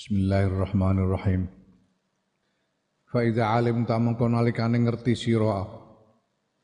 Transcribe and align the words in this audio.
Bismillahirrahmanirrahim. 0.00 1.44
Fa 3.04 3.20
idza 3.20 3.52
alim 3.52 3.84
ta 3.84 4.00
mengko 4.00 4.32
nalikane 4.32 4.80
ngerti 4.80 5.12
sira 5.12 5.60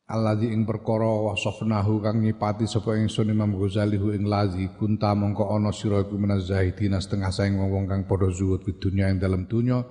alladzi 0.08 0.56
ing 0.56 0.64
perkara 0.64 1.04
wasafnahu 1.04 2.00
kang 2.00 2.24
nyipati 2.24 2.64
sapa 2.64 2.96
ingsun 2.96 3.28
Imam 3.28 3.52
Ghazali 3.60 4.00
hu 4.00 4.16
ing 4.16 4.24
lazi 4.24 4.72
kunta 4.80 5.12
mongko 5.12 5.52
ana 5.52 5.68
sira 5.68 6.00
iku 6.00 6.16
minaz 6.16 6.48
zahidina 6.48 6.96
setengah 6.96 7.28
saing 7.28 7.60
wong-wong 7.60 7.84
kang 7.84 8.08
padha 8.08 8.32
zuhud 8.32 8.64
di 8.64 8.72
dunya 8.80 9.12
ing 9.12 9.20
dalam 9.20 9.44
dunya 9.44 9.84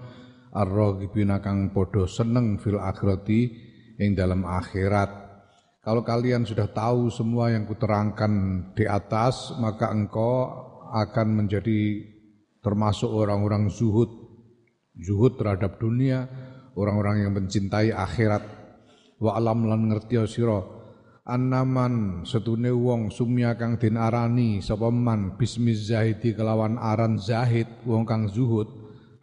ar-raghibina 0.50 1.38
kang 1.38 1.70
padha 1.70 2.10
seneng 2.10 2.58
fil 2.58 2.82
akhirati 2.82 3.42
ing 4.02 4.18
dalam 4.18 4.42
akhirat 4.42 5.22
kalau 5.86 6.02
kalian 6.02 6.50
sudah 6.50 6.74
tahu 6.74 7.14
semua 7.14 7.54
yang 7.54 7.70
kuterangkan 7.70 8.34
di 8.74 8.90
atas, 8.90 9.54
maka 9.62 9.94
engkau 9.94 10.50
akan 10.90 11.46
menjadi 11.46 12.10
termasuk 12.66 13.14
orang-orang 13.14 13.70
zuhud. 13.70 14.10
Zuhud 14.98 15.38
terhadap 15.38 15.78
dunia, 15.78 16.26
orang-orang 16.74 17.30
yang 17.30 17.32
mencintai 17.38 17.94
akhirat. 17.94 18.42
Wa 19.22 19.38
alam 19.38 19.70
lan 19.70 19.94
ngerti 19.94 20.18
sira 20.26 20.66
annaman 21.26 22.22
setune 22.22 22.70
wong 22.70 23.10
sumya 23.10 23.58
kang 23.58 23.82
den 23.82 23.98
arani 23.98 24.62
sapa 24.62 24.94
man 24.94 25.34
bismiz 25.42 25.90
zahidi 25.90 26.38
kelawan 26.38 26.78
aran 26.78 27.18
zahid 27.18 27.66
wong 27.82 28.06
kang 28.06 28.30
zuhud 28.30 28.70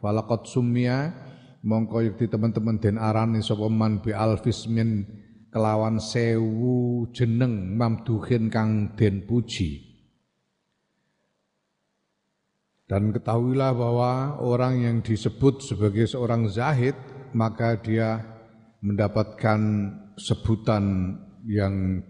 falaqat 0.03 0.51
sumya 0.51 1.15
mongko 1.63 2.03
yekti 2.03 2.27
teman-teman 2.27 2.83
den 2.83 2.99
arani 2.99 3.39
sapa 3.39 3.71
man 3.71 4.03
bi 4.03 4.11
alfismin 4.11 5.07
kelawan 5.55 6.03
sewu 6.03 7.07
jeneng 7.15 7.77
mamduhin 7.77 8.49
kang 8.49 8.97
den 8.97 9.23
puji. 9.29 9.92
Dan 12.93 13.09
ketahuilah 13.09 13.73
bahwa 13.73 14.37
orang 14.45 14.85
yang 14.85 14.97
disebut 15.01 15.65
sebagai 15.65 16.05
seorang 16.05 16.45
zahid 16.45 16.93
maka 17.33 17.81
dia 17.81 18.21
mendapatkan 18.85 19.61
sebutan 20.21 21.17
yang 21.49 22.05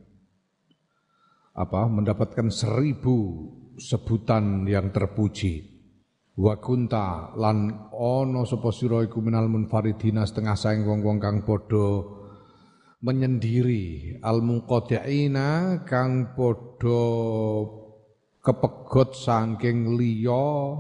apa 1.55 1.87
mendapatkan 1.87 2.51
seribu 2.51 3.47
sebutan 3.79 4.67
yang 4.67 4.91
terpuji. 4.91 5.71
Wa 6.35 6.59
kunta 6.59 7.31
lan 7.39 7.87
ono 7.95 8.43
sapa 8.43 8.75
sira 8.75 9.07
iku 9.07 9.23
minal 9.23 9.47
munfaridina 9.47 10.27
setengah 10.27 10.59
saing 10.59 10.83
wong-wong 10.83 11.23
kang 11.23 11.47
padha 11.47 12.03
menyendiri. 13.07 14.19
Al 14.19 14.43
munqati'ina 14.43 15.87
kang 15.87 16.35
padha 16.35 17.07
kepegot 18.43 19.15
saking 19.15 19.95
liya. 19.95 20.75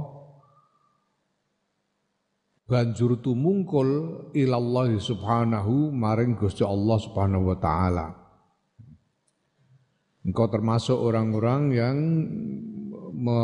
Banjur 2.66 3.20
tumungkul 3.22 3.88
ilallah 4.34 4.90
subhanahu 4.96 5.94
maring 5.94 6.34
Gusti 6.34 6.66
Allah 6.66 6.98
subhanahu 6.98 7.54
wa 7.54 7.58
taala. 7.58 8.06
Engkau 10.22 10.46
termasuk 10.46 10.94
orang-orang 10.94 11.62
yang 11.74 11.96
me 13.12 13.40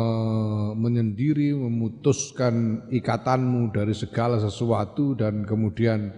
menyendiri 0.75 1.55
memutuskan 1.55 2.87
ikatanmu 2.89 3.69
dari 3.71 3.93
segala 3.93 4.41
sesuatu 4.41 5.13
dan 5.13 5.45
kemudian 5.45 6.09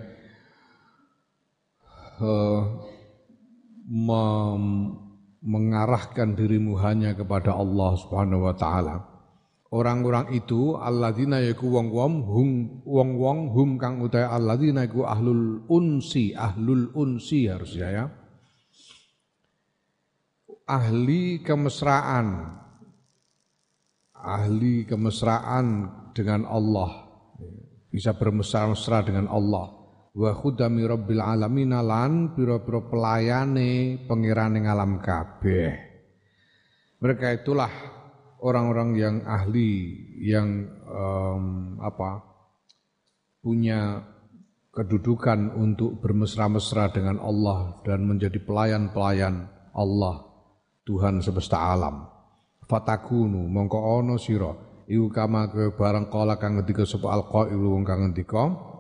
uh, 2.21 2.61
mengarahkan 5.41 6.37
dirimu 6.37 6.77
hanya 6.77 7.17
kepada 7.17 7.57
Allah 7.57 7.97
Subhanahu 7.97 8.45
wa 8.45 8.55
taala. 8.55 8.95
Orang-orang 9.71 10.35
itu 10.35 10.75
alladzina 10.77 11.41
yaku 11.41 11.65
wong-wong 11.65 12.13
hum 12.27 12.49
wong-wong 12.85 13.55
hum 13.55 13.69
kang 13.81 14.03
utai 14.03 14.27
alladzina 14.27 14.85
yaku 14.85 15.07
ahlul 15.07 15.65
unsi, 15.71 16.37
ahlul 16.37 16.93
unsi 16.93 17.49
harusnya 17.49 17.89
ya. 17.89 18.05
Ahli 20.69 21.41
kemesraan. 21.41 22.57
Ahli 24.21 24.85
kemesraan 24.85 25.89
dengan 26.13 26.45
Allah. 26.45 27.09
Bisa 27.89 28.13
bermesra-mesra 28.15 29.03
dengan 29.03 29.27
Allah 29.27 29.80
wa 30.11 30.31
khudami 30.35 30.83
rabbil 30.83 31.23
alamin 31.23 31.71
lan 31.71 32.35
pira-pira 32.35 32.83
pelayane 32.83 34.01
pangeran 34.03 34.59
ing 34.59 34.65
alam 34.67 34.99
kabeh. 34.99 35.71
Mereka 37.01 37.41
itulah 37.41 37.71
orang-orang 38.43 38.89
yang 38.97 39.15
ahli 39.25 39.95
yang 40.21 40.67
um, 40.85 41.77
apa 41.81 42.21
punya 43.41 44.05
kedudukan 44.71 45.57
untuk 45.57 45.99
bermesra-mesra 45.99 46.93
dengan 46.93 47.19
Allah 47.19 47.81
dan 47.83 48.05
menjadi 48.05 48.37
pelayan-pelayan 48.39 49.49
Allah 49.73 50.23
Tuhan 50.85 51.19
semesta 51.25 51.73
alam. 51.73 52.05
Fatakunu 52.69 53.49
mongko 53.51 53.79
ono 53.99 54.15
sira 54.15 54.53
iku 54.87 55.11
kama 55.11 55.51
ke 55.51 55.75
barang 55.75 56.07
kala 56.07 56.39
kang 56.39 56.59
ngendika 56.59 56.87
sapa 56.87 57.11
alqailu 57.11 57.75
wong 57.75 57.83
kang 57.83 58.05
ngendika 58.05 58.70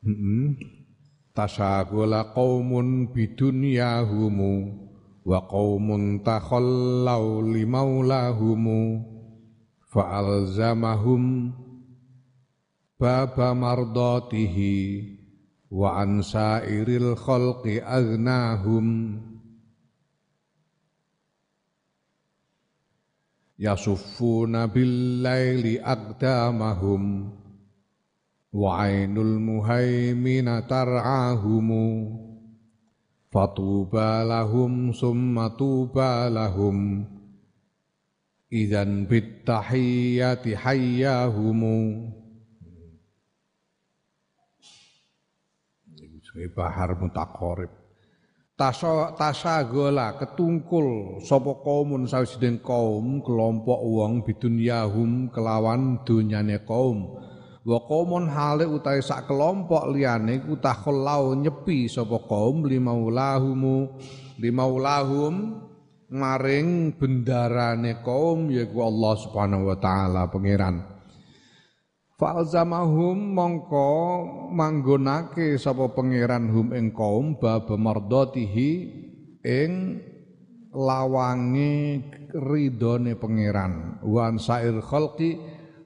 Hmm. 0.00 0.56
Tasagula 1.36 2.32
qaumun 2.32 3.12
bidunyahumu 3.12 4.52
wa 5.28 5.38
qaumun 5.44 6.24
takhallau 6.24 7.44
limaulahumu 7.44 9.04
fa'alzamahum 9.92 11.52
baba 12.96 13.52
mardatihi 13.52 14.74
wa 15.68 16.00
an 16.00 16.24
sairil 16.24 17.14
khalqi 17.14 17.84
aghnahum 17.84 19.20
yasuffuna 23.60 24.64
bil 24.72 25.20
laili 25.20 25.76
aqdamahum 25.76 27.36
muhaimina 28.50 30.66
tar'ahumu 30.66 31.86
fatuba 33.30 34.26
lahum 34.26 34.90
summa 34.90 35.54
tuba 35.54 36.26
lahum 36.26 37.06
idzan 38.50 39.06
bit 39.06 39.46
tahiyyati 39.46 40.58
hayyahumu 40.58 42.10
bahar 46.54 46.94
mutaqarib 46.98 47.70
Tasa 48.60 49.16
tasagola 49.16 50.20
ketungkul 50.20 51.16
sapa 51.24 51.64
kaumun 51.64 52.04
sawijining 52.04 52.60
kaum 52.60 53.24
kelompok 53.24 53.80
wong 53.80 54.20
bidunyahum 54.20 55.32
kelawan 55.32 56.04
dunyane 56.04 56.60
kaum 56.68 57.16
wa 57.60 57.78
qaumun 57.84 58.28
hale 58.32 58.64
utahe 58.64 59.04
sak 59.04 59.28
kelompok 59.28 59.92
liyane 59.92 60.40
ku 60.40 60.56
takhallau 60.56 61.36
nyepi 61.36 61.86
sapa 61.86 62.16
kaum 62.24 62.64
limaulahumu 62.64 64.00
limaulahum 64.40 65.60
maring 66.10 66.98
bendarane 66.98 68.02
kaum 68.02 68.50
yaiku 68.50 68.82
Allah 68.82 69.14
Subhanahu 69.20 69.70
wa 69.70 69.76
taala 69.78 70.26
pangeran. 70.26 70.82
Falzamahum 72.20 73.32
mongko 73.32 73.88
manggonake 74.52 75.56
sapa 75.56 75.88
pangeran 75.96 76.52
hum 76.52 76.76
ing 76.76 76.92
kaum 76.92 77.40
bab 77.40 77.64
mardatihi 77.72 78.70
ing 79.40 79.72
lawange 80.74 82.04
ridone 82.36 83.16
pangeran. 83.16 84.02
Wan 84.04 84.36
sair 84.36 84.84
khalqi 84.84 85.40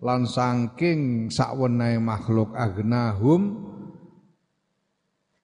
lan 0.04 0.28
saking 0.28 1.32
sakwenehe 1.32 1.96
makhluk 1.96 2.52
agnahum 2.52 3.72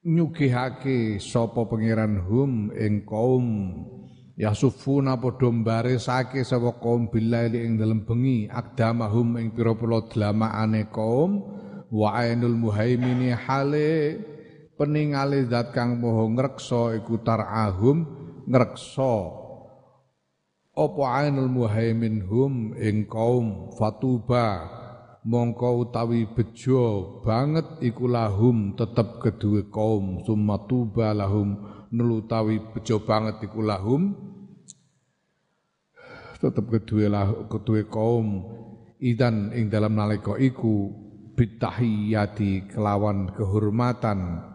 nyugihake 0.05 1.17
sapa 1.17 1.65
pangeran 1.65 2.21
hum 2.29 2.69
ing 2.77 3.09
kaum. 3.09 3.47
Yasufuna 4.37 5.21
padha 5.21 5.49
mbaresake 5.49 6.45
sapa 6.45 6.77
kaum 6.77 7.09
billaili 7.09 7.65
ing 7.65 7.81
dalem 7.81 8.05
bengi. 8.05 8.53
Akdamahum 8.53 9.41
ing 9.41 9.57
pira-pira 9.57 10.05
dlamaane 10.13 10.93
kaum. 10.93 11.41
Wa 11.89 12.21
ainul 12.21 12.57
muhaimini 12.57 13.33
hale 13.33 14.21
peningale 14.77 15.49
zat 15.49 15.73
kang 15.73 16.01
moho 16.05 16.29
ngreksa 16.37 17.01
iku 17.01 17.21
tarahum 17.25 18.05
ngreksa 18.45 19.40
apa 20.81 21.29
ainul 21.29 21.53
muhaimin 21.53 22.25
hum 22.25 22.73
ing 22.81 23.05
kaum 23.05 23.77
fatuba? 23.77 24.81
Mongko 25.21 25.85
utawi 25.85 26.25
bejo 26.25 27.21
banget 27.21 27.85
iku 27.85 28.09
lahum 28.09 28.73
tetep 28.73 29.21
kedue 29.21 29.69
kaum 29.69 30.25
summa 30.25 30.65
tuba 30.65 31.13
lahum. 31.13 31.61
Nulutawi 31.93 32.73
bejo 32.73 33.05
banget 33.05 33.45
iku 33.45 33.61
lahum 33.61 34.17
tetep 36.41 36.65
kedue 36.73 37.13
lah 37.13 37.29
kedue 37.53 37.85
kaum. 37.85 38.49
Idan 39.01 39.53
ing 39.53 39.69
dalam 39.69 39.93
nalika 39.97 40.41
iku 40.41 40.89
bitahiyati 41.37 42.73
kelawan 42.73 43.37
kehormatan. 43.37 44.49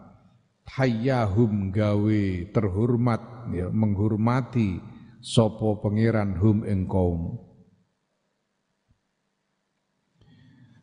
Hayyahum 0.66 1.70
gawe 1.70 2.22
terhormat 2.50 3.22
ya 3.54 3.70
menghormati 3.70 4.95
sapa 5.26 5.82
pangeran 5.82 6.38
hum 6.38 6.62
ing 6.62 6.86
kaum 6.86 7.42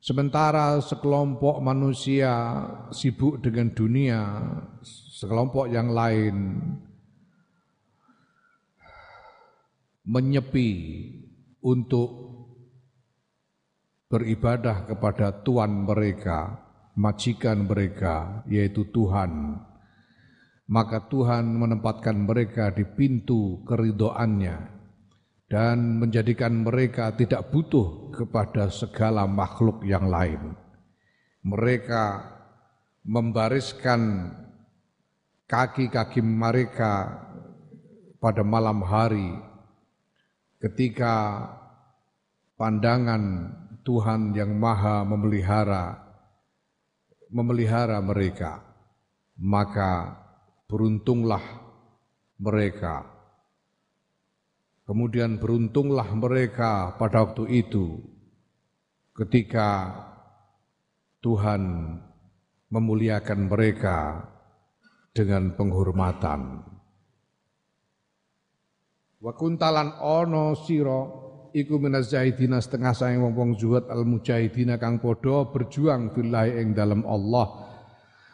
Sementara 0.03 0.83
sekelompok 0.83 1.63
manusia 1.63 2.59
sibuk 2.91 3.39
dengan 3.39 3.71
dunia, 3.71 4.19
sekelompok 4.83 5.71
yang 5.71 5.95
lain 5.95 6.59
menyepi 10.03 10.71
untuk 11.63 12.11
beribadah 14.11 14.91
kepada 14.91 15.39
Tuhan 15.39 15.87
mereka, 15.87 16.59
majikan 16.99 17.63
mereka, 17.63 18.43
yaitu 18.51 18.83
Tuhan. 18.91 19.55
Maka 20.63 21.11
Tuhan 21.11 21.59
menempatkan 21.59 22.15
mereka 22.23 22.71
di 22.71 22.87
pintu 22.87 23.63
keridoannya 23.67 24.55
dan 25.51 25.99
menjadikan 25.99 26.63
mereka 26.63 27.11
tidak 27.13 27.51
butuh 27.51 28.15
kepada 28.15 28.71
segala 28.71 29.27
makhluk 29.27 29.83
yang 29.83 30.07
lain. 30.07 30.55
Mereka 31.43 32.33
membariskan 33.03 34.31
kaki-kaki 35.51 36.23
mereka 36.23 37.21
pada 38.23 38.41
malam 38.41 38.79
hari 38.87 39.35
ketika 40.63 41.43
pandangan 42.55 43.51
Tuhan 43.83 44.31
yang 44.31 44.55
maha 44.55 45.03
memelihara 45.03 45.99
memelihara 47.27 47.99
mereka 47.99 48.63
maka 49.35 50.22
beruntunglah 50.73 51.45
mereka 52.41 53.13
Kemudian 54.83 55.39
beruntunglah 55.39 56.11
mereka 56.11 56.99
pada 56.99 57.23
waktu 57.23 57.63
itu 57.63 58.03
ketika 59.15 59.95
Tuhan 61.23 61.95
memuliakan 62.67 63.47
mereka 63.47 64.27
dengan 65.15 65.55
penghormatan. 65.55 66.67
Wa 69.23 69.31
kuntalan 69.39 70.03
ono 70.03 70.51
siro 70.51 71.01
iku 71.55 71.79
zahidina 72.03 72.59
setengah 72.59 72.91
sayang 72.91 73.23
wong-wong 73.23 73.55
zuhud 73.55 73.87
al 73.87 74.03
mujahidina 74.03 74.75
kang 74.75 74.99
podo 74.99 75.47
berjuang 75.47 76.11
billahi 76.11 76.59
ing 76.59 76.75
dalam 76.75 77.07
Allah 77.07 77.62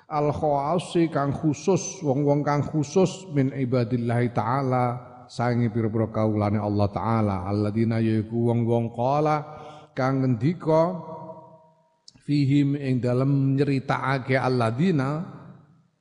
al 0.10 0.34
khawasi 0.34 1.14
kang 1.14 1.30
khusus 1.30 2.02
wong-wong 2.02 2.42
kang 2.42 2.66
khusus 2.66 3.30
min 3.30 3.54
ibadillahi 3.54 4.34
taala 4.34 4.86
sangi 5.30 5.70
pira-pira 5.70 6.10
kaulane 6.10 6.58
Allah 6.58 6.90
taala. 6.90 7.36
Alladzina 7.46 8.02
yaiku 8.02 8.50
wong-wong 8.50 8.90
qala 8.98 9.46
kang 9.94 10.26
ngendika 10.26 10.98
fihim 12.26 12.74
ing 12.74 12.98
dalem 12.98 13.54
nyeritakake 13.54 14.34
alladzina 14.34 15.40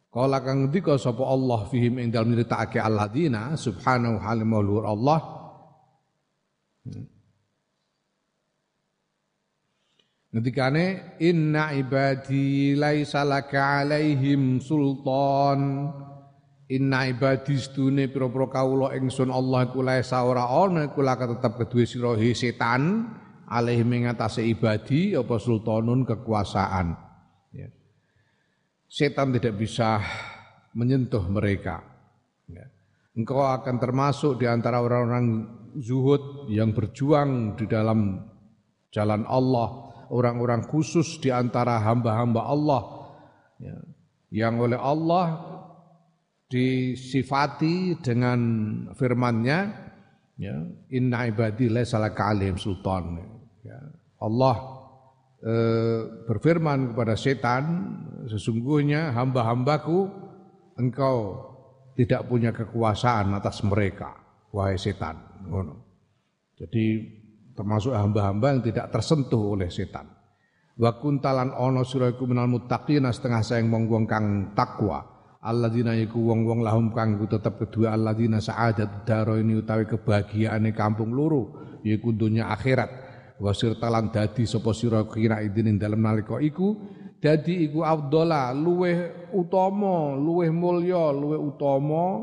Kala 0.08 0.40
kang 0.40 0.64
ngendika 0.64 0.96
sapa 0.96 1.20
Allah 1.20 1.68
fihim 1.68 2.00
ing 2.00 2.08
dalem 2.08 2.32
nyeritakake 2.32 2.80
alladzina 2.80 3.52
subhanahu 3.60 4.16
halimul 4.24 4.80
Allah 4.88 5.20
Ngendikane 10.28 11.16
inna 11.24 11.72
ibadi 11.72 12.76
laisa 12.76 13.24
laka 13.24 13.80
alaihim 13.80 14.60
sultan 14.60 15.88
Inna 16.68 17.08
ibadi 17.08 17.56
sedune 17.56 18.12
pira-pira 18.12 18.60
kawula 18.60 18.92
ingsun 18.92 19.32
Allah 19.32 19.72
iku 19.72 19.80
lae 19.80 20.04
ora 20.04 20.52
ana 20.52 20.92
iku 20.92 21.00
laka 21.00 21.24
tetep 21.24 21.56
kedue 21.64 21.88
sira 21.88 22.12
setan 22.36 23.08
alaihi 23.48 23.88
mengatasi 23.88 24.52
ibadi 24.52 25.16
apa 25.16 25.40
sultanun 25.40 26.04
kekuasaan. 26.04 26.92
Ya. 27.56 27.72
Setan 28.84 29.32
tidak 29.32 29.56
bisa 29.56 30.04
menyentuh 30.76 31.24
mereka. 31.32 31.80
Ya. 32.52 32.68
Engkau 33.16 33.48
akan 33.48 33.80
termasuk 33.80 34.36
di 34.36 34.44
antara 34.44 34.84
orang-orang 34.84 35.48
zuhud 35.80 36.52
yang 36.52 36.76
berjuang 36.76 37.56
di 37.56 37.64
dalam 37.64 38.28
jalan 38.92 39.24
Allah, 39.24 39.87
orang-orang 40.10 40.64
khusus 40.66 41.20
di 41.20 41.28
antara 41.32 41.80
hamba-hamba 41.80 42.40
Allah 42.44 42.82
ya. 43.60 43.76
yang 44.32 44.60
oleh 44.60 44.78
Allah 44.78 45.26
disifati 46.48 48.00
dengan 48.00 48.40
firman-Nya 48.96 49.58
ya 50.40 50.56
inna 50.94 51.28
ibadi 51.28 51.68
laisa 51.68 52.00
alim 52.00 52.56
sultan 52.56 53.20
ya. 53.60 53.78
Allah 54.24 54.56
e, 55.44 55.54
berfirman 56.24 56.94
kepada 56.94 57.14
setan 57.18 57.64
sesungguhnya 58.30 59.12
hamba-hambaku 59.12 60.08
engkau 60.80 61.46
tidak 61.98 62.24
punya 62.30 62.54
kekuasaan 62.54 63.34
atas 63.34 63.60
mereka 63.66 64.14
wahai 64.54 64.80
setan 64.80 65.20
jadi 66.56 67.17
termasuk 67.58 67.90
hamba-hamba 67.90 68.54
yang 68.54 68.62
tidak 68.62 68.86
tersentuh 68.94 69.58
oleh 69.58 69.66
setan. 69.66 70.06
Wa 70.78 70.94
kuntalan 70.94 71.50
ono 71.58 71.82
sira 71.82 72.14
minal 72.22 72.46
muttaqin 72.46 73.02
setengah 73.10 73.42
sayang 73.42 73.66
wong 73.74 74.06
kang 74.06 74.54
takwa. 74.54 75.18
Alladzina 75.42 75.94
iku 75.98 76.30
wong-wong 76.30 76.62
lahum 76.62 76.94
kanggo 76.94 77.26
tetep 77.26 77.58
kedua 77.58 77.94
alladzina 77.98 78.38
sa'adat 78.38 79.02
daro 79.02 79.38
ini 79.38 79.58
utawi 79.58 79.90
kebahagiaane 79.90 80.70
kampung 80.70 81.10
loro 81.10 81.78
yaiku 81.82 82.14
dunya 82.14 82.46
akhirat. 82.46 83.10
Wasir 83.42 83.78
talan 83.78 84.10
dadi 84.14 84.46
sapa 84.46 84.70
sira 84.74 85.02
kira 85.06 85.42
idin 85.42 85.78
dalem 85.78 85.98
nalika 85.98 86.38
iku 86.42 86.74
dadi 87.18 87.70
iku 87.70 87.82
afdhala 87.82 88.50
luweh 88.54 89.30
utama 89.34 90.14
luweh 90.14 90.50
mulya 90.50 91.14
luweh 91.14 91.38
utama 91.38 92.22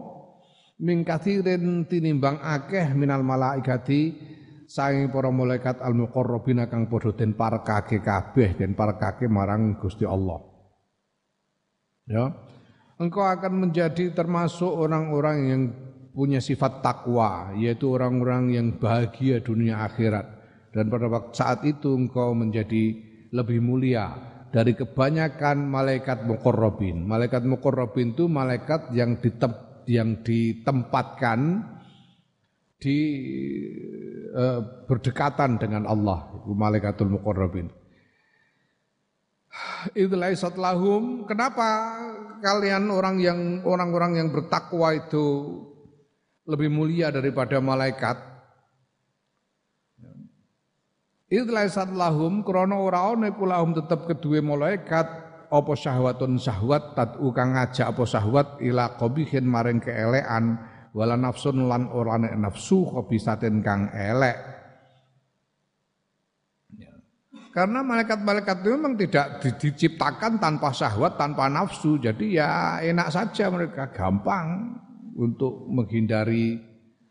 min 0.80 1.08
kathirin 1.08 1.88
tinimbang 1.88 2.36
akeh 2.44 2.92
minal 2.92 3.24
malaikati 3.24 4.35
saing 4.75 5.08
para 5.08 5.32
malaikat 5.32 5.79
al 5.79 5.96
muqarrabina 5.96 6.67
kang 6.67 6.91
padha 6.91 7.15
den 7.15 7.32
parekake 7.32 8.03
kabeh 8.03 8.60
den 8.60 8.75
parekake 8.75 9.32
marang 9.32 9.79
Gusti 9.79 10.03
Allah 10.03 10.44
ya 12.12 12.36
engkau 13.00 13.24
akan 13.24 13.67
menjadi 13.67 14.12
termasuk 14.12 14.67
orang-orang 14.67 15.38
yang 15.48 15.62
punya 16.15 16.39
sifat 16.39 16.79
takwa, 16.79 17.51
yaitu 17.60 17.91
orang-orang 17.91 18.55
yang 18.55 18.67
bahagia 18.79 19.44
dunia 19.44 19.84
akhirat. 19.84 20.24
Dan 20.72 20.88
pada 20.88 21.12
waktu 21.12 21.36
saat 21.36 21.60
itu 21.67 21.91
engkau 21.91 22.32
menjadi 22.32 22.96
lebih 23.36 23.60
mulia 23.60 24.15
dari 24.55 24.72
kebanyakan 24.72 25.67
malaikat 25.67 26.24
mukorrobin. 26.24 27.03
Malaikat 27.03 27.44
mukorrobin 27.44 28.15
itu 28.15 28.32
malaikat 28.32 28.96
yang 28.96 29.20
ditem, 29.20 29.51
yang 29.91 30.24
ditempatkan 30.24 31.39
di 32.79 33.00
uh, 34.36 34.60
berdekatan 34.86 35.58
dengan 35.58 35.88
Allah, 35.88 36.27
malaikatul. 36.46 37.15
Itulah 39.96 40.36
lahum. 40.60 41.24
Kenapa 41.24 41.67
kalian 42.44 42.91
orang 42.91 43.15
yang 43.24 43.39
orang-orang 43.63 44.20
yang 44.20 44.27
bertakwa 44.36 44.91
itu 44.91 45.25
lebih 46.44 46.67
mulia 46.67 47.10
daripada 47.10 47.63
malaikat? 47.63 48.20
Itulah 51.25 51.65
lahum 51.96 52.46
krana 52.46 52.77
ora 52.77 53.10
ana 53.10 53.34
lahum 53.34 53.74
tetep 53.74 54.05
kedue 54.05 54.46
malaikat 54.46 55.08
apa 55.50 55.72
syahwatun 55.74 56.38
syahwat 56.38 56.94
tad'u 56.94 57.34
kang 57.34 57.58
ngajak 57.58 57.89
apa 57.89 58.03
syahwat 58.05 58.48
ila 58.62 58.94
qabihin 59.00 59.46
maring 59.48 59.82
keelekan 59.82 60.60
wala 60.96 61.20
nafsun 61.20 61.68
lan 61.68 61.92
ora 61.92 62.16
nafsu 62.16 62.88
qabisaten 62.88 63.60
kang 63.60 63.92
elek 63.92 64.56
Karena 67.56 67.80
malaikat-malaikat 67.88 68.68
itu 68.68 68.70
memang 68.75 69.00
tidak 69.00 69.40
diciptakan 69.40 70.44
tanpa 70.44 70.75
syahwat, 70.75 71.16
tanpa 71.16 71.48
nafsu. 71.48 71.96
Jadi 71.96 72.36
ya 72.36 72.84
enak 72.84 73.08
saja 73.16 73.48
mereka, 73.48 73.96
gampang 73.96 74.75
untuk 75.16 75.64
menghindari 75.72 76.60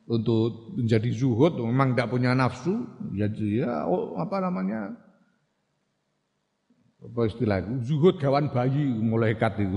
untuk 0.05 0.77
menjadi 0.77 1.09
zuhud 1.17 1.57
memang 1.65 1.97
tidak 1.97 2.13
punya 2.13 2.37
nafsu 2.37 2.77
jadi 3.17 3.65
ya 3.65 3.89
oh, 3.89 4.21
apa 4.21 4.37
namanya 4.37 4.93
apa 7.05 7.29
istilah? 7.29 7.61
Zuhud 7.85 8.17
gawan 8.17 8.49
bayi 8.49 8.81
malaikat 9.05 9.61
itu. 9.61 9.77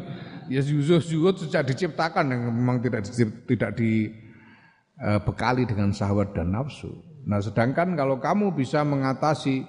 ya 0.48 0.64
zuhud 0.64 1.36
sejak 1.36 1.68
diciptakan 1.68 2.32
yang 2.32 2.42
memang 2.48 2.80
tidak 2.80 3.04
tidak 3.44 3.76
dibekali 3.76 5.62
eh, 5.64 5.68
dengan 5.68 5.92
syahwat 5.92 6.32
dan 6.32 6.52
nafsu. 6.52 6.90
Nah, 7.28 7.44
sedangkan 7.44 7.92
kalau 7.92 8.16
kamu 8.16 8.56
bisa 8.56 8.80
mengatasi 8.82 9.68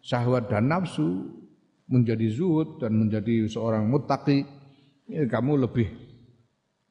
syahwat 0.00 0.46
dan 0.46 0.70
nafsu 0.70 1.26
menjadi 1.90 2.30
zuhud 2.30 2.78
dan 2.78 2.94
menjadi 2.94 3.50
seorang 3.50 3.90
muttaqi, 3.90 4.46
ya 5.10 5.26
kamu 5.26 5.66
lebih 5.66 5.90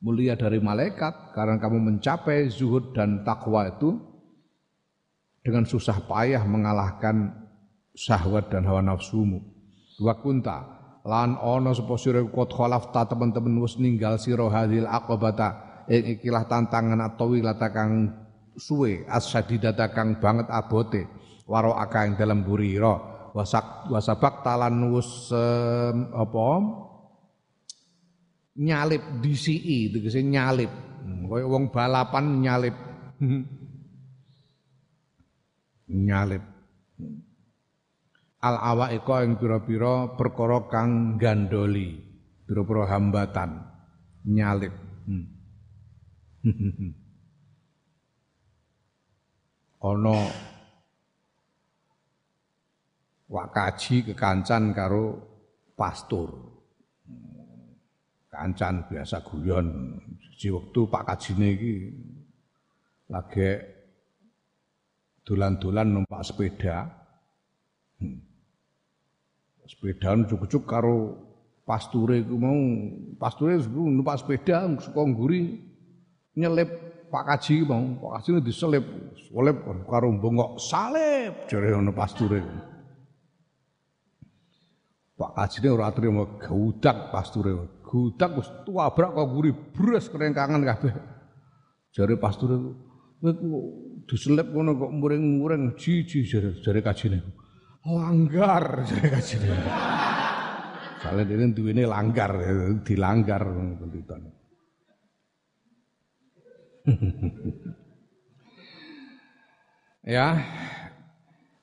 mulia 0.04 0.36
dari 0.36 0.60
malaikat 0.60 1.36
karena 1.36 1.56
kamu 1.60 1.78
mencapai 1.80 2.52
zuhud 2.52 2.92
dan 2.92 3.24
takwa 3.24 3.68
itu 3.68 3.96
dengan 5.40 5.64
susah 5.64 6.04
payah 6.04 6.44
mengalahkan 6.44 7.32
syahwat 7.96 8.52
dan 8.52 8.68
hawa 8.68 8.84
nafsumu. 8.84 9.40
Wa 10.00 10.16
kunta 10.20 10.79
lan 11.08 11.40
ana 11.40 11.72
sapa 11.72 11.96
sira 11.96 12.20
kot 12.28 12.52
khalafta 12.52 13.08
teman-teman 13.08 13.64
wis 13.64 13.80
ninggal 13.80 14.20
sira 14.20 14.52
hadil 14.52 14.84
aqabata 14.84 15.84
ing 15.88 16.20
ikilah 16.20 16.44
tantangan 16.46 17.00
atau 17.00 17.32
wilata 17.32 17.72
kang 17.72 18.12
suwe 18.60 19.08
asadidata 19.08 19.90
kang 19.96 20.20
banget 20.20 20.52
abote. 20.52 21.08
Waro 21.50 21.74
aka 21.74 22.06
ing 22.06 22.14
dalam 22.14 22.46
burira 22.46 22.94
wasak 23.34 23.90
wasabak 23.90 24.46
talan 24.46 24.92
wus 24.94 25.34
um, 25.34 26.14
apa? 26.14 26.48
Nyalip 28.60 29.24
DCI 29.24 29.90
tegese 29.96 30.22
nyalip. 30.22 30.70
Hmm, 31.00 31.26
koyo 31.32 31.48
wong 31.48 31.72
balapan 31.72 32.44
nyalip. 32.44 32.76
Nyalip 35.90 36.59
al 38.40 38.56
awaika 38.56 39.28
ing 39.28 39.36
pira-pira 39.36 40.16
perkara 40.16 40.68
kang 40.72 41.20
gandoli 41.20 42.00
pira-pira 42.48 42.90
hambatan. 42.90 43.52
Nyalip. 44.30 44.74
Hmm. 45.08 45.26
ana 49.80 50.18
wak 53.32 53.48
kaji 53.56 54.12
kekancan 54.12 54.76
karo 54.76 55.16
pastor 55.80 56.60
kancan 58.30 58.88
biasa 58.88 59.24
guyon. 59.24 60.00
Di 60.40 60.48
waktu 60.48 60.80
Pak 60.88 61.04
Kajine 61.04 61.48
iki 61.52 61.92
lagi 63.12 63.60
dolan-dolan 65.28 65.88
numpak 65.92 66.24
sepeda. 66.24 66.88
Hmm. 68.00 68.29
Sepeda 69.70 70.18
cukup-cukup 70.26 70.66
karo 70.66 70.98
pasture 71.62 72.26
iku 72.26 72.36
mau 72.42 72.58
pasture 73.22 73.62
numpak 73.70 74.18
sepeda 74.18 74.66
saka 74.82 74.98
ngguri 75.06 75.62
nyelip 76.34 76.90
Pak 77.10 77.26
Kaji 77.26 77.66
mau, 77.66 77.82
Pak 77.98 78.22
Kaji 78.22 78.30
ini 78.38 78.42
diselip, 78.46 78.86
selip 79.18 79.58
karo 79.90 80.14
bongok 80.14 80.62
salib 80.62 81.50
jare 81.50 81.74
ono 81.74 81.90
pasture. 81.90 82.38
Pak 85.18 85.32
Kaji 85.34 85.58
ini 85.66 85.70
ora 85.74 85.90
trimo 85.90 86.38
gudak 86.38 87.10
pasture. 87.10 87.82
Gudak 87.82 88.38
wis 88.38 88.50
tuabrak 88.62 89.18
kok 89.18 89.30
guri 89.34 89.50
bres 89.50 90.06
kerengkangan 90.14 90.62
kabeh. 90.62 90.94
Jare 91.90 92.14
pasture 92.22 92.78
kowe 93.18 93.32
diselip 94.06 94.54
ngono 94.54 94.78
kok 94.78 94.92
muring-muring 94.94 95.74
jiji 95.82 96.30
jare 96.30 96.62
jare 96.62 96.86
kajine. 96.86 97.26
Langgar. 97.90 98.86
Soalnya 101.00 101.24
dia 101.26 101.48
duwene 101.50 101.88
langgar, 101.88 102.36
dilanggar 102.86 103.42
pendidikan. 103.50 104.22
ya 110.16 110.28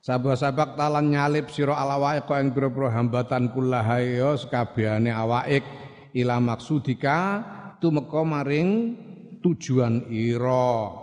Sabak-sabak 0.07 0.79
talan 0.79 1.11
nyalip 1.11 1.51
sira 1.51 1.75
alawae 1.75 2.23
kok 2.23 2.39
ing 2.39 2.55
pira-pira 2.55 2.95
hambatan 2.95 3.51
kullahayo 3.51 4.39
sekabehane 4.39 5.11
awaik 5.11 5.67
ila 6.15 6.39
maksudika 6.39 7.43
tumeka 7.83 8.23
maring 8.23 8.95
tujuan 9.43 10.07
ira. 10.07 10.95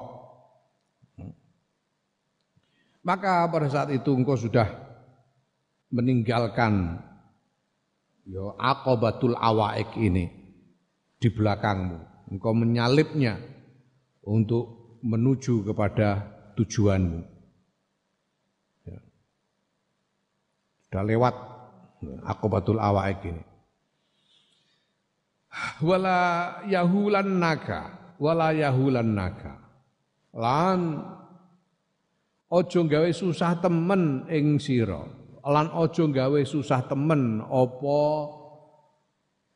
Maka 3.04 3.44
pada 3.52 3.68
saat 3.68 3.92
itu 3.92 4.08
engkau 4.16 4.40
sudah 4.40 4.72
meninggalkan 5.94 6.98
yo 8.26 8.58
ya, 8.58 8.74
akobatul 8.74 9.38
awaik 9.38 9.94
ini 9.94 10.26
di 11.22 11.28
belakangmu. 11.30 12.28
Engkau 12.34 12.50
menyalipnya 12.50 13.38
untuk 14.26 14.98
menuju 15.06 15.62
kepada 15.70 16.26
tujuanmu. 16.58 17.20
Ya. 18.90 18.98
Sudah 20.88 21.04
lewat 21.06 21.34
akobatul 22.26 22.82
awaik 22.82 23.22
ini. 23.22 23.44
Wala 25.86 26.18
yahulan 26.66 27.38
naga, 27.38 27.94
wala 28.18 28.50
yahulan 28.50 29.06
naga. 29.14 29.62
Lan 30.34 30.98
ojo 32.50 32.80
gawe 32.90 33.10
susah 33.14 33.62
temen 33.62 34.26
ing 34.26 34.58
sira. 34.58 35.23
Lan 35.44 35.68
ojo 35.76 36.08
gawe 36.08 36.40
susah 36.44 36.88
temen 36.88 37.44
apa 37.44 38.00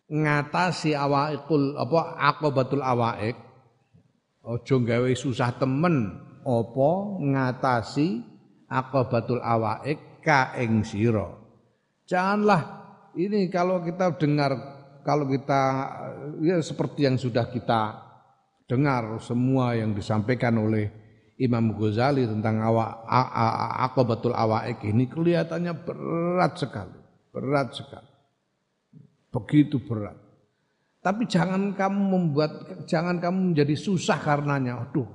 ngatasi 0.08 0.92
awaikul 0.92 1.76
apa 1.80 2.16
akobatul 2.16 2.84
awaik 2.84 3.48
Ojo 4.48 4.80
gawe 4.80 5.12
susah 5.12 5.60
temen 5.60 6.24
apa 6.40 6.90
ngatasi 7.20 8.24
akobatul 8.64 9.44
awaik 9.44 10.24
ka 10.24 10.56
ing 10.56 10.80
sira. 10.88 11.36
Janganlah 12.08 12.62
ini 13.20 13.52
kalau 13.52 13.84
kita 13.84 14.16
dengar 14.16 14.56
kalau 15.04 15.28
kita 15.28 15.62
ya 16.40 16.64
seperti 16.64 17.04
yang 17.04 17.20
sudah 17.20 17.44
kita 17.52 18.08
dengar 18.64 19.20
semua 19.20 19.76
yang 19.76 19.92
disampaikan 19.92 20.56
oleh 20.56 20.88
Imam 21.38 21.70
Ghazali 21.78 22.26
tentang 22.26 22.58
awak 22.58 23.06
akobatul 23.86 24.34
awaik 24.34 24.82
ini 24.82 25.06
kelihatannya 25.06 25.70
berat 25.86 26.58
sekali, 26.58 26.98
berat 27.30 27.78
sekali. 27.78 28.10
Begitu 29.30 29.78
berat. 29.78 30.18
Tapi 30.98 31.30
jangan 31.30 31.78
kamu 31.78 32.00
membuat, 32.10 32.52
jangan 32.90 33.22
kamu 33.22 33.54
menjadi 33.54 33.78
susah 33.78 34.18
karenanya. 34.18 34.82
Aduh, 34.82 35.06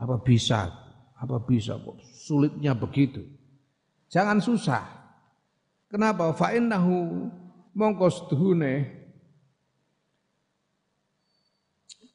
apa 0.00 0.16
bisa? 0.24 0.72
Apa 1.20 1.36
bisa 1.44 1.76
kok 1.76 2.00
sulitnya 2.16 2.72
begitu? 2.72 3.20
Jangan 4.08 4.40
susah. 4.40 4.88
Kenapa? 5.92 6.32
Fa'innahu 6.32 7.28
mongko 7.76 8.08
seduhune 8.08 8.88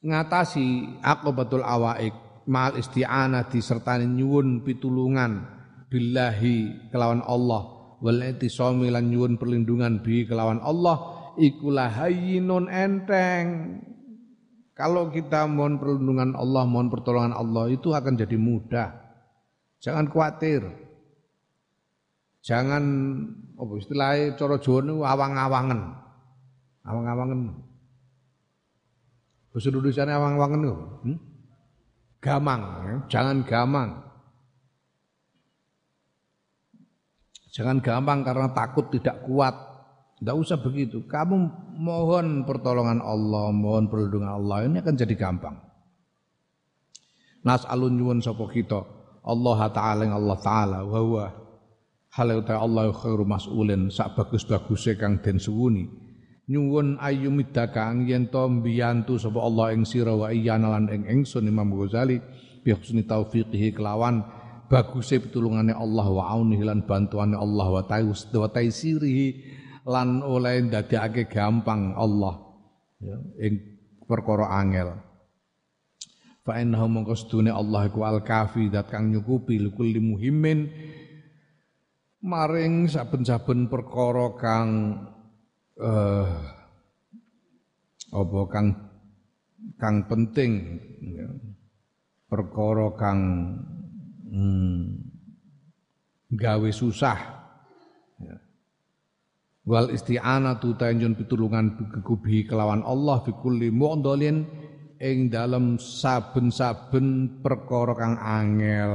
ngatasi 0.01 0.97
betul 1.37 1.61
awaik 1.61 2.30
mal 2.49 2.77
isti'anah 2.77 3.49
disertani 3.49 4.09
nyuwun 4.09 4.65
pitulungan 4.65 5.45
billahi 5.91 6.89
kelawan 6.89 7.21
Allah 7.25 7.95
wal 8.01 8.21
itisami 8.21 8.89
lan 8.89 9.11
nyuwun 9.11 9.37
perlindungan 9.37 10.01
bi 10.01 10.25
kelawan 10.25 10.61
Allah 10.63 11.21
ikulah 11.39 11.91
hayyinun 11.91 12.67
enteng. 12.67 13.79
Kalau 14.75 15.13
kita 15.13 15.45
mohon 15.45 15.77
perlindungan 15.77 16.33
Allah, 16.33 16.65
mohon 16.65 16.89
pertolongan 16.89 17.37
Allah 17.37 17.69
itu 17.69 17.93
akan 17.93 18.17
jadi 18.17 18.33
mudah. 18.39 18.89
Jangan 19.77 20.09
khawatir. 20.09 20.65
Jangan 22.41 22.83
apa 23.53 23.73
istilahnya 23.77 24.33
cara 24.33 24.57
Jawa 24.57 24.81
awang-awangan. 25.05 25.79
Awang-awangan. 26.81 27.39
Bahasa 29.53 29.69
Indonesia 29.69 30.09
awang-awangan 30.09 30.59
itu. 30.65 30.75
Hmm? 31.05 31.17
Gamang, 32.21 32.61
ya. 32.85 32.95
jangan 33.09 33.37
gamang. 33.41 33.89
Jangan 37.51 37.83
gampang 37.83 38.23
karena 38.23 38.47
takut 38.53 38.87
tidak 38.93 39.25
kuat. 39.27 39.51
Tidak 40.21 40.37
usah 40.37 40.61
begitu. 40.61 41.03
Kamu 41.09 41.35
mohon 41.81 42.45
pertolongan 42.45 43.01
Allah, 43.01 43.49
mohon 43.49 43.89
perlindungan 43.89 44.37
Allah 44.37 44.69
ini 44.69 44.77
akan 44.79 44.95
jadi 44.95 45.17
gampang. 45.17 45.57
Nas 47.41 47.65
alun 47.65 47.97
nyuwun 47.97 48.21
sapa 48.21 48.45
kita 48.53 48.85
Allah 49.25 49.59
taala 49.73 50.05
Allah 50.05 50.37
taala 50.37 50.79
wa 50.85 50.99
huwa 51.01 51.25
hal 52.13 52.29
Allah 52.45 52.93
khairu 52.93 53.25
mas'ulin 53.25 53.89
sak 53.89 54.13
bagus-baguse 54.13 54.93
kang 54.93 55.25
den 55.25 55.41
suwuni. 55.41 55.89
Nyuwun 56.49 56.97
ayyumidda 56.97 57.69
kang 57.69 58.09
yen 58.09 58.27
to 58.33 58.49
mbiyantu 58.49 59.21
sapa 59.21 59.39
Allah 59.45 59.77
ing 59.77 59.85
sira 59.85 60.17
wa 60.17 60.33
iyana 60.33 60.73
lan 60.73 60.89
ing 60.89 61.05
ingsun 61.05 61.45
Imam 61.45 61.69
Ghazali 61.77 62.17
bi 62.65 62.73
husni 62.73 63.05
taufiqihi 63.05 63.77
kelawan 63.77 64.25
baguse 64.65 65.21
pitulungane 65.21 65.75
Allah 65.75 66.07
wa 66.09 66.23
aunihi 66.33 66.65
lan 66.65 66.87
bantuane 66.87 67.37
Allah 67.37 67.67
wa 67.69 67.83
taisirihi 68.49 69.27
lan 69.85 70.25
oleh 70.25 70.65
ndadekake 70.65 71.29
gampang 71.29 71.93
Allah 71.93 72.41
ya 73.01 73.17
ing 73.41 73.53
perkara 74.05 74.49
angel. 74.51 74.97
Fa 76.41 76.57
innahu 76.57 76.89
mongko 76.89 77.13
sedune 77.13 77.53
Allah 77.53 77.85
iku 77.85 78.01
al 78.01 78.25
kafi 78.25 78.73
dat 78.73 78.89
kang 78.89 79.13
nyukupi 79.13 79.61
likulli 79.61 80.01
muhimmin 80.01 80.73
maring 82.21 82.89
saben-saben 82.89 83.69
perkara 83.69 84.33
kang 84.37 84.69
eh 85.81 86.29
apa 88.11 88.39
kang 88.51 88.67
kang 89.81 89.97
penting 90.05 90.77
ya. 91.01 91.27
perkara 92.29 92.93
kang 92.99 93.19
hmm, 94.29 94.83
gawe 96.37 96.69
susah 96.69 97.17
ya. 98.19 98.37
wal 99.65 99.89
isti'anatu 99.89 100.77
tanjun 100.77 101.17
pitulungan 101.17 101.79
kekubi 101.97 102.45
kelawan 102.45 102.85
Allah 102.85 103.23
fi 103.25 103.31
kulli 103.33 103.73
ing 105.01 105.33
dalam 105.33 105.81
saben-saben 105.81 107.41
perkara 107.41 107.97
kang 107.97 108.15
angel 108.21 108.93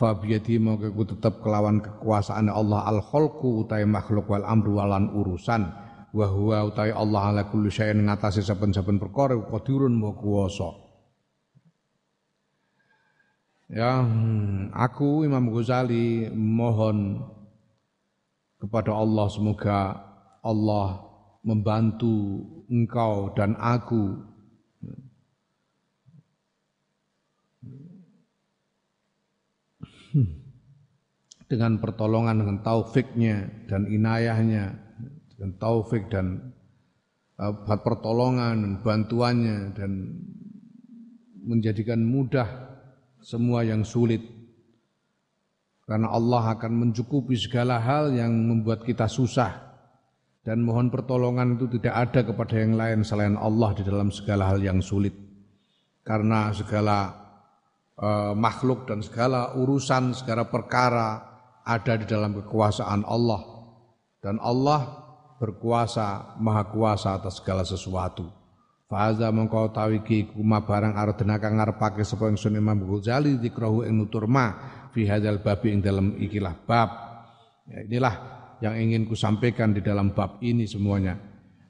Fabiyati 0.00 0.56
mau 0.56 0.80
tetap 0.80 1.44
kelawan 1.44 1.84
kekuasaan 1.84 2.48
Allah 2.48 2.88
al 2.88 3.04
khalqu 3.04 3.68
utai 3.68 3.84
makhluk 3.84 4.32
wal 4.32 4.48
amru 4.48 4.80
walan 4.80 5.12
urusan. 5.12 5.68
Wa 6.16 6.24
huwa 6.24 6.64
utai 6.72 6.88
Allah 6.88 7.22
ala 7.28 7.42
kulli 7.52 7.68
syai'in 7.68 8.08
ngatasi 8.08 8.40
saben-saben 8.40 8.96
perkara 8.96 9.36
qadirun 9.36 10.00
wa 10.00 10.16
kuwasa. 10.16 10.72
Ya, 13.68 14.00
hmm, 14.00 14.72
aku 14.72 15.28
Imam 15.28 15.52
Ghazali 15.52 16.32
mohon 16.32 17.20
kepada 18.56 18.96
Allah 18.96 19.28
semoga 19.28 20.00
Allah 20.40 21.06
membantu 21.44 22.40
engkau 22.72 23.36
dan 23.36 23.54
aku 23.60 24.29
dengan 31.50 31.82
pertolongan 31.82 32.46
dengan 32.46 32.58
taufiknya 32.62 33.50
dan 33.66 33.90
inayahnya 33.90 34.78
dan 35.34 35.50
taufik 35.58 36.06
dan 36.12 36.54
uh, 37.40 37.54
pertolongan 37.66 38.62
dan 38.62 38.72
bantuannya 38.84 39.58
dan 39.74 39.90
menjadikan 41.42 42.04
mudah 42.04 42.46
semua 43.24 43.64
yang 43.64 43.82
sulit. 43.82 44.20
Karena 45.88 46.12
Allah 46.14 46.54
akan 46.54 46.86
mencukupi 46.86 47.34
segala 47.34 47.82
hal 47.82 48.14
yang 48.14 48.30
membuat 48.30 48.86
kita 48.86 49.10
susah. 49.10 49.72
Dan 50.40 50.64
mohon 50.64 50.88
pertolongan 50.88 51.58
itu 51.58 51.66
tidak 51.76 51.94
ada 52.08 52.20
kepada 52.24 52.54
yang 52.56 52.78
lain 52.78 53.02
selain 53.02 53.34
Allah 53.36 53.74
di 53.74 53.82
dalam 53.82 54.08
segala 54.14 54.48
hal 54.48 54.62
yang 54.62 54.78
sulit. 54.80 55.12
Karena 56.00 56.54
segala 56.54 57.19
uh, 58.00 58.32
makhluk 58.32 58.88
dan 58.88 59.04
segala 59.04 59.52
urusan 59.54 60.16
segala 60.16 60.48
perkara 60.48 61.20
ada 61.62 61.94
di 62.00 62.08
dalam 62.08 62.32
kekuasaan 62.34 63.04
Allah 63.04 63.60
dan 64.20 64.36
Allah 64.40 65.00
berkuasa, 65.40 66.36
maha 66.36 66.68
kuasa 66.68 67.16
atas 67.16 67.40
segala 67.40 67.64
sesuatu. 67.64 68.28
Faza 68.84 69.32
mengkau 69.32 69.72
tawiki 69.72 70.28
kuma 70.28 70.60
barang 70.60 70.98
ardena 70.98 71.40
kang 71.40 71.56
ngarepake 71.56 72.04
sapa 72.04 72.28
ingsun 72.28 72.58
Imam 72.58 72.84
Ghazali 72.84 73.38
dikrahu 73.40 73.86
ing 73.86 73.96
nutur 73.96 74.26
ma 74.26 74.50
fi 74.90 75.06
hadzal 75.08 75.40
babi 75.40 75.72
ing 75.72 75.80
dalam 75.80 76.18
ikilah 76.18 76.52
bab. 76.66 76.90
Ya, 77.70 77.86
inilah 77.86 78.14
yang 78.60 78.74
ingin 78.76 79.06
ku 79.06 79.14
sampaikan 79.16 79.72
di 79.72 79.80
dalam 79.80 80.12
bab 80.12 80.42
ini 80.42 80.66
semuanya. 80.66 81.16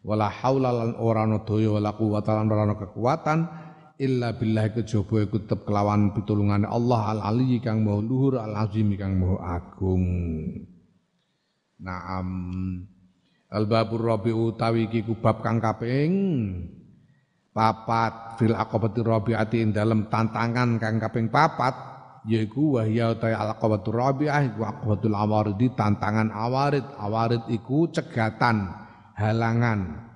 Wala 0.01 0.33
haula 0.33 0.73
lan 0.73 0.97
ora 0.97 1.29
ana 1.29 1.45
daya 1.45 1.77
wala 1.77 1.93
quwata 1.93 2.41
lan 2.41 2.49
ora 2.49 2.73
kekuatan 2.73 3.39
illa 4.01 4.33
billah 4.33 4.73
kejaba 4.73 5.29
iku 5.29 5.45
tetep 5.45 5.69
kelawan 5.69 6.17
pitulungane 6.17 6.65
Allah 6.65 7.13
al 7.13 7.21
ali 7.21 7.61
kang 7.61 7.85
maha 7.85 8.01
luhur 8.01 8.41
al 8.41 8.57
azim 8.57 8.97
kang 8.97 9.21
maha 9.21 9.61
agung. 9.61 10.05
Naam. 11.85 12.29
Al 13.51 13.65
babur 13.69 14.01
rabi'u 14.01 14.57
utawi 14.57 14.89
iki 14.89 15.05
bab 15.21 15.45
kang 15.45 15.61
kaping 15.61 16.13
papat 17.51 18.41
fil 18.41 18.57
aqabati 18.57 19.01
rabi'ati 19.05 19.57
ing 19.61 19.71
dalem 19.75 20.07
tantangan 20.09 20.79
kang 20.79 20.97
kaping 21.03 21.29
papat 21.29 21.75
yaiku 22.25 22.81
wahya 22.81 23.17
utai 23.17 23.33
al 23.33 23.57
aqabatu 23.57 23.91
rabi'ah 23.91 24.55
iku 24.55 24.61
aqabatul 24.65 25.17
awaridi 25.17 25.73
tantangan 25.73 26.31
awarid 26.31 26.85
awarid 27.01 27.43
iku 27.49 27.89
cegatan 27.91 28.71
halangan 29.17 30.10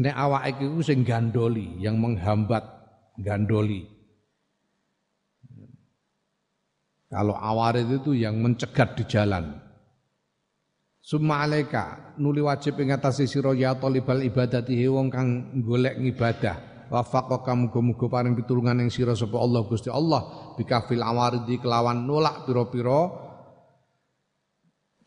nek 0.00 0.16
awak 0.16 0.56
iku 0.56 0.80
sing 0.80 1.04
gandoli 1.04 1.76
yang 1.76 2.00
menghambat 2.00 2.64
gandoli. 3.20 3.84
Kalau 7.10 7.36
awarid 7.36 7.90
itu 7.90 8.16
yang 8.16 8.40
mencegat 8.40 8.96
di 8.96 9.04
jalan. 9.04 9.60
Summa 11.00 11.42
alaika 11.42 12.14
nuli 12.22 12.38
wajib 12.38 12.78
ing 12.80 12.94
atase 12.94 13.26
sira 13.26 13.50
ya 13.52 13.74
talibal 13.74 14.22
ibadati 14.22 14.78
wong 14.86 15.10
kang 15.10 15.28
golek 15.60 15.98
ngibadah. 16.00 16.88
Wafaqaka 16.90 17.54
muga-muga 17.54 18.06
paring 18.10 18.34
pitulungan 18.34 18.82
ing 18.82 18.90
sira 18.90 19.14
sapa 19.14 19.38
Allah 19.38 19.62
Gusti 19.66 19.90
Allah. 19.90 20.54
Bikafil 20.54 21.02
awaridi 21.02 21.58
kelawan 21.58 22.06
nolak 22.06 22.46
pira-pira 22.46 23.29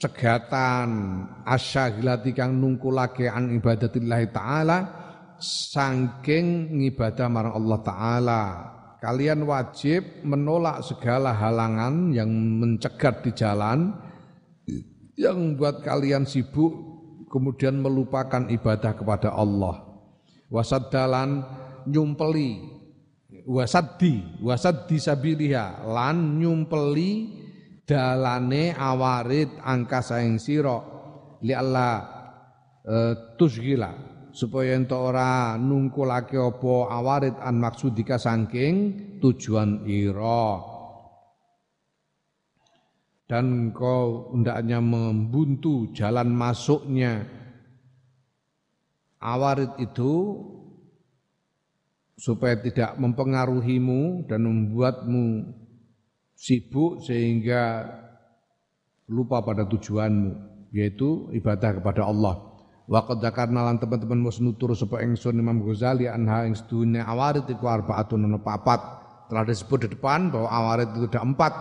cegatan 0.03 0.89
asyagilati 1.47 2.35
kang 2.35 2.59
nungkulake 2.59 3.31
an 3.31 3.55
ibadatillah 3.55 4.19
taala 4.35 4.77
saking 5.39 6.75
ngibadah 6.79 7.27
marang 7.31 7.55
Allah 7.55 7.79
taala. 7.83 8.43
Kalian 9.03 9.43
wajib 9.43 10.23
menolak 10.23 10.79
segala 10.87 11.35
halangan 11.35 12.15
yang 12.15 12.31
mencegat 12.31 13.19
di 13.19 13.35
jalan 13.35 13.91
yang 15.19 15.35
membuat 15.35 15.83
kalian 15.83 16.23
sibuk 16.23 16.71
kemudian 17.27 17.83
melupakan 17.83 18.47
ibadah 18.47 18.95
kepada 18.95 19.35
Allah. 19.35 19.83
Wasaddalan 20.47 21.43
nyumpeli. 21.83 22.71
Wasaddi 23.43 24.39
wasaddi 24.39 25.03
sabiliha. 25.03 25.83
Lan 25.83 26.39
nyumpeli 26.39 27.42
dalane 27.93 28.73
awarid 28.73 29.61
angkasa 29.61 30.25
ing 30.25 30.41
sira. 30.41 30.81
Li 31.45 31.53
Allah 31.53 32.01
e, 32.81 32.95
tusgila 33.37 33.93
supaya 34.33 34.73
ento 34.73 34.97
ora 34.97 35.53
nungkulake 35.61 36.33
apa 36.33 36.73
awarid 36.89 37.37
an 37.37 37.61
maksudika 37.61 38.17
saking 38.17 38.75
tujuan 39.21 39.85
ira. 39.85 40.73
Dan 43.29 43.69
engkau 43.69 44.33
hendaknya 44.33 44.81
membuntu 44.81 45.93
jalan 45.93 46.33
masuknya. 46.33 47.23
Awarid 49.23 49.79
itu 49.79 50.43
supaya 52.19 52.59
tidak 52.59 52.99
mempengaruhimu 52.99 54.27
dan 54.27 54.43
membuatmu 54.43 55.25
sibuk 56.43 56.99
sehingga 57.07 57.87
lupa 59.07 59.39
pada 59.39 59.63
tujuanmu 59.63 60.31
yaitu 60.75 61.31
ibadah 61.31 61.79
kepada 61.79 62.03
Allah. 62.03 62.51
Wa 62.83 63.07
qad 63.07 63.23
dzakarna 63.23 63.63
lan 63.63 63.79
teman-teman 63.79 64.19
mus 64.19 64.43
nutur 64.43 64.75
sapa 64.75 64.99
ingsun 64.99 65.39
Imam 65.39 65.63
Ghazali 65.63 66.11
anha 66.11 66.43
ing 66.43 66.59
sedune 66.59 66.99
awarid 66.99 67.47
iku 67.47 67.71
arbaatun 67.71 68.27
ana 68.27 68.43
papat. 68.43 68.83
Telah 69.31 69.47
disebut 69.47 69.87
di 69.87 69.89
depan 69.95 70.35
bahwa 70.35 70.51
awarid 70.51 70.91
itu 70.91 71.07
ada 71.07 71.23
empat 71.23 71.53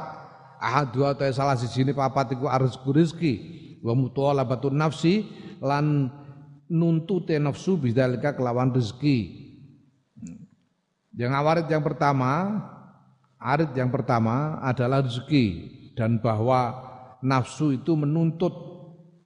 ahadu 0.58 1.06
atau 1.06 1.30
salah 1.30 1.54
sini 1.54 1.94
papat 1.94 2.34
iku 2.34 2.50
arzku 2.50 2.90
rizki 2.90 3.34
wa 3.86 3.94
mutolabatun 3.94 4.74
nafsi 4.74 5.22
lan 5.62 6.10
nuntute 6.66 7.38
nafsu 7.38 7.78
bidzalika 7.78 8.34
kelawan 8.34 8.74
rezeki. 8.74 9.38
Yang 11.14 11.32
awarit 11.38 11.66
yang 11.70 11.84
pertama, 11.86 12.58
arit 13.42 13.74
yang 13.74 13.90
pertama 13.90 14.62
adalah 14.62 15.02
rezeki 15.02 15.46
dan 15.98 16.22
bahwa 16.22 16.72
nafsu 17.20 17.74
itu 17.74 17.92
menuntut 17.98 18.54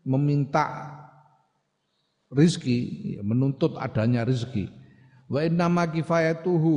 meminta 0.03 0.93
rizki, 2.33 3.19
menuntut 3.21 3.77
adanya 3.77 4.25
rizki. 4.25 4.71
Wa 5.27 5.43
inna 5.43 5.67
ma 5.67 5.87
kifayatuhu 5.91 6.75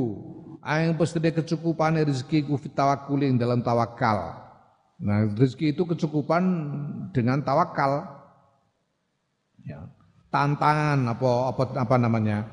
ayang 0.60 0.98
pasti 0.98 1.18
kecukupan 1.22 2.02
rizki 2.04 2.42
ku 2.44 2.58
fitawakul 2.58 3.22
dalam 3.38 3.64
tawakal. 3.64 4.36
Nah, 5.00 5.24
rezeki 5.32 5.72
itu 5.72 5.88
kecukupan 5.88 6.44
dengan 7.16 7.40
tawakal. 7.40 8.04
Ya. 9.64 9.88
Tantangan 10.30 11.10
apa 11.10 11.30
apa 11.50 11.62
apa 11.74 11.96
namanya? 11.98 12.46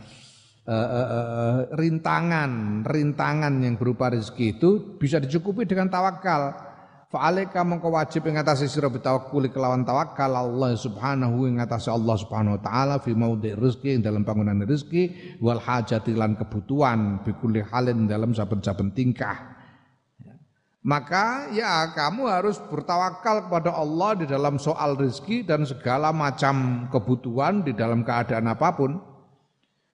Uh, 0.67 0.75
uh, 0.75 1.07
uh, 1.07 1.57
rintangan, 1.79 2.83
rintangan 2.83 3.53
yang 3.63 3.79
berupa 3.79 4.11
rezeki 4.11 4.59
itu 4.59 4.99
bisa 4.99 5.17
dicukupi 5.23 5.63
dengan 5.63 5.87
tawakal. 5.87 6.67
Fa'alaika 7.07 7.63
mengko 7.63 7.87
wajib 7.87 8.27
ing 8.27 8.35
atase 8.35 8.67
sira 8.67 8.91
bitawakkul 8.91 9.47
kelawan 9.47 9.87
tawakal 9.87 10.27
Allah 10.27 10.75
Subhanahu 10.75 11.47
ing 11.47 11.63
atase 11.63 11.87
Allah 11.87 12.19
Subhanahu 12.19 12.59
wa 12.59 12.61
taala 12.61 12.99
fi 12.99 13.15
maudhi 13.15 13.55
rezeki 13.55 13.95
ing 13.95 14.01
dalam 14.03 14.27
bangunan 14.27 14.59
rezeki 14.67 15.39
wal 15.39 15.63
hajati 15.63 16.11
lan 16.11 16.35
kebutuhan 16.35 17.23
bi 17.23 17.31
kulli 17.39 17.63
halin 17.63 18.11
dalam 18.11 18.35
saben-saben 18.35 18.91
tingkah. 18.91 19.55
Maka 20.83 21.51
ya 21.55 21.95
kamu 21.95 22.27
harus 22.27 22.59
bertawakal 22.59 23.47
kepada 23.47 23.71
Allah 23.71 24.11
di 24.19 24.25
dalam 24.27 24.59
soal 24.59 24.99
rezeki 24.99 25.47
dan 25.47 25.63
segala 25.63 26.11
macam 26.11 26.87
kebutuhan 26.91 27.63
di 27.63 27.71
dalam 27.71 28.03
keadaan 28.03 28.51
apa 28.51 28.75
pun. 28.75 29.16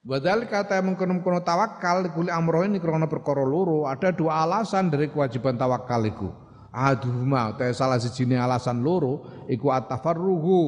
Wadal 0.04 0.52
kata 0.52 0.84
yang 0.84 0.92
mengkono-kono 0.92 1.48
tawakal 1.48 2.04
kuli 2.12 2.28
amro 2.28 2.68
ini 2.68 2.76
karena 2.84 3.08
perkara 3.08 3.40
loro 3.48 3.88
ada 3.88 4.12
dua 4.12 4.44
alasan 4.44 4.92
dari 4.92 5.08
kewajiban 5.08 5.56
tawakal 5.56 6.04
itu. 6.04 6.28
Aduhuma 6.76 7.56
ta 7.56 7.72
salah 7.72 7.96
sijine 8.04 8.36
alasan 8.36 8.84
loro 8.84 9.48
iku 9.48 9.72
at-tafarruhu. 9.72 10.60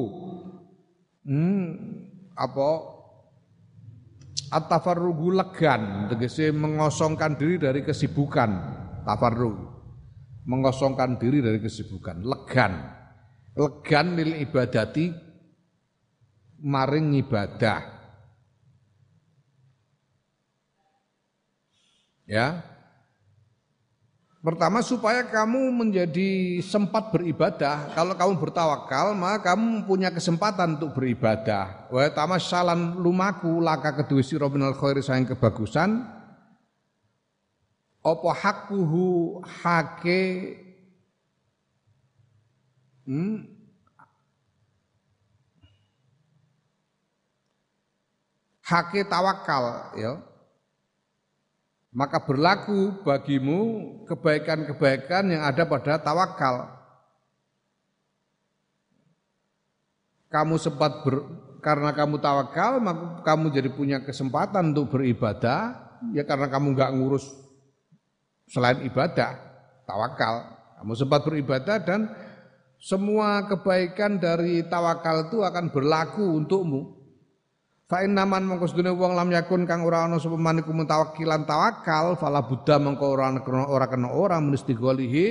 Hmm 1.28 1.68
apa? 2.32 2.96
At-tafarruhu 4.56 5.28
legan 5.36 6.08
tegese 6.08 6.48
mengosongkan 6.56 7.36
diri 7.36 7.60
dari 7.60 7.84
kesibukan. 7.84 8.50
Tafarruh. 9.04 9.56
Mengosongkan 10.48 11.20
diri 11.20 11.44
dari 11.44 11.60
kesibukan. 11.60 12.24
Legan. 12.24 12.72
Legan 13.52 14.16
lil 14.16 14.32
ibadati 14.40 15.12
maring 16.64 17.20
ibadah 17.20 17.95
ya 22.28 22.76
Pertama 24.46 24.78
supaya 24.78 25.26
kamu 25.26 25.74
menjadi 25.74 26.62
sempat 26.62 27.10
beribadah. 27.10 27.90
Kalau 27.98 28.14
kamu 28.14 28.38
bertawakal, 28.38 29.10
maka 29.18 29.50
kamu 29.50 29.82
punya 29.90 30.06
kesempatan 30.14 30.78
untuk 30.78 30.94
beribadah. 30.94 31.90
Wa 31.90 32.06
salan 32.38 32.94
lumaku 32.94 33.58
laka 33.58 33.90
kedua 33.90 34.22
sira 34.22 34.46
minal 34.46 34.78
khairi 34.78 35.02
sayang 35.02 35.26
kebagusan. 35.26 35.98
Apa 38.06 38.30
hakuhu 38.38 39.42
hake 39.42 40.22
hmm, 43.02 43.50
hake 48.62 49.02
tawakal 49.10 49.90
ya 49.98 50.22
maka 51.96 52.20
berlaku 52.20 53.00
bagimu 53.00 53.60
kebaikan-kebaikan 54.04 55.32
yang 55.32 55.48
ada 55.48 55.64
pada 55.64 55.96
tawakal. 55.96 56.68
Kamu 60.28 60.60
sempat 60.60 61.00
ber, 61.00 61.24
karena 61.64 61.96
kamu 61.96 62.20
tawakal, 62.20 62.84
maka 62.84 63.24
kamu 63.24 63.48
jadi 63.48 63.72
punya 63.72 64.04
kesempatan 64.04 64.76
untuk 64.76 64.92
beribadah, 64.92 65.72
ya 66.12 66.28
karena 66.28 66.52
kamu 66.52 66.76
nggak 66.76 66.92
ngurus 67.00 67.32
selain 68.44 68.84
ibadah, 68.84 69.32
tawakal. 69.88 70.52
Kamu 70.76 70.92
sempat 70.92 71.24
beribadah 71.24 71.80
dan 71.80 72.12
semua 72.76 73.48
kebaikan 73.48 74.20
dari 74.20 74.60
tawakal 74.68 75.32
itu 75.32 75.40
akan 75.40 75.72
berlaku 75.72 76.44
untukmu. 76.44 76.95
Fa 77.86 78.02
naman 78.02 78.50
mongko 78.50 78.66
sedune 78.66 78.90
wong 78.90 79.14
lam 79.14 79.30
yakun 79.30 79.62
kang 79.62 79.86
ora 79.86 80.10
ana 80.10 80.18
sapa 80.18 80.34
maniku 80.34 80.74
mutawakkilan 80.74 81.46
tawakal 81.46 82.18
fala 82.18 82.42
buddha 82.42 82.82
mongko 82.82 83.14
ora 83.14 83.30
kena 83.38 83.70
ora 83.70 83.86
kena 83.86 84.10
ora 84.10 84.42
mesti 84.42 84.74
golihi 84.74 85.26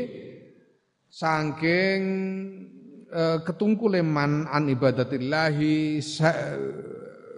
saking 1.12 2.02
uh, 3.12 3.44
ketungkule 3.44 4.00
man 4.00 4.48
an 4.48 4.72
ibadatillahi 4.72 6.00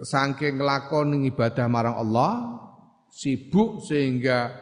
saking 0.06 0.62
nglakoni 0.62 1.26
ibadah 1.34 1.66
marang 1.66 1.98
Allah 1.98 2.62
sibuk 3.10 3.82
sehingga 3.82 4.54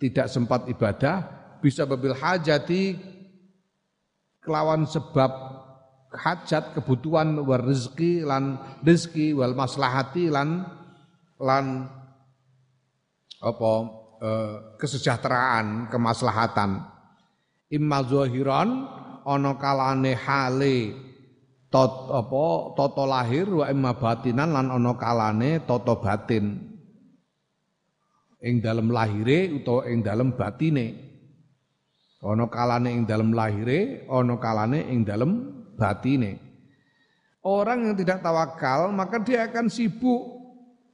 tidak 0.00 0.32
sempat 0.32 0.72
ibadah 0.72 1.20
bisa 1.60 1.84
babil 1.84 2.16
hajati 2.16 2.96
kelawan 4.40 4.88
sebab 4.88 5.57
hajat 6.12 6.72
kebutuhan 6.72 7.36
war 7.44 7.60
rezeki 7.60 8.24
lan 8.24 8.56
rezeki 8.80 9.36
wal 9.36 9.52
maslahati 9.52 10.32
lan 10.32 10.64
lan 11.36 11.86
apa 13.38 13.72
eh, 14.22 14.54
kesejahteraan 14.80 15.92
kemaslahatan. 15.92 16.82
Imma 17.68 18.00
zahiran 18.00 18.88
ana 19.28 19.52
kalane 19.60 20.16
hale 20.16 20.96
tot 21.68 22.08
apa 22.08 22.72
tata 22.72 23.04
lahir 23.04 23.44
wa 23.52 23.68
imma 23.68 23.92
batinan 23.92 24.56
lan 24.56 24.72
ana 24.72 24.92
kalane 24.96 25.60
tata 25.62 25.94
batin. 26.00 26.46
Ing 28.38 28.62
dalem 28.62 28.94
lahire 28.94 29.50
utawa 29.50 29.90
ing 29.90 30.00
dalem 30.00 30.32
batine. 30.32 30.86
Ana 32.22 32.46
kalane 32.50 32.94
ing 32.94 33.02
dalem 33.06 33.34
lahire 33.34 34.06
ana 34.10 34.34
kalane 34.38 34.86
ing 34.90 35.02
dalem 35.06 35.57
batine. 35.78 36.42
Orang 37.46 37.86
yang 37.86 37.94
tidak 37.94 38.18
tawakal 38.20 38.90
maka 38.90 39.22
dia 39.22 39.46
akan 39.46 39.70
sibuk 39.70 40.38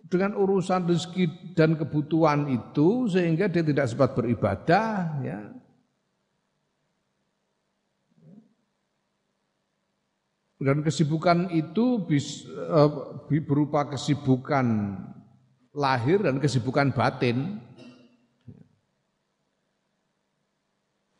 dengan 0.04 0.36
urusan 0.36 0.84
rezeki 0.84 1.56
dan 1.56 1.74
kebutuhan 1.74 2.46
itu 2.52 3.08
sehingga 3.08 3.48
dia 3.48 3.64
tidak 3.64 3.88
sempat 3.88 4.12
beribadah 4.12 5.18
ya. 5.24 5.40
Dan 10.64 10.80
kesibukan 10.80 11.50
itu 11.52 12.06
uh, 12.72 12.90
berupa 13.44 13.84
kesibukan 13.90 14.96
lahir 15.74 16.22
dan 16.22 16.38
kesibukan 16.38 16.94
batin. 16.94 17.58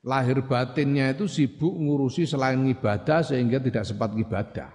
Lahir 0.05 0.45
batinnya 0.45 1.17
itu 1.17 1.25
sibuk 1.25 1.73
ngurusi 1.73 2.29
selain 2.29 2.61
ibadah 2.69 3.25
sehingga 3.25 3.59
tidak 3.59 3.89
sempat 3.89 4.13
ibadah. 4.13 4.71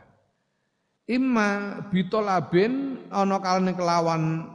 Imma 1.09 1.81
bitolabin 1.89 3.05
ana 3.09 3.37
kalane 3.41 3.73
kelawan 3.73 4.45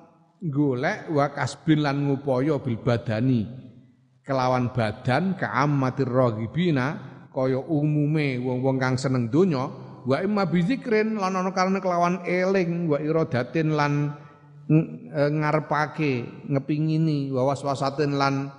golek 0.43 1.11
wa 1.11 1.31
kasbin 1.31 1.83
lan 1.83 2.07
ngupaya 2.07 2.59
bil 2.61 2.79
badani 2.79 3.49
kelawan 4.23 4.71
badan 4.71 5.35
ka'ammatir 5.35 6.07
raghibina 6.07 7.15
kaya 7.35 7.59
umume 7.59 8.39
wong-wong 8.39 8.77
kang 8.79 8.95
seneng 8.95 9.33
donya 9.33 9.67
wa 10.05 10.17
imma 10.21 10.47
bizikrin 10.47 11.17
lan 11.17 11.35
ana 11.35 11.51
kalane 11.51 11.81
kelawan 11.81 12.23
eling 12.23 12.87
wa 12.87 13.03
iradatin 13.03 13.75
lan 13.75 14.15
e, 14.69 15.23
ngarepake 15.33 16.47
ngepingini 16.47 17.35
wa 17.35 17.51
waswasatin 17.51 18.15
lan 18.15 18.53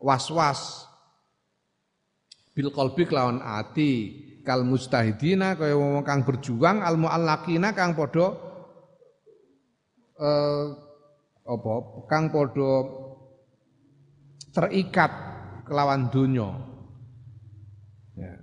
was-was 0.00 0.91
bil 2.52 2.68
qalbi 2.72 3.08
kelawan 3.08 3.40
ati 3.40 3.92
kal 4.44 4.66
mustahidina 4.66 5.56
kaya 5.56 5.76
wong 5.78 6.04
kang 6.04 6.26
berjuang 6.26 6.84
al 6.84 7.00
muallaqina 7.00 7.72
kang 7.72 7.96
padha 7.96 8.28
eh 10.20 10.66
kang 12.06 12.28
padha 12.30 12.72
terikat 14.52 15.12
kelawan 15.64 16.12
dunia. 16.12 16.52
Ya. 18.14 18.36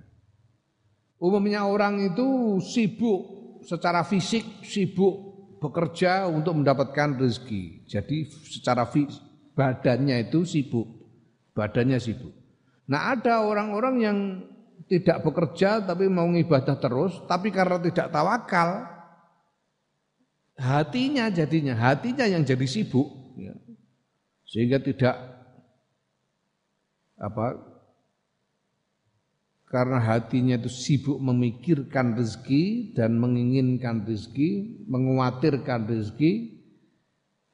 Umumnya 1.22 1.70
orang 1.70 2.02
itu 2.12 2.58
sibuk 2.58 3.20
secara 3.62 4.02
fisik 4.02 4.64
sibuk 4.66 5.30
bekerja 5.60 6.26
untuk 6.26 6.58
mendapatkan 6.58 7.20
rezeki. 7.20 7.86
Jadi 7.86 8.26
secara 8.26 8.88
fisik, 8.88 9.20
badannya 9.54 10.26
itu 10.26 10.42
sibuk, 10.42 10.88
badannya 11.52 12.00
sibuk. 12.00 12.39
Nah 12.90 13.14
ada 13.14 13.46
orang-orang 13.46 13.96
yang 14.02 14.18
tidak 14.90 15.22
bekerja 15.22 15.86
tapi 15.86 16.10
mau 16.10 16.26
ibadah 16.26 16.74
terus, 16.74 17.14
tapi 17.30 17.54
karena 17.54 17.78
tidak 17.78 18.10
tawakal, 18.10 18.82
hatinya 20.58 21.30
jadinya, 21.30 21.78
hatinya 21.78 22.26
yang 22.26 22.42
jadi 22.42 22.66
sibuk, 22.66 23.06
ya. 23.38 23.54
sehingga 24.42 24.82
tidak 24.82 25.14
apa 27.14 27.70
karena 29.70 30.02
hatinya 30.02 30.58
itu 30.58 30.66
sibuk 30.66 31.22
memikirkan 31.22 32.18
rezeki 32.18 32.98
dan 32.98 33.14
menginginkan 33.14 34.02
rezeki, 34.02 34.82
menguatirkan 34.90 35.86
rezeki, 35.86 36.58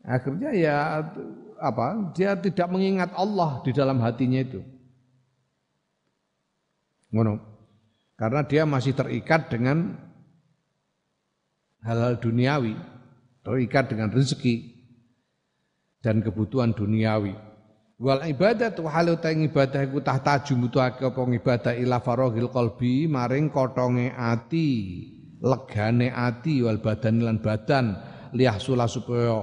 akhirnya 0.00 0.56
ya 0.56 1.04
apa 1.60 2.16
dia 2.16 2.32
tidak 2.40 2.72
mengingat 2.72 3.12
Allah 3.12 3.60
di 3.60 3.76
dalam 3.76 4.00
hatinya 4.00 4.40
itu. 4.40 4.75
Ngono. 7.16 7.40
Karena 8.20 8.44
dia 8.44 8.68
masih 8.68 8.92
terikat 8.92 9.48
dengan 9.48 9.96
hal-hal 11.80 12.20
duniawi, 12.20 12.76
terikat 13.40 13.88
dengan 13.88 14.12
rezeki. 14.12 14.76
dan 16.06 16.22
kebutuhan 16.22 16.70
duniawi. 16.70 17.34
Wal 17.98 18.22
ibadat 18.30 18.78
halu 18.78 19.18
ta 19.18 19.34
ibadah 19.34 19.82
iku 19.82 19.98
tahta 19.98 20.46
jumutuake 20.46 21.02
apa 21.02 21.18
ibadah 21.26 21.72
ila 21.74 21.98
faraghil 21.98 22.52
qalbi 22.52 23.10
maring 23.10 23.50
kotonge 23.50 24.14
ati, 24.14 24.70
legane 25.42 26.14
ati 26.14 26.62
wal 26.62 26.78
badan 26.78 27.26
lan 27.26 27.42
badan 27.42 27.98
liyahsula 28.36 28.86
supaya 28.86 29.42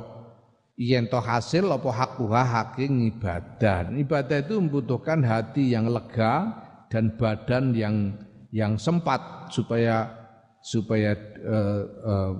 yen 0.77 1.09
to 1.11 1.19
hasil 1.19 1.67
apa 1.67 1.89
hakuha 1.91 2.41
haking 2.45 3.11
ibadah. 3.11 3.91
Ibadah 3.91 4.37
itu 4.39 4.55
membutuhkan 4.55 5.19
hati 5.25 5.73
yang 5.73 5.91
lega 5.91 6.62
dan 6.93 7.17
badan 7.17 7.73
yang 7.73 8.13
yang 8.53 8.77
sempat 8.77 9.49
supaya 9.49 10.13
supaya 10.61 11.17
uh, 11.41 11.81
uh, 12.05 12.33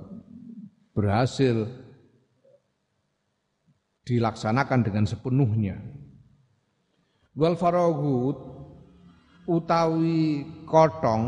berhasil 0.94 1.66
dilaksanakan 4.06 4.86
dengan 4.86 5.10
sepenuhnya. 5.10 5.82
Wal 7.34 7.58
faraghut 7.58 8.38
utawi 9.50 10.46
kotong 10.70 11.26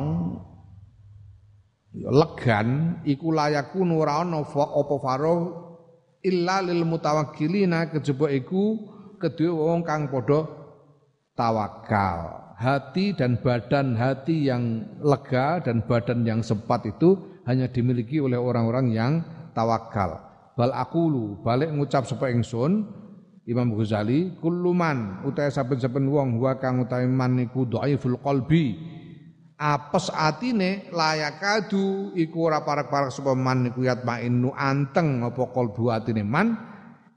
legan 1.99 3.03
iku 3.03 3.35
layakun 3.35 3.91
ora 3.91 4.23
ana 4.23 4.47
faragh 4.47 5.43
illa 6.23 6.63
lil 6.63 6.87
mutawakkilina 6.87 7.91
kejaba 7.91 8.31
iku 8.31 8.79
kedue 9.19 9.51
wong 9.51 9.83
kang 9.83 10.07
padha 10.07 10.47
tawakal. 11.35 12.46
Hati 12.57 13.13
dan 13.13 13.37
badan 13.37 14.01
hati 14.01 14.49
yang 14.49 14.81
lega 15.05 15.61
dan 15.61 15.85
badan 15.85 16.25
yang 16.25 16.41
sempat 16.41 16.89
itu 16.89 17.37
hanya 17.45 17.69
dimiliki 17.69 18.17
oleh 18.17 18.41
orang-orang 18.41 18.97
yang 18.97 19.13
tawakal. 19.53 20.17
Bal 20.57 20.73
aqulu 20.73 21.45
balik 21.45 21.69
ngucap 21.69 22.09
sapa 22.09 22.33
ingsun 22.33 22.89
Imam 23.45 23.77
Ghazali 23.77 24.41
kulluman 24.41 25.21
utahe 25.29 25.53
saben-saben 25.53 26.09
wong 26.09 26.41
wa 26.41 26.57
kang 26.57 26.81
utahe 26.81 27.05
man 27.05 27.37
niku 27.37 27.69
dhaiful 27.69 28.17
qalbi. 28.25 28.73
Apes 29.61 30.09
atine 30.17 30.89
layakadu 30.89 32.17
iku 32.17 32.49
ora 32.49 32.65
parek-parek 32.65 33.13
sapa 33.13 33.37
man 33.37 33.69
niku 33.69 33.85
yatmainu 33.85 34.57
anteng 34.57 35.29
apa 35.29 35.45
qalbu 35.53 35.93
atine 35.93 36.25
man 36.25 36.57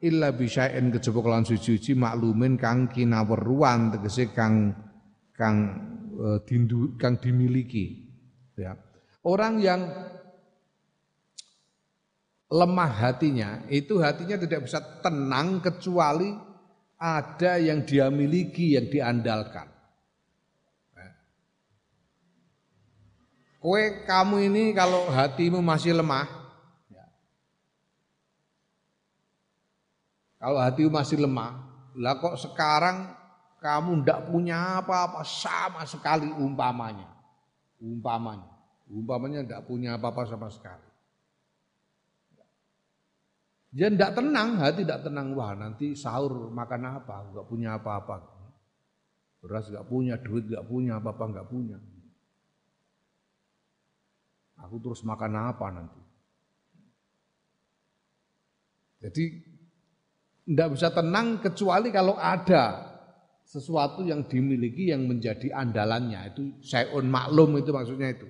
illa 0.04 0.36
bisya'in 0.36 0.92
kejaba 0.92 1.20
kelan 1.24 1.48
suci-suci 1.48 1.96
maklumin 1.96 2.60
kang 2.60 2.92
kinaweruan 2.92 3.96
tegese 3.96 4.36
kang 4.36 4.76
kang 5.40 5.58
uh, 6.20 6.44
dindu, 6.44 7.00
kang 7.00 7.16
dimiliki 7.16 8.12
ya 8.60 8.76
orang 9.24 9.64
yang 9.64 9.88
lemah 12.50 12.92
hatinya, 12.98 13.62
itu 13.70 14.02
hatinya 14.02 14.42
tidak 14.42 14.66
bisa 14.66 14.82
tenang 15.06 15.62
kecuali 15.62 16.34
ada 16.98 17.62
yang 17.62 17.86
dia 17.86 18.10
miliki, 18.10 18.74
yang 18.74 18.90
diandalkan. 18.90 19.70
Kue 23.60 24.08
kamu 24.08 24.50
ini 24.50 24.64
kalau 24.72 25.12
hatimu 25.12 25.60
masih 25.60 25.92
lemah, 25.92 26.26
ya. 26.88 27.06
kalau 30.40 30.58
hatimu 30.64 30.90
masih 30.96 31.20
lemah, 31.20 31.60
lah 32.00 32.16
kok 32.24 32.40
sekarang 32.40 33.19
kamu 33.60 34.08
ndak 34.08 34.32
punya 34.32 34.80
apa-apa 34.80 35.22
sama 35.28 35.84
sekali 35.84 36.32
umpamanya, 36.32 37.08
umpamanya, 37.84 38.48
umpamanya 38.88 39.40
ndak 39.44 39.62
punya 39.68 40.00
apa-apa 40.00 40.24
sama 40.24 40.48
sekali. 40.48 40.88
Dia 43.70 43.94
tidak 43.94 44.18
tenang, 44.18 44.58
hati 44.58 44.82
tidak 44.82 45.06
tenang. 45.06 45.38
Wah 45.38 45.54
nanti 45.54 45.94
sahur 45.94 46.50
makan 46.50 46.90
apa? 46.90 47.30
Enggak 47.30 47.46
punya 47.46 47.78
apa-apa. 47.78 48.16
Beras 49.46 49.70
enggak 49.70 49.86
punya, 49.86 50.18
duit 50.18 50.50
enggak 50.50 50.66
punya, 50.66 50.98
apa-apa 50.98 51.24
enggak 51.30 51.48
punya. 51.54 51.78
Aku 54.66 54.82
terus 54.82 55.06
makan 55.06 55.34
apa 55.38 55.68
nanti? 55.70 56.02
Jadi 59.00 59.26
tidak 60.50 60.70
bisa 60.74 60.90
tenang 60.90 61.38
kecuali 61.40 61.94
kalau 61.94 62.18
ada 62.18 62.89
sesuatu 63.50 64.06
yang 64.06 64.30
dimiliki 64.30 64.94
yang 64.94 65.10
menjadi 65.10 65.50
andalannya. 65.58 66.30
Itu 66.30 66.62
sayun 66.62 67.10
maklum 67.10 67.58
itu 67.58 67.74
maksudnya 67.74 68.14
itu. 68.14 68.30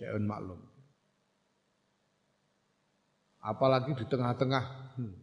Sayun 0.00 0.24
maklum 0.24 0.70
apalagi 3.40 3.96
di 3.96 4.04
tengah-tengah 4.04 4.64
hmm, 5.00 5.14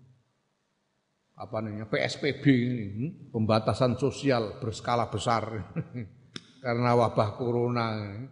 apa 1.37 1.57
namanya 1.61 1.85
PSBB 1.85 2.43
ini 2.49 2.85
hmm, 2.89 3.09
pembatasan 3.29 3.97
sosial 3.97 4.57
berskala 4.57 5.09
besar. 5.09 5.45
Karena 6.65 6.97
wabah 6.97 7.37
corona 7.37 7.85
ini. 7.95 8.27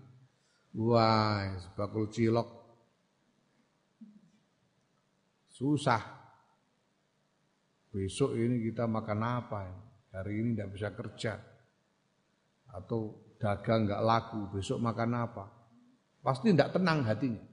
wah 0.75 1.55
bakul 1.77 2.09
cilok. 2.09 2.49
Susah. 5.55 6.03
Besok 7.95 8.35
ini 8.35 8.59
kita 8.59 8.91
makan 8.91 9.23
apa 9.23 9.71
hari 10.15 10.39
ini 10.39 10.55
tidak 10.55 10.69
bisa 10.71 10.89
kerja 10.95 11.33
atau 12.71 13.19
dagang 13.35 13.83
nggak 13.83 14.03
laku 14.03 14.39
besok 14.55 14.79
makan 14.79 15.11
apa 15.27 15.45
pasti 16.23 16.55
tidak 16.55 16.71
tenang 16.71 17.03
hatinya 17.03 17.43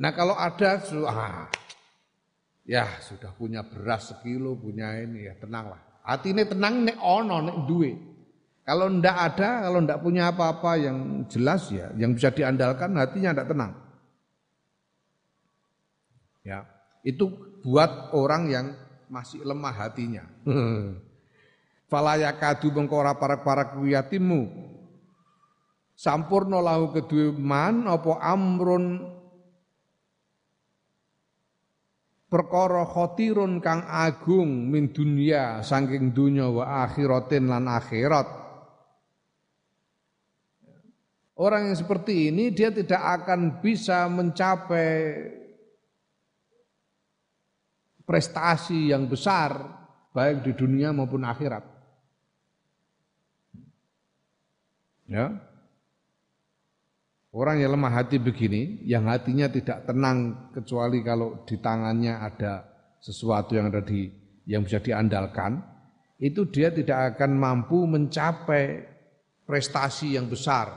nah 0.00 0.10
kalau 0.16 0.32
ada 0.34 0.80
ah, 1.04 1.46
Ya 2.68 2.84
sudah 3.00 3.32
punya 3.32 3.64
beras 3.64 4.12
sekilo, 4.12 4.52
punya 4.52 4.92
ini 5.00 5.24
ya 5.24 5.32
tenanglah. 5.40 5.80
Hati 6.04 6.36
ini 6.36 6.44
tenang 6.44 6.84
nek 6.84 7.00
ono 7.00 7.40
nek 7.40 7.58
duwe. 7.64 7.96
Kalau 8.60 8.92
ndak 8.92 9.16
ada, 9.16 9.64
kalau 9.64 9.80
ndak 9.80 10.04
punya 10.04 10.28
apa-apa 10.28 10.76
yang 10.76 11.24
jelas 11.32 11.72
ya, 11.72 11.88
yang 11.96 12.12
bisa 12.12 12.28
diandalkan 12.28 12.92
hatinya 13.00 13.40
ndak 13.40 13.48
tenang. 13.48 13.72
Ya, 16.44 16.68
itu 17.00 17.32
buat 17.64 18.12
orang 18.12 18.52
yang 18.52 18.66
masih 19.08 19.40
lemah 19.48 19.72
hatinya. 19.72 20.28
Falayakadu 21.88 22.68
mengkora 22.72 23.16
para-para 23.16 23.72
kuyatimu. 23.72 24.68
Sampurno 25.98 26.62
lahu 26.62 26.94
kedua 26.94 27.34
man 27.34 27.88
apa 27.90 28.22
amrun 28.22 29.02
perkara 32.30 32.86
khotirun 32.86 33.58
kang 33.58 33.82
agung 33.88 34.68
min 34.70 34.94
dunia 34.94 35.64
saking 35.64 36.14
dunya 36.14 36.46
wa 36.46 36.86
akhiratin 36.86 37.50
lan 37.50 37.66
akhirat 37.66 38.48
Orang 41.38 41.70
yang 41.70 41.78
seperti 41.78 42.34
ini 42.34 42.50
dia 42.50 42.74
tidak 42.74 42.98
akan 42.98 43.62
bisa 43.62 44.10
mencapai 44.10 45.22
prestasi 48.02 48.90
yang 48.90 49.06
besar 49.06 49.54
baik 50.10 50.42
di 50.42 50.52
dunia 50.58 50.90
maupun 50.90 51.22
akhirat. 51.22 51.77
Ya. 55.08 55.32
Orang 57.32 57.60
yang 57.60 57.76
lemah 57.76 57.92
hati 57.92 58.16
begini, 58.16 58.84
yang 58.88 59.08
hatinya 59.08 59.48
tidak 59.52 59.84
tenang 59.84 60.48
kecuali 60.52 61.04
kalau 61.04 61.44
di 61.44 61.60
tangannya 61.60 62.16
ada 62.20 62.64
sesuatu 63.00 63.52
yang 63.56 63.68
ada 63.68 63.84
di 63.84 64.08
yang 64.48 64.64
bisa 64.64 64.80
diandalkan, 64.80 65.60
itu 66.16 66.48
dia 66.48 66.72
tidak 66.72 67.16
akan 67.16 67.36
mampu 67.36 67.84
mencapai 67.84 68.80
prestasi 69.44 70.16
yang 70.16 70.24
besar, 70.28 70.72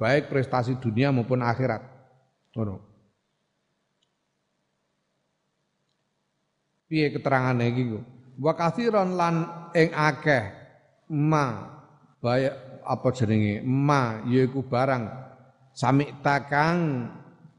baik 0.00 0.32
prestasi 0.32 0.80
dunia 0.80 1.12
maupun 1.12 1.44
akhirat. 1.44 1.80
Oh, 2.56 2.80
Piye 6.92 7.08
keterangan 7.08 7.56
iki? 7.56 8.00
Wa 8.36 8.52
kathiron 8.52 9.16
lan 9.16 9.48
ing 9.72 9.96
akeh 9.96 10.44
ma 11.08 11.72
baik 12.20 12.61
apa 12.84 13.08
jenenge? 13.14 13.62
Ma 13.64 14.22
yaiku 14.26 14.66
barang. 14.66 15.04
Sami 15.72 16.20
takang 16.20 17.08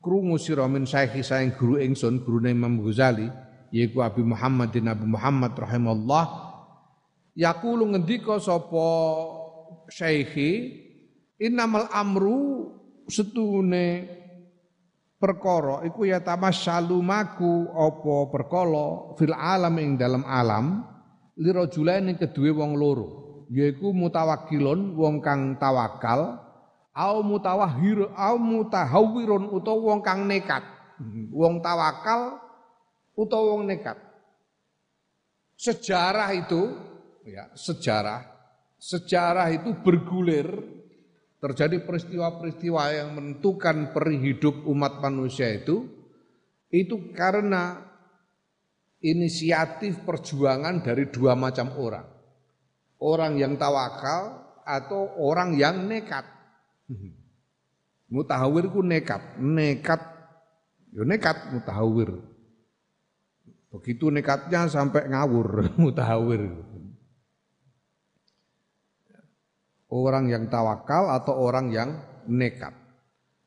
krungu 0.04 0.36
sira 0.36 0.68
min 0.68 0.84
saiki 0.84 1.24
saing 1.24 1.56
guru 1.56 1.80
ingsun 1.80 2.22
gurune 2.28 2.52
Imam 2.52 2.84
Ghazali 2.84 3.26
yaiku 3.72 4.04
Abi 4.04 4.22
Muhammadin 4.22 4.92
Abu 4.92 5.08
Muhammad 5.08 5.56
rahimallah 5.56 6.54
yaqulu 7.34 7.96
ngendika 7.96 8.38
sapa 8.38 8.88
syekhi 9.90 10.84
innamal 11.40 11.88
amru 11.90 12.70
setune 13.08 14.06
perkara 15.18 15.88
iku 15.88 16.04
ya 16.04 16.20
tamasyalu 16.20 17.00
maku 17.00 17.72
apa 17.72 18.16
perkala 18.28 19.16
fil 19.16 19.32
alam 19.32 19.76
ing 19.80 19.96
dalam 19.96 20.28
alam 20.28 20.84
lirajulaini 21.40 22.20
kedue 22.20 22.52
wong 22.52 22.76
loro 22.76 23.23
yaiku 23.54 23.94
mutawakkilun 23.94 24.98
wong 24.98 25.22
kang 25.22 25.62
tawakal 25.62 26.42
au 26.98 27.22
mutawahhir 27.22 28.10
au 28.18 28.36
mutahawwirun 28.42 29.54
utawa 29.54 29.94
wong 29.94 30.00
kang 30.02 30.26
nekat. 30.26 30.66
Wong 31.30 31.62
tawakal 31.62 32.42
utawa 33.14 33.58
wong 33.58 33.70
nekat. 33.70 33.98
Sejarah 35.54 36.34
itu 36.34 36.74
ya, 37.30 37.54
sejarah 37.54 38.34
sejarah 38.82 39.48
itu 39.54 39.72
bergulir. 39.80 40.50
Terjadi 41.44 41.84
peristiwa-peristiwa 41.84 42.84
yang 42.96 43.20
menentukan 43.20 43.92
peri 43.92 44.16
hidup 44.16 44.64
umat 44.64 45.04
manusia 45.04 45.52
itu. 45.52 45.84
Itu 46.72 47.12
karena 47.12 47.84
inisiatif 49.04 50.08
perjuangan 50.08 50.80
dari 50.80 51.12
dua 51.12 51.36
macam 51.36 51.76
orang. 51.76 52.13
Orang 53.04 53.36
yang 53.36 53.60
tawakal 53.60 54.48
atau 54.64 55.12
orang 55.20 55.60
yang 55.60 55.92
nekat. 55.92 56.24
Mutahawir 58.08 58.72
ku 58.72 58.80
nekat, 58.80 59.36
nekat, 59.44 60.00
yo 60.96 61.04
nekat 61.04 61.52
mutahawir. 61.52 62.16
Begitu 63.76 64.08
nekatnya 64.08 64.72
sampai 64.72 65.12
ngawur 65.12 65.68
mutahawir. 65.82 66.48
Orang 69.92 70.32
yang 70.32 70.48
tawakal 70.48 71.12
atau 71.12 71.36
orang 71.44 71.76
yang 71.76 71.90
nekat. 72.24 72.72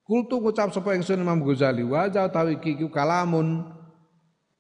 Kultu 0.05 0.38
ngucap 0.38 0.71
sapa 0.71 0.95
ingsun 0.95 1.19
Imam 1.19 1.42
Ghazali 1.42 1.83
wa 1.83 2.07
tawi 2.07 2.61
iki 2.62 2.79
kalamun 2.92 3.66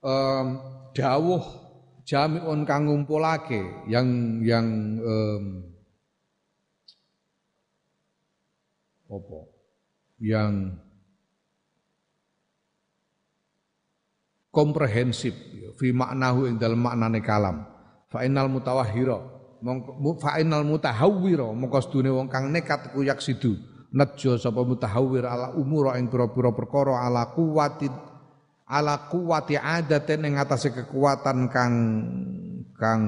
um, 0.02 0.46
dawuh 0.90 1.65
jami'un 2.06 2.62
kang 2.62 2.86
ngumpulake 2.86 3.90
yang 3.90 4.38
yang 4.46 4.66
um, 5.02 5.44
apa? 9.10 9.38
Yang 10.22 10.54
komprehensif 14.54 15.34
fi 15.76 15.92
maknahu 15.92 16.48
ing 16.48 16.56
dalam 16.56 16.80
maknane 16.80 17.20
kalam. 17.20 17.66
Fa 18.06 18.22
innal 18.22 18.48
mutawahhira 18.48 19.18
fa 20.22 20.32
mutahawwira 20.40 21.50
mongko 21.50 21.78
sedune 21.82 22.14
wong 22.14 22.30
kang 22.30 22.54
nekat 22.54 22.94
ku 22.94 23.02
yaksidu. 23.02 23.58
Nejo 23.96 24.38
sapa 24.38 24.62
mutahawwir 24.62 25.26
ala 25.26 25.56
umura 25.56 25.96
ing 25.98 26.06
pira-pira 26.06 26.52
perkara 26.52 27.02
ala 27.06 27.32
kuwatin 27.32 28.05
ala 28.66 29.06
kuwati 29.06 29.54
adaten 29.54 30.26
ing 30.26 30.34
atase 30.42 30.74
kekuatan 30.74 31.46
kang 31.46 31.74
kang 32.74 33.02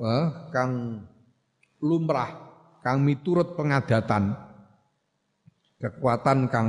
eh, 0.00 0.26
kang 0.48 0.72
lumrah 1.84 2.32
kang 2.80 3.04
miturut 3.04 3.52
pengadatan 3.52 4.32
kekuatan 5.76 6.48
kang 6.48 6.68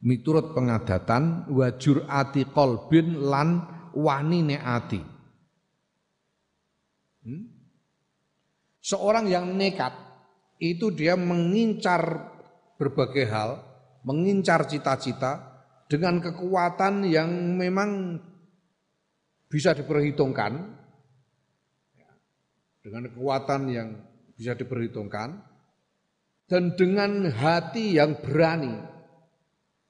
miturut 0.00 0.56
pengadatan 0.56 1.44
wajur 1.52 2.08
ati 2.08 2.48
kolbin 2.48 3.20
lan 3.20 3.68
wanine 3.92 4.56
ati 4.56 5.00
hmm? 7.28 7.44
seorang 8.80 9.28
yang 9.28 9.52
nekat 9.52 9.92
itu 10.56 10.88
dia 10.94 11.20
mengincar 11.20 12.31
berbagai 12.82 13.30
hal, 13.30 13.62
mengincar 14.02 14.66
cita-cita 14.66 15.38
dengan 15.86 16.18
kekuatan 16.18 17.06
yang 17.06 17.30
memang 17.54 18.18
bisa 19.46 19.70
diperhitungkan, 19.78 20.74
dengan 22.82 23.02
kekuatan 23.06 23.60
yang 23.70 23.88
bisa 24.34 24.58
diperhitungkan, 24.58 25.38
dan 26.50 26.74
dengan 26.74 27.30
hati 27.30 27.94
yang 28.02 28.18
berani, 28.18 28.74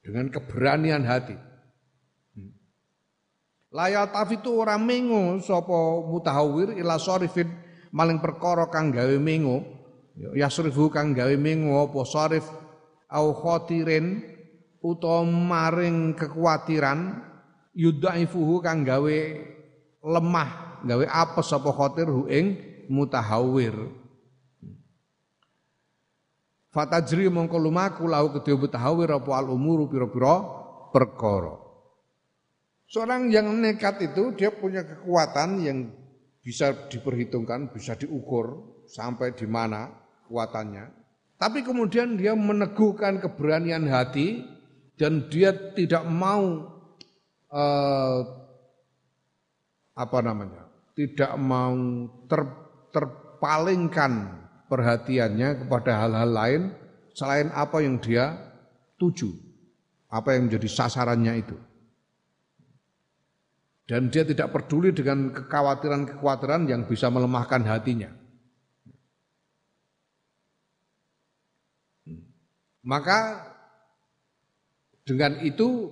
dengan 0.04 0.28
keberanian 0.28 1.08
hati. 1.08 1.40
Layat 3.72 4.12
itu 4.28 4.52
orang 4.60 4.84
mengo 4.84 5.40
sopo 5.40 6.04
mutahawir 6.12 6.76
ila 6.76 7.00
sorifin 7.00 7.48
maling 7.88 8.20
perkara 8.20 8.68
kang 8.68 8.92
gawe 8.92 9.16
mengo 9.16 9.64
yasrifu 10.36 10.92
kang 10.92 11.16
gawe 11.16 11.32
mengo 11.40 11.88
apa 11.88 12.04
sarif 12.04 12.44
au 13.12 13.36
khotirin 13.36 14.24
utawa 14.80 15.28
maring 15.28 16.16
kekhawatiran 16.16 17.20
yudhaifuhu 17.76 18.64
kang 18.64 18.88
gawe 18.88 19.18
lemah 20.02 20.82
gawe 20.82 21.04
apes 21.06 21.52
apa 21.52 21.70
khotir 21.70 22.08
hu 22.08 22.26
ing 22.26 22.56
mutahawir 22.88 23.76
Fatajri 26.72 27.28
mongko 27.28 27.60
lumaku 27.60 28.08
lahu 28.08 28.32
kedhe 28.32 28.56
mutahawir 28.56 29.12
apa 29.12 29.28
al 29.36 29.52
umuru 29.52 29.92
pira-pira 29.92 30.40
perkara. 30.88 31.60
Seorang 32.88 33.28
yang 33.28 33.52
nekat 33.60 34.00
itu 34.00 34.32
dia 34.32 34.48
punya 34.48 34.80
kekuatan 34.80 35.60
yang 35.60 35.92
bisa 36.40 36.88
diperhitungkan, 36.88 37.76
bisa 37.76 37.92
diukur 38.00 38.72
sampai 38.88 39.36
di 39.36 39.44
mana 39.44 39.92
kekuatannya. 40.24 41.01
Tapi 41.42 41.66
kemudian 41.66 42.14
dia 42.14 42.38
meneguhkan 42.38 43.18
keberanian 43.18 43.90
hati 43.90 44.46
dan 44.94 45.26
dia 45.26 45.50
tidak 45.74 46.06
mau 46.06 46.70
uh, 47.50 48.18
apa 49.98 50.18
namanya? 50.22 50.70
Tidak 50.94 51.34
mau 51.42 51.74
ter, 52.30 52.46
terpalingkan 52.94 54.38
perhatiannya 54.70 55.66
kepada 55.66 56.06
hal-hal 56.06 56.30
lain 56.30 56.62
selain 57.10 57.50
apa 57.50 57.82
yang 57.82 57.98
dia 57.98 58.38
tuju, 59.02 59.34
apa 60.14 60.38
yang 60.38 60.46
menjadi 60.46 60.70
sasarannya 60.70 61.42
itu. 61.42 61.58
Dan 63.90 64.14
dia 64.14 64.22
tidak 64.22 64.54
peduli 64.54 64.94
dengan 64.94 65.34
kekhawatiran-kekhawatiran 65.34 66.70
yang 66.70 66.86
bisa 66.86 67.10
melemahkan 67.10 67.66
hatinya. 67.66 68.21
Maka 72.82 73.46
dengan 75.06 75.38
itu 75.42 75.90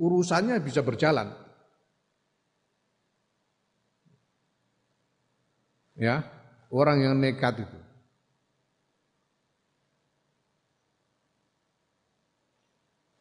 urusannya 0.00 0.56
bisa 0.64 0.80
berjalan. 0.80 1.32
Ya, 5.94 6.26
orang 6.74 6.98
yang 7.06 7.14
nekat 7.20 7.62
itu. 7.62 7.78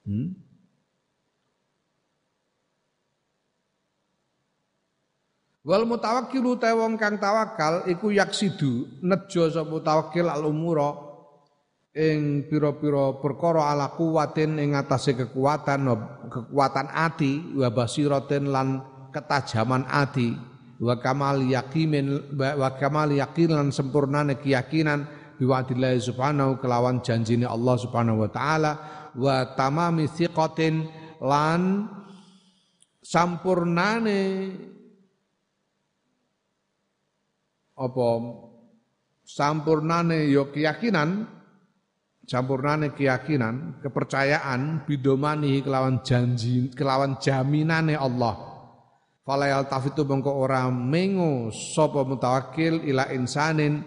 Hmm? 0.04 0.36
Wal 5.64 5.88
mutawakkilu 5.88 6.60
ta 6.60 6.76
wong 6.76 7.00
kang 7.00 7.16
tawakal 7.24 7.88
iku 7.88 8.12
yaksidu 8.12 9.00
nejo 9.00 9.48
sapa 9.48 9.72
mutawakkil 9.72 10.28
al 10.28 10.44
umura 10.44 11.13
ing 11.94 12.50
pira-pira 12.50 13.22
perkara 13.22 13.70
ala 13.70 13.94
kuwatin 13.94 14.58
ing 14.58 14.74
atase 14.74 15.14
kekuatan 15.14 15.86
kekuatan 16.26 16.90
ati 16.90 17.54
wa 17.54 17.70
basiratin 17.70 18.50
lan 18.50 18.82
ketajaman 19.14 19.86
ati 19.86 20.34
wa 20.82 20.98
kamal 20.98 21.38
yaqimin 21.46 22.34
wa 22.34 22.70
kamal 22.82 23.14
yaqin 23.14 23.54
lan 23.54 23.70
sempurnane 23.70 24.42
keyakinan 24.42 25.06
biwa'dillah 25.38 25.94
subhanahu 26.02 26.58
kelawan 26.58 27.02
janjine 27.06 27.46
Allah 27.46 27.76
subhanahu 27.78 28.26
wa 28.26 28.30
taala. 28.30 28.72
Wa 29.14 29.54
tamami 29.54 30.10
thiqatin 30.10 30.90
lan 31.22 31.86
sampurnane 33.06 34.22
apa? 37.78 38.10
Sampurnane 39.24 40.30
yo 40.30 40.50
keyakinan 40.50 41.30
campurnane 42.24 42.96
keyakinan, 42.96 43.84
kepercayaan 43.84 44.88
bidomani 44.88 45.60
kelawan 45.60 46.02
janji 46.04 46.72
kelawan 46.72 47.20
jaminane 47.20 48.00
Allah. 48.00 48.52
Fala 49.24 49.48
yaltafitu 49.48 50.04
mengko 50.04 50.36
ora 50.36 50.68
mengo 50.68 51.48
sapa 51.52 52.04
mutawakkil 52.04 52.84
ila 52.92 53.08
insanin 53.16 53.80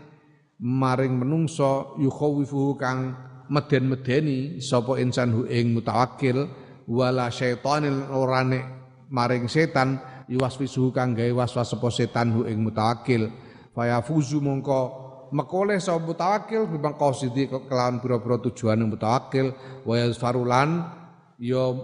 maring 0.57 1.13
menungso 1.21 1.93
yukhawifu 2.01 2.81
kang 2.81 3.13
meden-medeni 3.53 4.65
sapa 4.65 4.97
insan 4.97 5.37
hu 5.37 5.45
ing 5.45 5.77
mutawakkil 5.77 6.49
wala 6.89 7.29
syaitanin 7.29 8.09
orane 8.09 8.65
maring 9.13 9.45
setan 9.45 10.01
yuwaswisu 10.25 10.89
kang 10.97 11.13
gawe 11.13 11.45
waswas 11.45 11.69
sapa 11.69 11.93
setan 11.93 12.33
hu 12.33 12.49
ing 12.49 12.65
mutawakkil 12.65 13.29
fayafuzu 13.77 14.41
mongko 14.41 15.06
mekoleh 15.37 15.77
sapa 15.77 16.01
mutawakkil 16.01 16.65
bimang 16.65 16.97
qasidi 16.97 17.45
kelawan 17.45 18.01
pira-pira 18.01 18.41
tujuan 18.49 18.89
mutawakkil 18.89 19.53
wa 19.85 19.95
yazfarulan 20.01 20.89
ya 21.37 21.77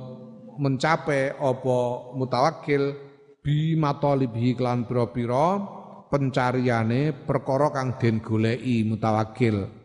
mencapai 0.56 1.36
apa 1.36 1.78
mutawakkil 2.16 2.96
bi 3.44 3.76
matalibihi 3.76 4.56
kelawan 4.56 4.88
pira-pira 4.88 5.60
pencariane 6.08 7.12
perkara 7.12 7.68
kang 7.68 8.00
den 8.00 8.24
goleki 8.24 8.88
mutawakkil 8.88 9.82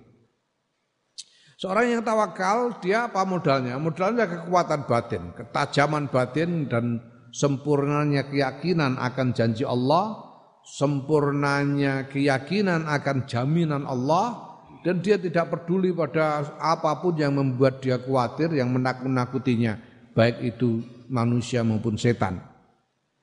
Seorang 1.58 1.90
yang 1.90 2.06
tawakal, 2.06 2.78
dia 2.86 3.10
apa 3.10 3.26
modalnya? 3.26 3.82
Modalnya 3.82 4.30
kekuatan 4.30 4.86
batin, 4.86 5.34
ketajaman 5.34 6.06
batin 6.06 6.70
dan 6.70 7.02
sempurnanya 7.34 8.30
keyakinan 8.30 8.94
akan 9.02 9.34
janji 9.34 9.66
Allah, 9.66 10.27
sempurnanya 10.68 12.12
keyakinan 12.12 12.84
akan 12.92 13.24
jaminan 13.24 13.88
Allah, 13.88 14.48
dan 14.84 15.00
dia 15.00 15.16
tidak 15.16 15.52
peduli 15.52 15.96
pada 15.96 16.44
apa 16.60 17.00
pun 17.00 17.16
yang 17.16 17.36
membuat 17.40 17.80
dia 17.80 17.96
khawatir, 17.98 18.52
yang 18.52 18.72
menakut-nakutinya, 18.76 19.80
baik 20.12 20.44
itu 20.44 20.84
manusia 21.08 21.64
maupun 21.64 21.96
setan. 21.96 22.44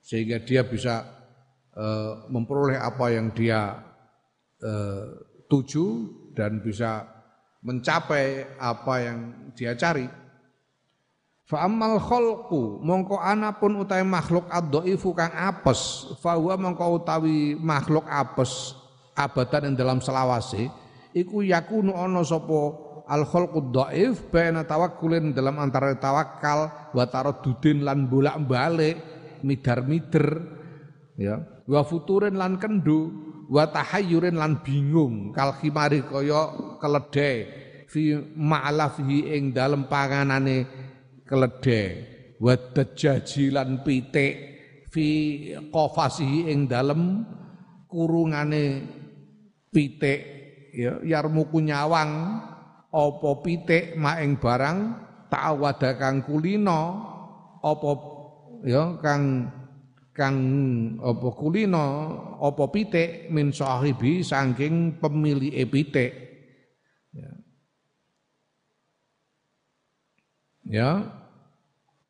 Sehingga 0.01 0.41
dia 0.41 0.65
bisa 0.65 1.05
uh, 1.77 2.29
memperoleh 2.29 2.77
apa 2.77 3.07
yang 3.13 3.33
dia 3.33 3.81
uh, 4.61 5.05
tuju 5.49 5.87
dan 6.37 6.61
bisa 6.61 7.05
mencapai 7.65 8.57
apa 8.61 8.95
yang 9.01 9.19
dia 9.57 9.73
cari. 9.73 10.24
Fa 11.45 11.69
ammal 11.69 12.01
khalqu 12.01 12.81
mongko 12.81 13.21
ana 13.21 13.53
pun 13.53 13.77
utawi 13.85 14.01
makhluk 14.01 14.49
ad-dhaifu 14.49 15.13
kang 15.13 15.29
apes, 15.37 16.09
fa 16.25 16.41
huwa 16.41 16.57
mongko 16.57 17.05
utawi 17.05 17.53
makhluk 17.61 18.09
apes 18.09 18.73
abadan 19.13 19.69
ing 19.69 19.75
dalam 19.77 20.01
selawase 20.01 20.73
iku 21.13 21.45
yakunu 21.45 21.93
ana 21.95 22.25
sapa 22.25 22.61
al 23.05 23.29
khalqu 23.29 23.61
dhaif 23.71 24.33
baina 24.33 24.65
tawakkulin 24.65 25.37
dalam 25.37 25.61
antara 25.61 25.93
tawakal 26.01 26.91
wa 26.97 27.05
taraddudin 27.05 27.85
lan 27.85 28.09
bolak-balik 28.09 28.97
midar-mider 29.45 30.27
ya. 31.21 31.45
Wa 31.69 31.85
futurin 31.85 32.41
lan 32.41 32.57
kendu 32.57 33.13
wa 33.53 33.69
tahayyurin 33.69 34.41
lan 34.41 34.65
bingung 34.65 35.37
kal 35.37 35.53
khimari 35.61 36.01
kaya 36.09 36.57
keledai 36.81 37.37
fi 37.85 38.17
ma'lafihi 38.17 39.37
ing 39.37 39.53
dalem 39.53 39.85
panganane 39.89 40.84
keledai. 41.29 42.13
Wa 42.41 42.55
dajaji 42.57 43.55
lan 43.55 43.81
pitik 43.87 44.35
fi 44.93 45.07
qafasihi 45.73 46.53
ing 46.53 46.69
dalem 46.69 47.25
kurungane 47.89 48.85
pitik. 49.73 50.21
Ya 50.75 50.99
yarmuku 51.07 51.63
nyawang 51.63 52.11
apa 52.91 53.31
pitik 53.47 53.95
maing 53.95 54.39
barang 54.43 54.79
ta'awada 55.31 55.95
kang 55.99 56.23
kulino 56.27 56.83
apa 57.63 57.91
ya 58.67 58.99
kang 58.99 59.51
kang 60.15 60.37
apa 61.03 61.29
kulino 61.35 61.87
apa 62.39 62.65
pitik 62.71 63.31
min 63.35 63.51
sahibi 63.51 64.23
saking 64.23 65.03
pemilik 65.03 65.51
pitik 65.67 66.24
ya. 70.69 71.05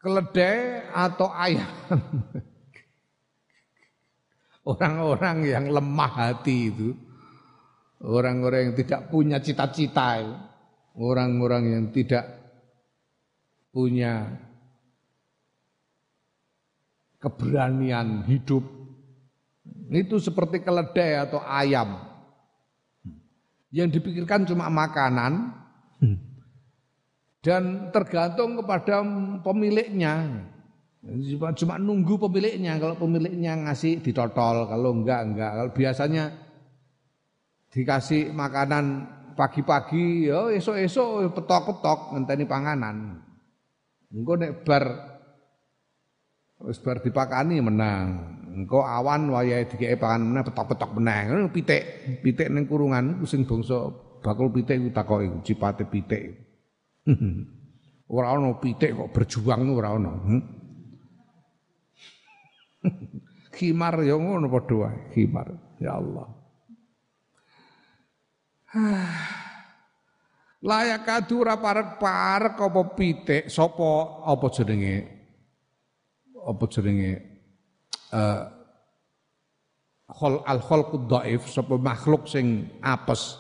Keledai 0.01 0.85
atau 0.93 1.33
ayam? 1.33 1.73
Orang-orang 4.71 5.37
yang 5.49 5.65
lemah 5.69 6.13
hati 6.13 6.69
itu. 6.73 6.93
Orang-orang 8.05 8.69
yang 8.69 8.75
tidak 8.77 9.01
punya 9.09 9.41
cita-cita 9.41 10.21
orang-orang 10.95 11.75
yang 11.75 11.85
tidak 11.91 12.25
punya 13.75 14.31
keberanian 17.19 18.23
hidup. 18.31 18.63
Itu 19.91 20.23
seperti 20.23 20.63
keledai 20.63 21.29
atau 21.29 21.43
ayam. 21.43 21.99
Yang 23.75 23.99
dipikirkan 24.01 24.47
cuma 24.47 24.71
makanan 24.71 25.51
dan 27.45 27.93
tergantung 27.93 28.57
kepada 28.57 29.05
pemiliknya. 29.45 30.41
Cuma 31.61 31.77
nunggu 31.77 32.17
pemiliknya. 32.17 32.81
Kalau 32.81 32.97
pemiliknya 32.97 33.69
ngasih 33.69 34.01
ditotol 34.01 34.65
kalau 34.65 34.97
enggak 34.97 35.21
enggak. 35.29 35.51
Kalau 35.53 35.73
biasanya 35.77 36.25
dikasih 37.69 38.33
makanan 38.33 39.05
pagi-pagi 39.37 40.33
ya 40.33 40.49
esok-esok 40.57 41.37
petok-petok 41.37 42.17
ngenteni 42.17 42.49
panganan. 42.49 43.21
Engko 44.09 44.41
nek 44.41 44.65
bar 44.65 44.85
wis 46.65 46.81
bar 46.81 47.05
dipakani 47.05 47.61
menang. 47.61 48.07
Engko 48.57 48.81
awan 48.81 49.29
wayahe 49.29 49.69
dikeke 49.69 50.01
pangan 50.01 50.33
meneh 50.33 50.45
petok-petok 50.49 50.97
menang 50.97 51.53
pitik 51.53 51.85
pitik 52.25 52.49
ning 52.49 52.65
kurungan 52.65 53.21
sing 53.29 53.45
bangsa 53.45 53.93
bakul 54.25 54.49
pitik 54.49 54.81
ku 54.81 54.89
takoki 54.89 55.29
cipate 55.45 55.85
pitik 55.85 56.44
ora 58.15 58.27
ana 58.37 58.53
pitik 58.61 58.97
kok 58.97 59.13
berjuang 59.13 59.63
ora 59.73 59.89
ana 59.97 60.13
hmm? 60.13 60.43
khimar 63.55 64.03
ya 64.03 64.19
ngono 64.19 64.51
padha 64.51 64.75
wae 64.75 64.99
khimar. 65.15 65.49
Ya 65.79 65.95
Allah. 65.99 66.29
Layak 70.65 71.05
kadura 71.05 71.61
parek-parek 71.61 72.57
apa 72.57 72.83
pitik 72.97 73.53
sapa 73.53 74.25
apa 74.25 74.47
jenenge? 74.49 74.97
Apa 76.41 76.65
jenenge? 76.73 77.13
Uh, 78.15 78.49
khol 80.09 80.41
al 80.47 80.61
dhaif 81.05 81.45
sapa 81.53 81.77
makhluk 81.77 82.25
sing 82.25 82.73
apes. 82.81 83.37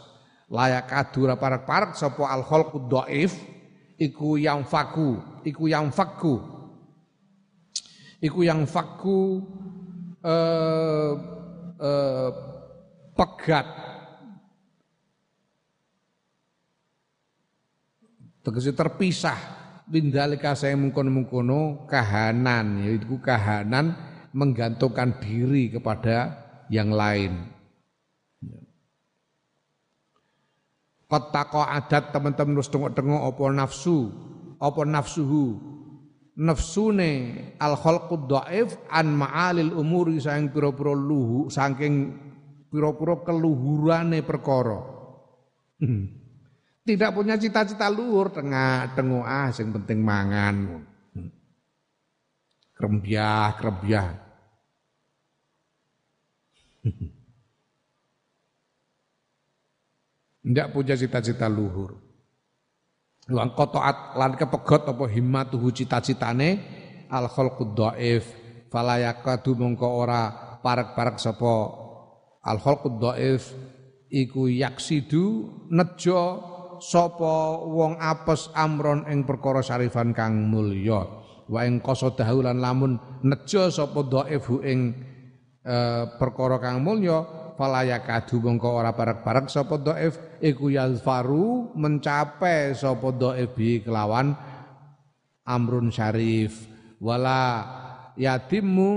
Layak 0.52 0.92
kadura 0.92 1.40
parek-parek 1.40 1.96
sapa 1.96 2.28
al 2.28 2.44
dhaif 2.92 3.53
iku 3.98 4.36
yang 4.40 4.66
faku. 4.66 5.42
Iku 5.44 5.68
yang 5.68 5.92
faku 5.92 6.54
iku 8.24 8.40
yang 8.40 8.64
faku 8.64 9.44
eh, 10.24 11.12
eh, 11.76 12.30
pegat. 13.12 13.68
Tegese 18.44 18.72
terpisah. 18.72 19.64
Bindalika 19.84 20.56
saya 20.56 20.76
mengkono-mengkono 20.80 21.84
kahanan. 21.88 22.88
Yaitu 22.88 23.20
kahanan 23.20 23.92
menggantungkan 24.32 25.20
diri 25.20 25.72
kepada 25.72 26.44
yang 26.72 26.92
lain. 26.92 27.53
Kotako 31.14 31.62
adat 31.62 32.10
teman-teman 32.10 32.58
harus 32.58 32.66
tengok-tengok 32.74 33.22
opo 33.22 33.46
nafsu, 33.46 34.10
opo 34.58 34.82
nafsuhu, 34.82 35.62
nafsune 36.42 37.38
al 37.62 37.78
khalqud 37.78 38.26
dhaif 38.26 38.74
an 38.90 39.14
ma'alil 39.14 39.78
umuri 39.78 40.18
saking 40.18 40.50
pira-pira 40.50 40.90
luhu 40.90 41.46
saking 41.46 42.18
pira-pira 42.66 43.22
keluhurane 43.22 44.26
perkara. 44.26 44.82
Tidak 46.82 47.10
punya 47.14 47.38
cita-cita 47.38 47.86
luhur 47.94 48.34
tengah 48.34 48.98
tengok 48.98 49.22
ah 49.22 49.54
sing 49.54 49.70
penting 49.70 50.02
mangan. 50.02 50.82
Krembyah, 52.74 53.54
krembyah. 53.54 54.08
Tidak 60.44 60.76
punya 60.76 60.92
cita-cita 60.92 61.48
luhur. 61.48 61.96
Lan 63.32 63.56
kotoat 63.56 64.20
lan 64.20 64.36
kepegot 64.36 64.84
apa 64.84 65.08
himmatuhu 65.08 65.72
cita-citane? 65.72 66.60
Al 67.08 67.32
khalqud 67.32 67.72
dhaif 67.72 68.28
fala 68.68 69.00
yakadu 69.00 69.56
mongko 69.56 69.88
ora 69.88 70.28
parek-parek 70.60 71.16
sapa 71.16 71.54
al 72.44 72.60
khalqud 72.60 73.00
dhaif 73.00 73.56
iku 74.12 74.52
yaksidu 74.52 75.48
nejo 75.72 76.20
sapa 76.84 77.64
wong 77.64 77.96
apes 77.96 78.52
amron 78.52 79.08
ing 79.08 79.24
perkara 79.24 79.64
sarifan 79.64 80.12
kang 80.12 80.52
mulya. 80.52 81.24
Wa 81.48 81.64
ing 81.64 81.80
qasadahu 81.80 82.44
lan 82.44 82.60
lamun 82.60 83.00
nejo 83.24 83.72
sapa 83.72 84.04
dhaif 84.04 84.44
ing 84.60 84.92
e, 85.64 85.76
perkara 86.20 86.60
kang 86.60 86.84
mulya 86.84 87.24
falaya 87.54 88.02
kadu 88.02 88.42
mongko 88.42 88.68
ora 88.68 88.92
parek-parek 88.92 89.46
sapa 89.48 89.80
dhaif 89.80 90.18
iku 90.44 90.68
yazfaru 90.68 91.72
mencapai 91.72 92.76
sapa 92.76 93.08
dhaif 93.16 93.56
bi 93.56 93.80
kelawan 93.80 94.36
amrun 95.48 95.88
syarif 95.88 96.68
wala 97.00 97.64
yatimmu 98.20 98.90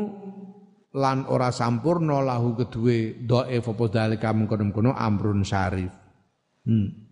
lan 0.92 1.24
ora 1.32 1.56
sampurna 1.56 2.20
lahu 2.20 2.60
kedue 2.60 3.24
dhaif 3.24 3.64
apa 3.64 3.86
dalika 3.88 4.36
mengkono-kono 4.36 4.92
amrun 4.92 5.48
syarif 5.48 5.96
hmm. 6.68 7.08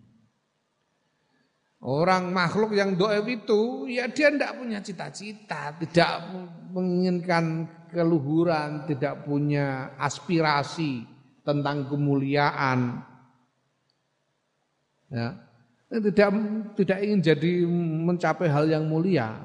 Orang 1.86 2.34
makhluk 2.34 2.74
yang 2.74 2.98
doa 2.98 3.22
itu 3.22 3.86
ya 3.86 4.10
dia 4.10 4.34
tidak 4.34 4.58
punya 4.58 4.82
cita-cita, 4.82 5.70
tidak 5.78 6.34
menginginkan 6.74 7.68
keluhuran, 7.94 8.90
tidak 8.90 9.22
punya 9.22 9.94
aspirasi 9.94 11.06
tentang 11.46 11.86
kemuliaan. 11.86 13.06
Ya. 15.06 15.38
tidak 15.86 16.34
tidak 16.74 16.98
ingin 16.98 17.20
jadi 17.22 17.52
mencapai 18.02 18.50
hal 18.50 18.66
yang 18.66 18.90
mulia. 18.90 19.38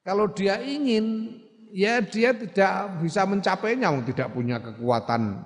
Kalau 0.00 0.32
dia 0.32 0.56
ingin, 0.64 1.36
ya 1.76 2.00
dia 2.00 2.32
tidak 2.32 3.04
bisa 3.04 3.28
mencapainya, 3.28 3.92
tidak 4.08 4.32
punya 4.32 4.56
kekuatan 4.56 5.44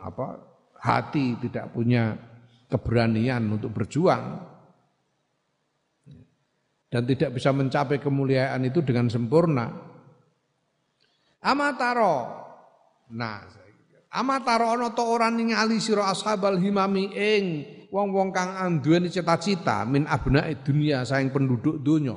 apa 0.00 0.40
hati, 0.80 1.36
tidak 1.44 1.68
punya 1.76 2.16
keberanian 2.72 3.44
untuk 3.52 3.76
berjuang 3.76 4.40
dan 6.88 7.04
tidak 7.04 7.36
bisa 7.36 7.52
mencapai 7.52 8.00
kemuliaan 8.00 8.64
itu 8.64 8.80
dengan 8.80 9.12
sempurna. 9.12 9.68
Amataro. 11.44 12.16
Nah, 13.12 13.44
amataro 14.12 14.76
ana 14.76 14.92
to 14.92 15.04
ora 15.04 15.28
ningali 15.28 15.80
sira 15.80 16.08
ashabal 16.08 16.56
himami 16.56 17.12
ing 17.12 17.44
wong-wong 17.88 18.32
kang 18.32 18.56
anduweni 18.56 19.08
cita-cita 19.08 19.84
min 19.88 20.04
abna'i 20.04 20.60
dunia 20.60 21.04
saing 21.04 21.32
penduduk 21.32 21.80
donya. 21.80 22.16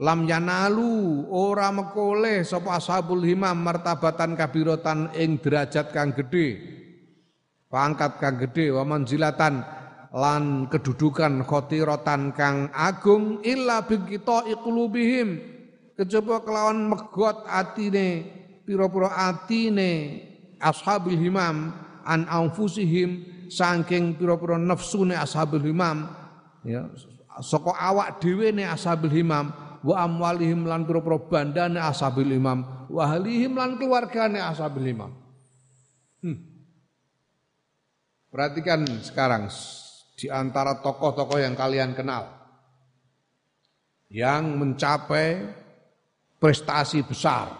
Lam 0.00 0.24
yanalu 0.24 1.28
ora 1.28 1.68
mekoleh 1.68 2.40
sapa 2.40 2.80
ashabul 2.80 3.20
himam 3.20 3.52
martabatan 3.60 4.32
kabiratan 4.32 5.12
ing 5.12 5.36
derajat 5.44 5.92
kang 5.92 6.16
gedhe. 6.16 6.56
Pangkat 7.68 8.16
kang 8.16 8.40
gedhe 8.40 8.72
wa 8.72 8.82
manzilatan 8.82 9.60
lan 10.10 10.66
kedudukan 10.72 11.46
khotiratan 11.46 12.34
kang 12.34 12.72
agung 12.74 13.44
illa 13.46 13.86
bikita 13.86 14.48
iqlubihim 14.50 15.38
kejaba 15.94 16.42
kelawan 16.42 16.90
megot 16.90 17.46
atine 17.46 18.26
pira-pira 18.66 19.30
atine 19.30 20.29
ashabul 20.60 21.16
himam 21.16 21.72
an 22.04 22.28
anfusihim 22.28 23.24
saking 23.50 24.14
pira-pira 24.14 24.60
nafsune 24.60 25.16
ashabul 25.16 25.64
himam 25.64 26.06
ya 26.62 26.86
saka 27.42 27.74
awak 27.74 28.20
dhewe 28.22 28.52
ne 28.52 28.68
ashabul 28.68 29.10
himam 29.10 29.50
wa 29.80 29.94
amwalihim 30.04 30.68
lan 30.68 30.84
pira-pira 30.84 31.18
bandane 31.18 31.80
ashabul 31.80 32.28
himam 32.28 32.86
wa 32.86 33.00
ahlihim 33.08 33.56
lan 33.56 33.80
keluargane 33.80 34.38
ashabul 34.38 34.84
himam 34.84 35.12
hmm. 36.22 36.38
Perhatikan 38.30 38.86
sekarang 39.02 39.50
di 40.14 40.30
antara 40.30 40.78
tokoh-tokoh 40.78 41.42
yang 41.42 41.58
kalian 41.58 41.98
kenal 41.98 42.30
yang 44.06 44.54
mencapai 44.54 45.50
prestasi 46.38 47.02
besar 47.06 47.50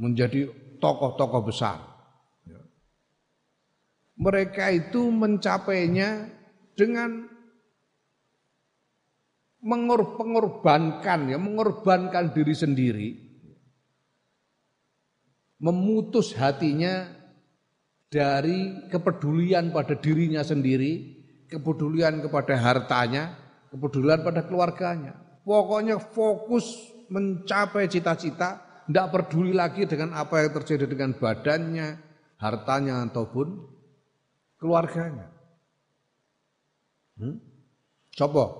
menjadi 0.00 0.48
tokoh-tokoh 0.80 1.42
besar. 1.44 1.78
Mereka 4.20 4.68
itu 4.72 5.08
mencapainya 5.08 6.28
dengan 6.76 7.24
mengorbankan 9.60 11.32
ya, 11.32 11.38
mengorbankan 11.40 12.32
diri 12.32 12.52
sendiri, 12.56 13.08
memutus 15.60 16.32
hatinya 16.36 17.08
dari 18.08 18.88
kepedulian 18.92 19.72
pada 19.72 19.96
dirinya 19.96 20.44
sendiri, 20.44 21.20
kepedulian 21.48 22.20
kepada 22.24 22.56
hartanya, 22.60 23.36
kepedulian 23.72 24.20
pada 24.20 24.44
keluarganya. 24.44 25.16
Pokoknya 25.44 25.96
fokus 25.96 26.92
mencapai 27.08 27.88
cita-cita, 27.88 28.60
tidak 28.90 29.14
peduli 29.14 29.54
lagi 29.54 29.86
dengan 29.86 30.18
apa 30.18 30.42
yang 30.42 30.50
terjadi 30.50 30.90
dengan 30.90 31.14
badannya, 31.14 31.88
hartanya 32.42 33.06
ataupun 33.06 33.62
keluarganya. 34.58 35.30
Hmm? 37.14 37.38
Coba 38.10 38.50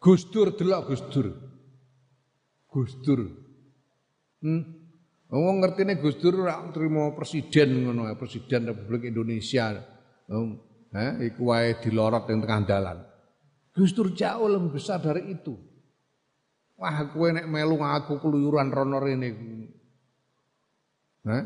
Gus 0.00 0.24
Dur 0.32 0.56
delok 0.56 0.88
Gus 0.88 1.02
Dur. 1.12 1.28
Gus 2.72 2.96
Dur. 3.04 3.20
Hmm? 4.40 4.64
Wong 5.28 5.60
ngertine 5.60 6.00
Gus 6.00 6.16
Dur 6.16 6.40
ora 6.40 6.56
trimo 6.72 7.12
presiden 7.12 7.84
ngono 7.84 8.08
ya, 8.08 8.16
presiden 8.16 8.64
Republik 8.64 9.12
Indonesia. 9.12 9.76
Hmm. 10.24 10.56
Eh, 10.90 11.30
iku 11.30 11.52
wae 11.52 11.76
dilorot 11.84 12.26
yang 12.32 12.40
tengah 12.40 12.60
dalan. 12.64 12.98
Gus 13.76 13.92
Dur 13.92 14.16
jauh 14.16 14.48
lebih 14.48 14.80
besar 14.80 15.04
dari 15.04 15.36
itu. 15.36 15.69
Wah, 16.80 16.96
kowe 17.12 17.28
nek 17.28 17.44
melu 17.44 17.76
aku 17.84 18.16
keluyuran 18.24 18.72
rono 18.72 18.96
rene. 18.96 19.28
Eh? 21.28 21.44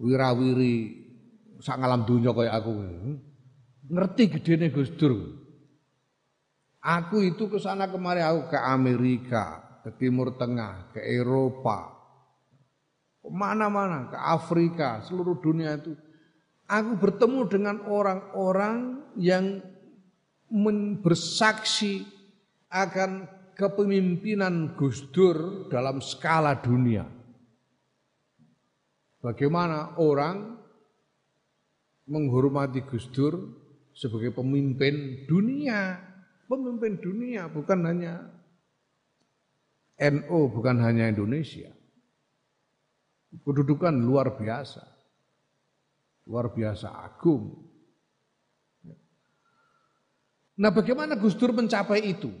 Wirawiri 0.00 0.74
sak 1.60 1.76
ngalam 1.76 2.08
dunya 2.08 2.32
kaya 2.32 2.56
aku. 2.56 2.72
Ngerti 3.92 4.22
gedene 4.32 4.72
Gus 4.72 4.88
Dur. 4.96 5.12
Aku 6.80 7.20
itu 7.20 7.52
ke 7.52 7.60
sana 7.60 7.92
kemari 7.92 8.24
aku 8.24 8.48
ke 8.48 8.58
Amerika, 8.58 9.60
ke 9.84 9.90
Timur 9.98 10.32
Tengah, 10.38 10.94
ke 10.94 11.02
Eropa, 11.02 11.92
mana-mana, 13.26 14.06
ke 14.06 14.14
Afrika, 14.14 15.02
seluruh 15.02 15.42
dunia 15.42 15.74
itu 15.74 15.98
Aku 16.66 16.98
bertemu 16.98 17.46
dengan 17.46 17.76
orang-orang 17.86 19.06
yang 19.14 19.62
bersaksi 20.98 22.02
akan 22.70 23.28
kepemimpinan 23.56 24.76
Gus 24.76 25.06
Dur 25.14 25.70
dalam 25.72 26.02
skala 26.02 26.58
dunia. 26.60 27.06
Bagaimana 29.22 29.98
orang 29.98 30.60
menghormati 32.06 32.84
Gus 32.86 33.10
Dur 33.10 33.34
sebagai 33.96 34.36
pemimpin 34.36 35.26
dunia, 35.26 35.98
pemimpin 36.46 37.00
dunia 37.00 37.48
bukan 37.48 37.80
hanya 37.86 38.14
NO, 39.98 40.52
bukan 40.52 40.76
hanya 40.84 41.08
Indonesia. 41.08 41.72
Kedudukan 43.36 43.92
luar 43.92 44.36
biasa 44.36 44.96
luar 46.26 46.50
biasa 46.50 46.90
agung. 46.90 47.54
Nah 50.58 50.70
bagaimana 50.74 51.14
Gus 51.14 51.38
Dur 51.38 51.54
mencapai 51.54 52.02
itu? 52.02 52.32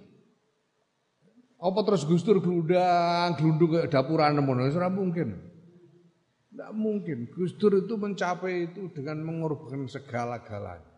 Apa 1.56 1.80
terus 1.88 2.04
Gus 2.04 2.20
Dur 2.20 2.44
gelundang, 2.44 3.32
gelundung 3.40 3.80
ke 3.80 3.88
dapuran 3.88 4.36
nemono? 4.36 4.68
Ora 4.68 4.92
mungkin. 4.92 5.40
Tidak 6.52 6.72
mungkin. 6.76 7.32
Gus 7.32 7.56
Dur 7.56 7.80
itu 7.80 7.96
mencapai 7.96 8.72
itu 8.72 8.92
dengan 8.92 9.24
mengorbankan 9.24 9.88
segala-galanya. 9.88 10.96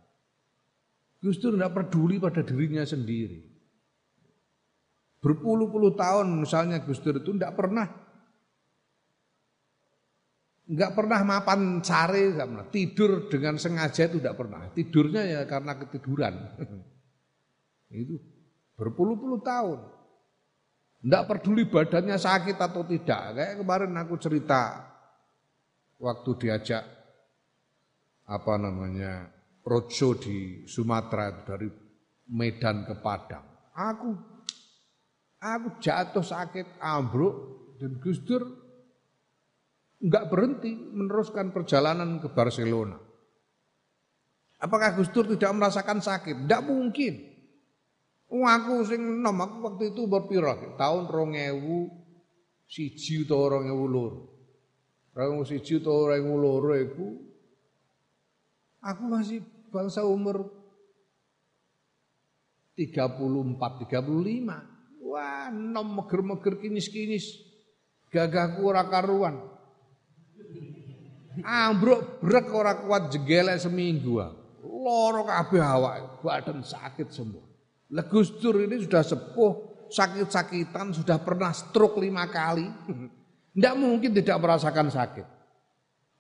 Gus 1.23 1.39
Dur 1.39 1.55
tidak 1.55 1.75
peduli 1.79 2.19
pada 2.19 2.43
dirinya 2.43 2.83
sendiri. 2.83 3.43
Berpuluh-puluh 5.19 5.95
tahun 5.95 6.31
misalnya 6.43 6.83
Gus 6.83 7.03
Dur 7.03 7.23
itu 7.23 7.35
tidak 7.35 7.55
pernah 7.59 7.87
Enggak 10.69 10.93
pernah 10.93 11.25
mapan 11.25 11.81
enggak 11.81 12.45
pernah. 12.45 12.67
Tidur 12.69 13.11
dengan 13.33 13.57
sengaja 13.57 14.05
itu 14.05 14.21
enggak 14.21 14.37
pernah. 14.37 14.69
Tidurnya 14.69 15.23
ya 15.25 15.41
karena 15.49 15.73
ketiduran. 15.81 16.35
itu 18.05 18.21
berpuluh-puluh 18.77 19.41
tahun. 19.41 19.98
Enggak 20.99 21.27
peduli 21.31 21.71
badannya 21.71 22.19
sakit 22.19 22.59
atau 22.59 22.83
tidak. 22.83 23.39
Kayak 23.39 23.55
kemarin 23.63 23.95
aku 23.95 24.15
cerita 24.19 24.83
waktu 26.03 26.31
diajak 26.43 26.83
apa 28.29 28.55
namanya 28.59 29.31
roadshow 29.63 30.19
di 30.19 30.67
Sumatera 30.67 31.47
dari 31.47 31.71
Medan 32.35 32.83
ke 32.83 32.99
Padang. 32.99 33.47
Aku 33.79 34.11
aku 35.39 35.69
jatuh 35.79 36.27
sakit 36.27 36.83
ambruk 36.83 37.35
dan 37.79 38.03
Gus 38.03 38.19
Dur 38.27 38.43
enggak 40.03 40.27
berhenti 40.27 40.75
meneruskan 40.75 41.55
perjalanan 41.55 42.19
ke 42.19 42.27
Barcelona. 42.35 42.99
Apakah 44.59 44.99
Gus 44.99 45.15
Dur 45.15 45.31
tidak 45.31 45.55
merasakan 45.55 46.03
sakit? 46.03 46.43
Tidak 46.43 46.63
mungkin. 46.67 47.38
Oh, 48.29 48.45
aku 48.45 48.85
sing 48.85 49.25
nom 49.25 49.41
aku 49.41 49.57
waktu 49.65 49.97
itu 49.97 50.05
berpira 50.05 50.53
tahun 50.77 51.09
2000 51.09 52.69
siji 52.69 53.25
utawa 53.25 53.65
2002. 53.65 55.17
2000 55.17 55.49
siji 55.49 55.81
utawa 55.81 56.13
2002 56.21 56.85
iku 56.93 57.07
aku 58.85 59.03
masih 59.09 59.41
bangsa 59.73 60.05
umur 60.05 60.53
34 62.77 63.89
35. 63.89 63.97
Wah, 65.09 65.49
nom 65.49 65.89
meger-meger 65.89 66.61
kinis-kinis. 66.61 67.49
Gagahku 68.13 68.61
ora 68.61 68.85
karuan. 68.85 69.41
Ambruk 71.41 72.21
brek 72.21 72.53
ora 72.53 72.77
kuat 72.77 73.09
jegelek 73.09 73.57
seminggu. 73.57 74.21
Loro 74.63 75.25
kabeh 75.25 75.65
awak, 75.65 76.21
badan 76.21 76.61
sakit 76.61 77.09
semua. 77.09 77.48
Legus 77.89 78.37
Dur 78.37 78.61
ini 78.61 78.85
sudah 78.85 79.01
sepuh, 79.01 79.89
sakit-sakitan, 79.89 80.93
sudah 80.93 81.17
pernah 81.25 81.53
stroke 81.57 82.01
lima 82.01 82.29
kali. 82.29 82.69
Tidak 83.59 83.75
mungkin 83.75 84.15
tidak 84.15 84.39
merasakan 84.39 84.87
sakit. 84.93 85.27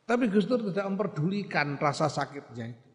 Tapi 0.08 0.26
Gus 0.32 0.48
Dur 0.48 0.64
tidak 0.72 0.88
memperdulikan 0.88 1.76
rasa 1.76 2.08
sakitnya 2.08 2.72
itu. 2.72 2.86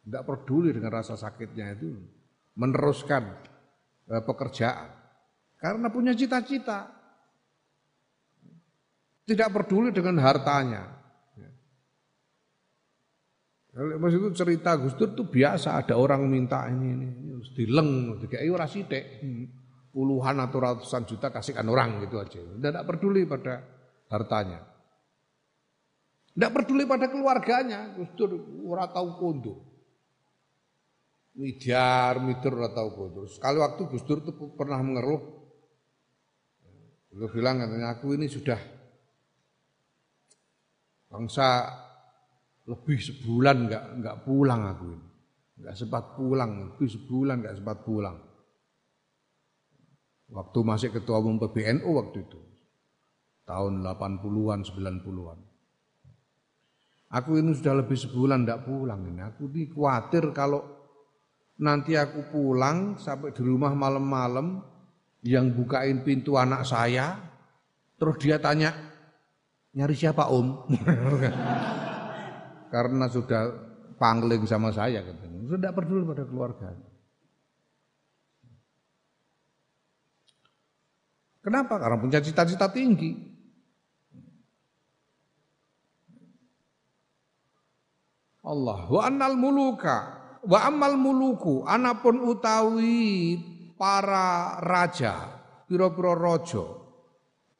tidak 0.00 0.24
peduli 0.24 0.72
dengan 0.72 0.96
rasa 0.96 1.12
sakitnya 1.12 1.76
itu, 1.76 1.92
meneruskan 2.56 3.36
eh, 4.08 4.22
pekerjaan 4.24 5.00
karena 5.60 5.92
punya 5.92 6.16
cita-cita. 6.16 6.88
Tidak 9.28 9.48
peduli 9.52 9.92
dengan 9.92 10.18
hartanya. 10.18 10.88
Mas 13.70 14.10
itu 14.10 14.26
cerita 14.34 14.74
Gus 14.74 14.98
Dur 14.98 15.14
itu 15.14 15.22
biasa 15.30 15.78
ada 15.78 15.94
orang 15.94 16.26
minta 16.26 16.66
ini 16.66 16.90
ini, 16.90 17.06
ini 17.06 17.28
harus 17.38 17.54
dileng, 17.54 18.18
dikai 18.18 18.50
ora 18.50 18.66
sithik. 18.66 19.22
Puluhan 19.90 20.38
atau 20.38 20.62
ratusan 20.62 21.02
juta 21.02 21.34
kasihkan 21.34 21.66
orang 21.66 21.98
gitu 22.06 22.22
aja. 22.22 22.38
Tidak 22.38 22.86
peduli 22.86 23.26
pada 23.26 23.58
hartanya. 24.10 24.62
Tidak 26.30 26.50
peduli 26.54 26.86
pada 26.86 27.10
keluarganya. 27.10 27.94
Gus 27.94 28.10
Dur 28.14 28.38
ora 28.66 28.86
tahu 28.90 29.18
kondo. 29.18 29.54
Midyar, 31.38 32.18
midur 32.22 32.58
ora 32.58 32.70
tahu 32.74 32.88
kondo. 32.94 33.20
Sekali 33.26 33.58
waktu 33.58 33.82
Gus 33.86 34.02
Dur 34.06 34.18
itu 34.22 34.32
pernah 34.54 34.78
mengeluh. 34.82 35.22
Beliau 37.10 37.30
bilang 37.34 37.58
katanya 37.58 37.98
aku 37.98 38.14
ini 38.14 38.30
sudah 38.30 38.58
bangsa 41.10 41.66
lebih 42.68 42.98
sebulan 43.00 43.56
nggak 43.68 43.84
nggak 44.02 44.16
pulang 44.26 44.62
aku 44.68 44.84
ini. 44.92 45.08
Nggak 45.60 45.76
sempat 45.76 46.04
pulang, 46.16 46.50
lebih 46.72 46.88
sebulan 46.88 47.36
nggak 47.44 47.56
sempat 47.60 47.78
pulang. 47.84 48.16
Waktu 50.30 50.58
masih 50.62 50.88
ketua 50.94 51.20
umum 51.20 51.36
PBNU 51.36 51.90
waktu 52.00 52.24
itu. 52.24 52.40
Tahun 53.44 53.82
80-an, 53.82 54.62
90-an. 54.62 55.38
Aku 57.10 57.34
ini 57.34 57.50
sudah 57.50 57.82
lebih 57.82 57.98
sebulan 57.98 58.46
nggak 58.46 58.62
pulang 58.62 59.02
ini. 59.10 59.20
Aku 59.26 59.50
ini 59.50 59.66
khawatir 59.66 60.30
kalau 60.30 60.62
nanti 61.58 61.98
aku 61.98 62.30
pulang 62.30 62.94
sampai 62.96 63.34
di 63.34 63.42
rumah 63.42 63.74
malam-malam 63.74 64.62
yang 65.26 65.52
bukain 65.52 66.00
pintu 66.06 66.38
anak 66.38 66.64
saya, 66.64 67.20
terus 68.00 68.16
dia 68.22 68.38
tanya, 68.40 68.72
nyari 69.74 69.92
siapa 69.98 70.30
om? 70.30 70.64
karena 72.70 73.10
sudah 73.10 73.50
pangling 73.98 74.46
sama 74.46 74.70
saya 74.72 75.02
katanya. 75.04 75.38
Sudah 75.44 75.58
tidak 75.58 75.74
peduli 75.76 76.06
pada 76.06 76.24
keluarga. 76.24 76.68
Kenapa? 81.40 81.74
Karena 81.76 81.96
punya 81.98 82.20
cita-cita 82.22 82.70
tinggi. 82.70 83.30
Allah 88.40 88.88
wa 88.88 89.00
annal 89.04 89.36
muluka 89.36 90.16
wa 90.48 90.58
amal 90.64 90.96
muluku 90.96 91.60
anapun 91.68 92.24
utawi 92.24 93.36
para 93.76 94.56
raja 94.64 95.28
pira-pira 95.68 96.16
raja 96.16 96.79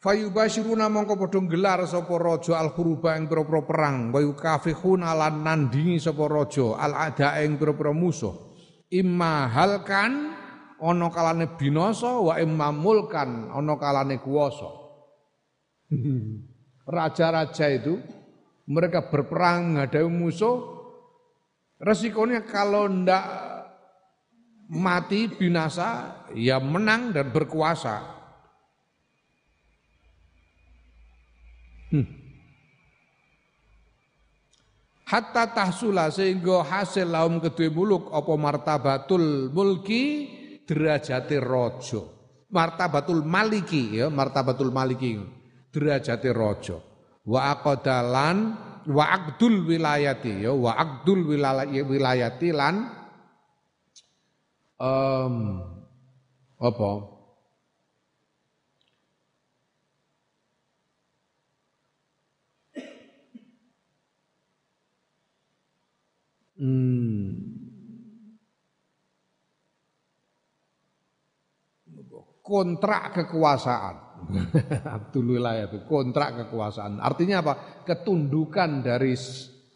Fayubashiruna 0.01 0.89
mongko 0.89 1.13
padha 1.21 1.45
gelar 1.45 1.85
sapa 1.85 2.17
raja 2.17 2.57
al-khuruba 2.57 3.21
ing 3.21 3.29
pira-pira 3.29 3.61
perang, 3.69 4.09
wa 4.09 4.25
yukafihuna 4.25 5.13
lan 5.13 5.45
nandingi 5.45 6.01
sapa 6.01 6.25
raja 6.25 6.73
al-ada 6.81 7.37
ing 7.45 7.61
pira-pira 7.61 7.93
musuh. 7.93 8.57
Imma 8.89 9.45
halkan 9.53 10.33
ana 10.81 11.07
kalane 11.13 11.53
binasa 11.53 12.17
wa 12.17 12.33
imma 12.41 12.73
mulkan 12.73 13.53
ana 13.53 13.77
kalane 13.77 14.17
kuwasa. 14.25 14.73
Raja-raja 16.97 17.69
itu 17.69 18.01
mereka 18.65 19.05
berperang 19.13 19.77
menghadapi 19.77 20.09
musuh 20.09 20.81
resikonya 21.77 22.49
kalau 22.49 22.89
ndak 22.89 23.27
mati 24.73 25.29
binasa 25.29 26.25
ya 26.33 26.57
menang 26.57 27.13
dan 27.13 27.29
berkuasa 27.31 28.20
Hmm. 31.91 32.07
Hatta 35.11 35.51
tahsula 35.51 36.07
sehingga 36.15 36.63
hasil 36.63 37.11
laum 37.11 37.43
kedua 37.43 37.67
muluk 37.75 38.15
apa 38.15 38.31
martabatul 38.39 39.51
mulki 39.51 40.31
derajati 40.63 41.37
rojo. 41.43 42.01
Martabatul 42.55 43.27
maliki 43.27 43.99
ya, 43.99 44.07
martabatul 44.07 44.71
maliki 44.71 45.19
derajati 45.75 46.31
rojo. 46.31 46.79
Wa 47.27 47.59
aqdalan 47.59 48.39
wa 48.87 49.05
aqdul 49.11 49.67
wilayati 49.67 50.47
ya, 50.47 50.55
wa 50.55 50.79
aqdul 50.79 51.27
wilayati 51.27 52.55
lan 52.55 52.87
um, 54.79 55.35
apa? 56.55 56.91
Kontrak 72.45 73.17
kekuasaan. 73.17 73.97
Abdullah 75.01 75.65
itu 75.65 75.81
kontrak 75.89 76.45
kekuasaan. 76.45 77.01
Artinya 77.01 77.41
apa? 77.41 77.53
Ketundukan 77.89 78.85
dari 78.85 79.17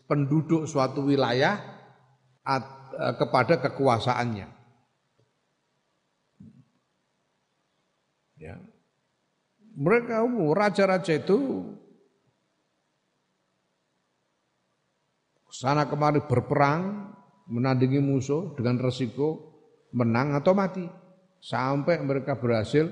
penduduk 0.04 0.68
suatu 0.68 1.08
wilayah 1.08 1.56
at, 2.44 2.64
eh, 2.92 3.14
kepada 3.16 3.62
kekuasaannya. 3.64 4.48
Ya. 8.36 8.60
Mereka 9.74 10.28
raja-raja 10.52 11.16
itu 11.16 11.64
sana 15.64 15.88
kemari 15.88 16.20
berperang, 16.28 17.08
menandingi 17.48 17.96
musuh 17.96 18.52
dengan 18.52 18.84
resiko 18.84 19.56
menang 19.96 20.36
atau 20.36 20.52
mati. 20.52 20.84
Sampai 21.40 22.00
mereka 22.04 22.36
berhasil 22.36 22.88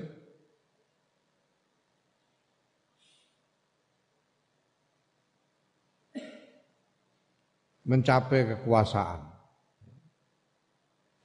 mencapai 7.85 8.57
kekuasaan. 8.57 9.21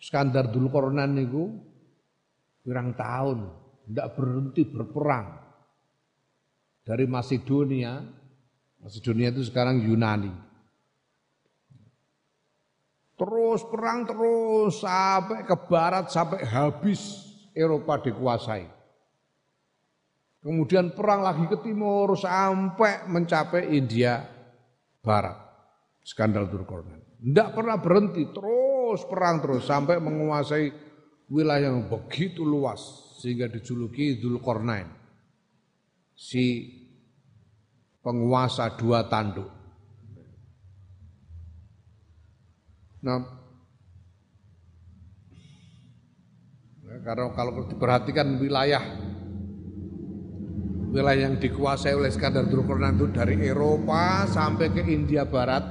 Skandar 0.01 0.53
dulu 0.53 0.69
Kornan 0.69 1.17
niku 1.17 1.53
pirang 2.65 2.97
tahun 2.97 3.49
tidak 3.89 4.09
berhenti 4.17 4.63
berperang 4.69 5.37
dari 6.85 7.05
Macedonia. 7.09 8.01
Macedonia 8.81 9.29
itu 9.33 9.45
sekarang 9.45 9.85
Yunani. 9.85 10.48
Terus 13.19 13.67
perang 13.67 14.07
terus 14.07 14.79
sampai 14.79 15.43
ke 15.43 15.57
barat 15.67 16.07
sampai 16.07 16.47
habis 16.47 17.27
Eropa 17.51 17.99
dikuasai. 17.99 18.79
Kemudian 20.39 20.95
perang 20.95 21.27
lagi 21.27 21.51
ke 21.51 21.59
timur 21.59 22.15
sampai 22.15 23.11
mencapai 23.11 23.75
India 23.75 24.23
Barat. 25.03 25.35
Skandal 26.07 26.47
Durkornan. 26.47 27.03
Tidak 27.19 27.49
pernah 27.53 27.77
berhenti, 27.83 28.31
terus 28.31 29.03
perang 29.05 29.43
terus 29.43 29.67
sampai 29.67 29.99
menguasai 29.99 30.71
wilayah 31.29 31.75
yang 31.75 31.91
begitu 31.91 32.47
luas 32.47 32.81
sehingga 33.19 33.51
dijuluki 33.51 34.17
Dzulkarnain. 34.17 34.89
Si 36.15 36.71
penguasa 38.01 38.79
dua 38.79 39.11
tanduk. 39.11 39.58
Nah, 43.09 43.25
karena 47.01 47.33
kalau 47.33 47.65
diperhatikan 47.65 48.37
wilayah 48.37 48.85
wilayah 50.93 51.33
yang 51.33 51.41
dikuasai 51.41 51.97
oleh 51.97 52.13
Skandar 52.13 52.49
Durkornan 52.53 53.01
itu 53.01 53.09
dari 53.13 53.41
Eropa 53.41 54.29
sampai 54.29 54.73
ke 54.73 54.85
India 54.85 55.25
Barat 55.25 55.65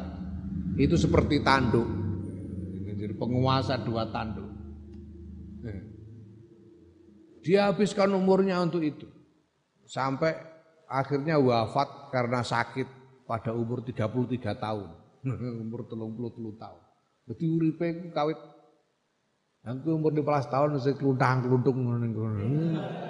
itu 0.82 0.98
seperti 0.98 1.46
tanduk. 1.46 1.86
Jadi 2.98 3.14
penguasa 3.14 3.78
dua 3.86 4.10
tanduk. 4.10 4.50
Dia 7.46 7.70
habiskan 7.70 8.12
umurnya 8.18 8.60
untuk 8.60 8.82
itu. 8.82 9.08
Sampai 9.88 10.36
akhirnya 10.90 11.40
wafat 11.40 12.12
karena 12.12 12.44
sakit 12.44 12.90
pada 13.30 13.54
umur 13.56 13.86
33 13.86 14.04
tahun. 14.58 14.90
umur 15.64 15.88
33 15.88 16.60
tahun. 16.60 16.87
Dadi 17.28 17.46
uripe 17.52 17.86
iku 17.92 18.08
kawit 18.16 18.40
Aku 19.68 20.00
umur 20.00 20.16
12 20.16 20.48
tahun 20.48 20.80
wis 20.80 20.88
kluntang-kluntung 20.96 21.76
ngono 21.76 22.00
niku. 22.00 22.24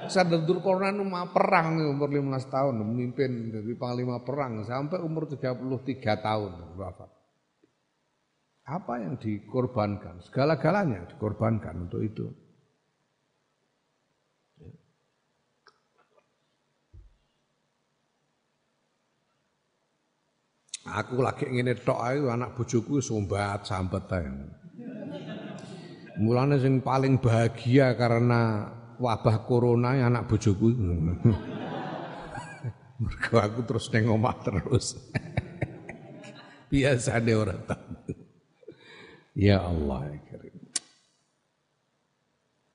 Sadar 0.10 0.42
Dzulkarnain 0.42 0.98
mah 1.06 1.30
perang 1.30 1.78
umur 1.86 2.10
15 2.10 2.34
tahun 2.50 2.82
memimpin 2.82 3.54
dari 3.54 3.78
panglima 3.78 4.26
perang 4.26 4.66
sampai 4.66 4.98
umur 5.06 5.30
33 5.30 5.62
tahun 6.02 6.52
wafat. 6.74 7.14
Apa 8.74 8.94
yang 9.06 9.22
dikorbankan? 9.22 10.26
Segala-galanya 10.26 11.06
dikorbankan 11.14 11.86
untuk 11.86 12.02
itu. 12.02 12.26
Aku 20.88 21.20
lagi 21.20 21.44
ngene 21.44 21.76
tok 21.76 22.00
ae 22.00 22.24
anak 22.24 22.56
bojoku 22.56 23.04
sombat 23.04 23.68
sambat 23.68 24.08
ae. 24.16 24.32
Mulane 26.18 26.58
sing 26.58 26.80
paling 26.80 27.20
bahagia 27.20 27.92
karena 27.94 28.72
wabah 28.96 29.44
corona 29.44 30.00
ya 30.00 30.08
anak 30.08 30.32
bojoku. 30.32 30.72
Mergo 32.98 33.36
aku 33.38 33.62
terus 33.68 33.92
ning 33.94 34.10
omah 34.10 34.36
terus. 34.42 34.98
Biasane 36.72 37.32
ora 37.36 37.54
tahu. 37.54 38.16
Ya 39.38 39.62
Allah 39.62 40.18
ya 40.18 40.38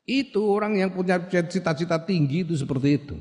Itu 0.07 0.47
orang 0.47 0.79
yang 0.79 0.95
punya 0.95 1.19
cita-cita 1.27 1.99
tinggi 1.99 2.47
itu 2.47 2.55
seperti 2.55 2.89
itu. 3.03 3.17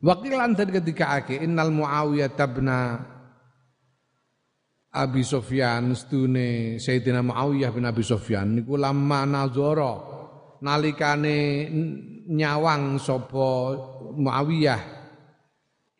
Wakilan 0.00 0.54
dan 0.56 0.68
ketika 0.70 1.18
ake 1.18 1.42
innal 1.42 1.74
Muawiyah 1.74 2.32
tabna 2.32 3.04
Abi 4.90 5.22
Sofyan 5.22 5.94
stune 5.94 6.78
Sayyidina 6.82 7.22
Muawiyah 7.22 7.70
bin 7.70 7.86
Abi 7.86 8.02
Sofyan 8.02 8.58
niku 8.58 8.74
lama 8.74 9.22
nazara. 9.22 10.18
Nalikane 10.60 11.70
nyawang 12.28 13.00
sapa 13.00 13.48
Muawiyah 14.18 14.82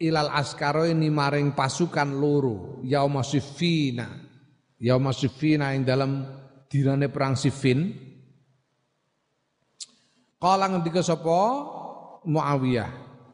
ilal 0.03 0.31
askaro 0.35 0.85
ini 0.85 1.09
maring 1.09 1.57
pasukan 1.57 2.13
loro 2.13 2.85
yauma 2.85 3.25
sifina 3.25 4.05
yauma 4.77 5.17
sifina 5.17 5.73
ing 5.73 5.85
dalam 5.85 6.25
dirane 6.69 7.09
perang 7.09 7.41
sifin 7.41 7.89
kala 10.37 10.69
ngendika 10.73 11.01
sapa 11.01 11.41
Muawiyah? 12.29 12.91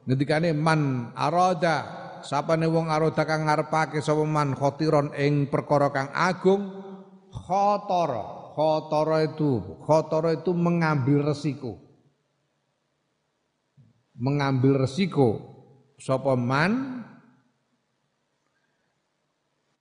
Ngendikane 0.06 0.54
man 0.54 1.10
arada 1.18 2.05
sapane 2.26 2.66
wong 2.66 2.90
aroda 2.90 3.22
kang 3.22 3.46
ngarepake 3.46 4.02
sapa 4.02 4.26
man? 4.26 4.58
Khotiron 4.58 5.14
ing 5.14 5.46
perkara 5.46 5.94
kang 5.94 6.10
agung 6.10 6.66
khotara. 7.30 8.50
Khotara 8.58 9.22
itu 9.22 9.78
khotara 9.86 10.34
itu 10.34 10.50
mengambil 10.50 11.30
resiko. 11.30 11.78
Mengambil 14.18 14.82
resiko 14.82 15.38
sapa 16.02 16.34
man? 16.34 17.06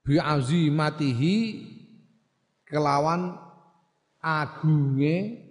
Bi 0.05 0.21
azimatihi 0.21 1.65
kelawan 2.69 3.41
agunge 4.21 5.41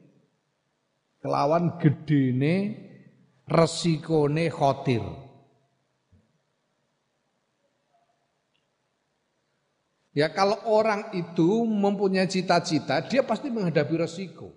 kelawan 1.19 1.75
gedene 1.83 2.79
resikone 3.51 4.47
khotir 4.55 5.24
Ya 10.15 10.31
kalau 10.31 10.55
orang 10.71 11.11
itu 11.11 11.67
mempunyai 11.67 12.31
cita-cita, 12.31 13.03
dia 13.03 13.27
pasti 13.27 13.51
menghadapi 13.51 13.99
resiko. 13.99 14.55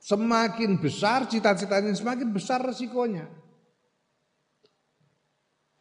Semakin 0.00 0.80
besar 0.80 1.28
cita-citanya, 1.28 1.92
semakin 1.92 2.32
besar 2.32 2.64
resikonya. 2.64 3.28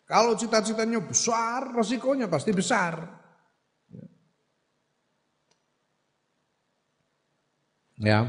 Kalau 0.03 0.35
cita-citanya 0.35 0.99
besar, 0.99 1.71
resikonya 1.71 2.27
pasti 2.27 2.51
besar. 2.51 3.07
Ya. 8.03 8.27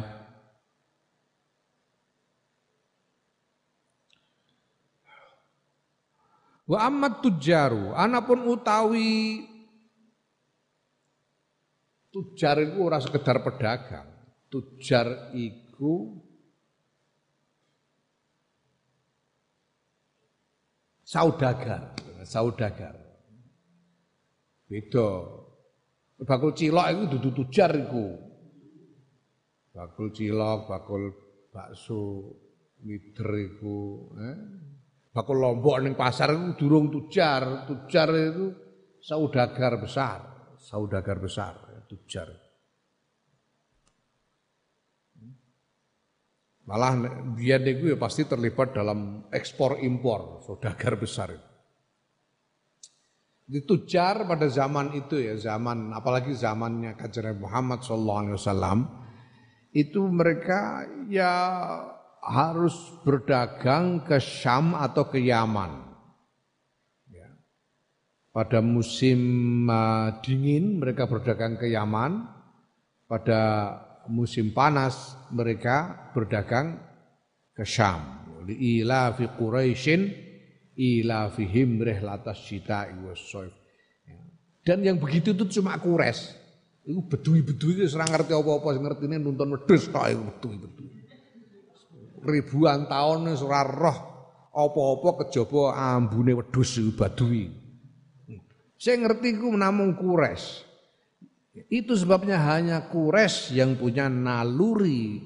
Wa 6.69 6.85
amat 6.87 7.25
tujaru, 7.25 7.97
anapun 7.97 8.45
utawi 8.45 9.48
Tujar 12.09 12.57
itu 12.65 12.81
ora 12.81 12.97
sekedar 13.05 13.45
pedagang. 13.45 14.09
Tujar 14.49 15.37
iku 15.37 16.17
saudagar, 21.05 21.93
saudagar. 22.25 22.97
Beda. 24.65 25.37
Bakul 26.19 26.57
cilok 26.57 26.87
itu 26.97 27.05
dudu 27.13 27.31
tujar 27.45 27.77
iku. 27.77 28.17
Bakul 29.77 30.11
cilok, 30.11 30.67
bakul 30.67 31.13
bakso, 31.53 32.35
mider 32.83 33.31
iku, 33.37 34.11
eh? 34.17 34.37
Bakul 35.13 35.39
lombok 35.39 35.77
ning 35.85 35.93
pasar 35.93 36.33
itu 36.33 36.57
durung 36.57 36.89
tujar. 36.89 37.69
Tujar 37.69 38.09
itu 38.17 38.51
saudagar 38.99 39.77
besar, 39.79 40.21
saudagar 40.57 41.21
besar 41.21 41.68
tujar. 41.89 42.29
Malah 46.69 47.01
dia 47.41 47.57
niku 47.57 47.89
ya 47.89 47.97
pasti 47.97 48.29
terlibat 48.29 48.77
dalam 48.77 49.25
ekspor 49.33 49.81
impor, 49.81 50.45
saudagar 50.45 51.01
besar 51.01 51.33
itu. 51.33 51.49
Di 53.49 53.65
tujar 53.65 54.29
pada 54.29 54.45
zaman 54.53 54.93
itu 54.93 55.17
ya, 55.17 55.33
zaman 55.41 55.97
apalagi 55.97 56.37
zamannya 56.37 56.93
kajian 57.01 57.41
Muhammad 57.41 57.81
Sallallahu 57.81 58.21
Alaihi 58.21 58.37
Wasallam 58.37 58.79
itu 59.73 60.05
mereka 60.13 60.85
ya 61.09 61.33
harus 62.21 62.77
berdagang 63.01 64.05
ke 64.05 64.21
Syam 64.21 64.77
atau 64.77 65.09
ke 65.09 65.25
Yaman 65.25 65.88
pada 68.39 68.63
musim 68.63 69.19
uh, 69.67 70.15
dingin 70.23 70.79
mereka 70.79 71.11
berdagang 71.11 71.59
ke 71.59 71.75
Yaman, 71.75 72.23
pada 73.11 73.75
musim 74.07 74.55
panas 74.55 75.19
mereka 75.35 76.07
berdagang 76.15 76.79
ke 77.51 77.67
Syam. 77.67 77.99
Ila 78.47 79.11
fi 79.19 79.27
Quraisyin 79.27 80.07
ila 80.79 81.35
fihim 81.35 81.83
rihlatas 81.83 82.47
syita'i 82.47 82.95
wassaif. 83.03 83.51
Ya. 84.07 84.23
Dan 84.63 84.87
yang 84.87 85.03
begitu 85.03 85.35
itu 85.35 85.59
cuma 85.59 85.75
kures. 85.83 86.31
Itu 86.87 87.03
bedui-bedui 87.11 87.83
itu 87.83 87.91
serang 87.91 88.15
ngerti 88.15 88.39
apa-apa, 88.39 88.71
ngerti 88.79 89.11
ini 89.11 89.19
nonton 89.19 89.51
wedus 89.59 89.91
tok 89.91 90.15
itu 90.15 90.23
bedui-bedui. 90.23 90.89
Ribuan 92.23 92.87
tahun 92.87 93.35
ora 93.35 93.67
roh 93.67 93.99
apa-apa 94.55 95.27
kejaba 95.27 95.75
ambune 95.75 96.39
wedhus 96.39 96.79
badui. 96.95 97.58
Saya 98.79 99.03
ngerti 99.03 99.43
ku 99.43 99.51
namung 99.59 99.99
kures. 99.99 100.63
Itu 101.67 101.99
sebabnya 101.99 102.39
hanya 102.39 102.87
kures 102.87 103.51
yang 103.51 103.75
punya 103.75 104.07
naluri 104.07 105.19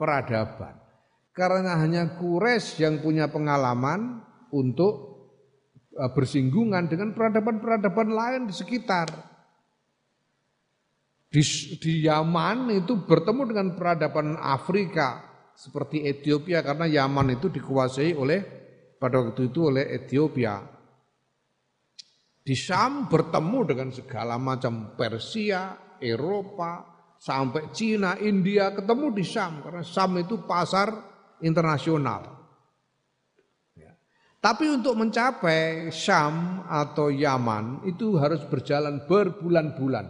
peradaban. 0.00 0.80
Karena 1.36 1.76
hanya 1.76 2.16
kures 2.16 2.80
yang 2.80 3.04
punya 3.04 3.28
pengalaman 3.28 4.24
untuk 4.48 5.28
eh, 5.92 6.10
bersinggungan 6.16 6.88
dengan 6.88 7.12
peradaban-peradaban 7.12 8.08
lain 8.08 8.42
di 8.48 8.54
sekitar. 8.56 9.12
Di, 11.28 11.42
di 11.82 12.06
Yaman 12.06 12.72
itu 12.72 13.04
bertemu 13.04 13.42
dengan 13.50 13.68
peradaban 13.74 14.38
Afrika 14.38 15.34
seperti 15.52 16.06
Ethiopia 16.06 16.62
karena 16.62 16.86
Yaman 16.86 17.34
itu 17.36 17.50
dikuasai 17.50 18.14
oleh 18.14 18.40
pada 19.02 19.20
waktu 19.20 19.50
itu 19.50 19.60
oleh 19.68 19.84
Ethiopia. 19.98 20.73
Di 22.44 22.52
Syam 22.52 23.08
bertemu 23.08 23.58
dengan 23.64 23.88
segala 23.88 24.36
macam 24.36 24.92
Persia, 25.00 25.96
Eropa, 25.96 26.94
sampai 27.16 27.72
Cina, 27.72 28.20
India 28.20 28.68
ketemu 28.76 29.16
di 29.16 29.24
Syam 29.24 29.64
karena 29.64 29.80
Syam 29.80 30.20
itu 30.20 30.44
pasar 30.44 30.92
internasional. 31.40 32.28
Ya. 33.72 33.96
Tapi 34.44 34.76
untuk 34.76 34.92
mencapai 34.92 35.88
Syam 35.88 36.68
atau 36.68 37.08
Yaman 37.08 37.88
itu 37.88 38.20
harus 38.20 38.44
berjalan 38.44 39.08
berbulan-bulan, 39.08 40.06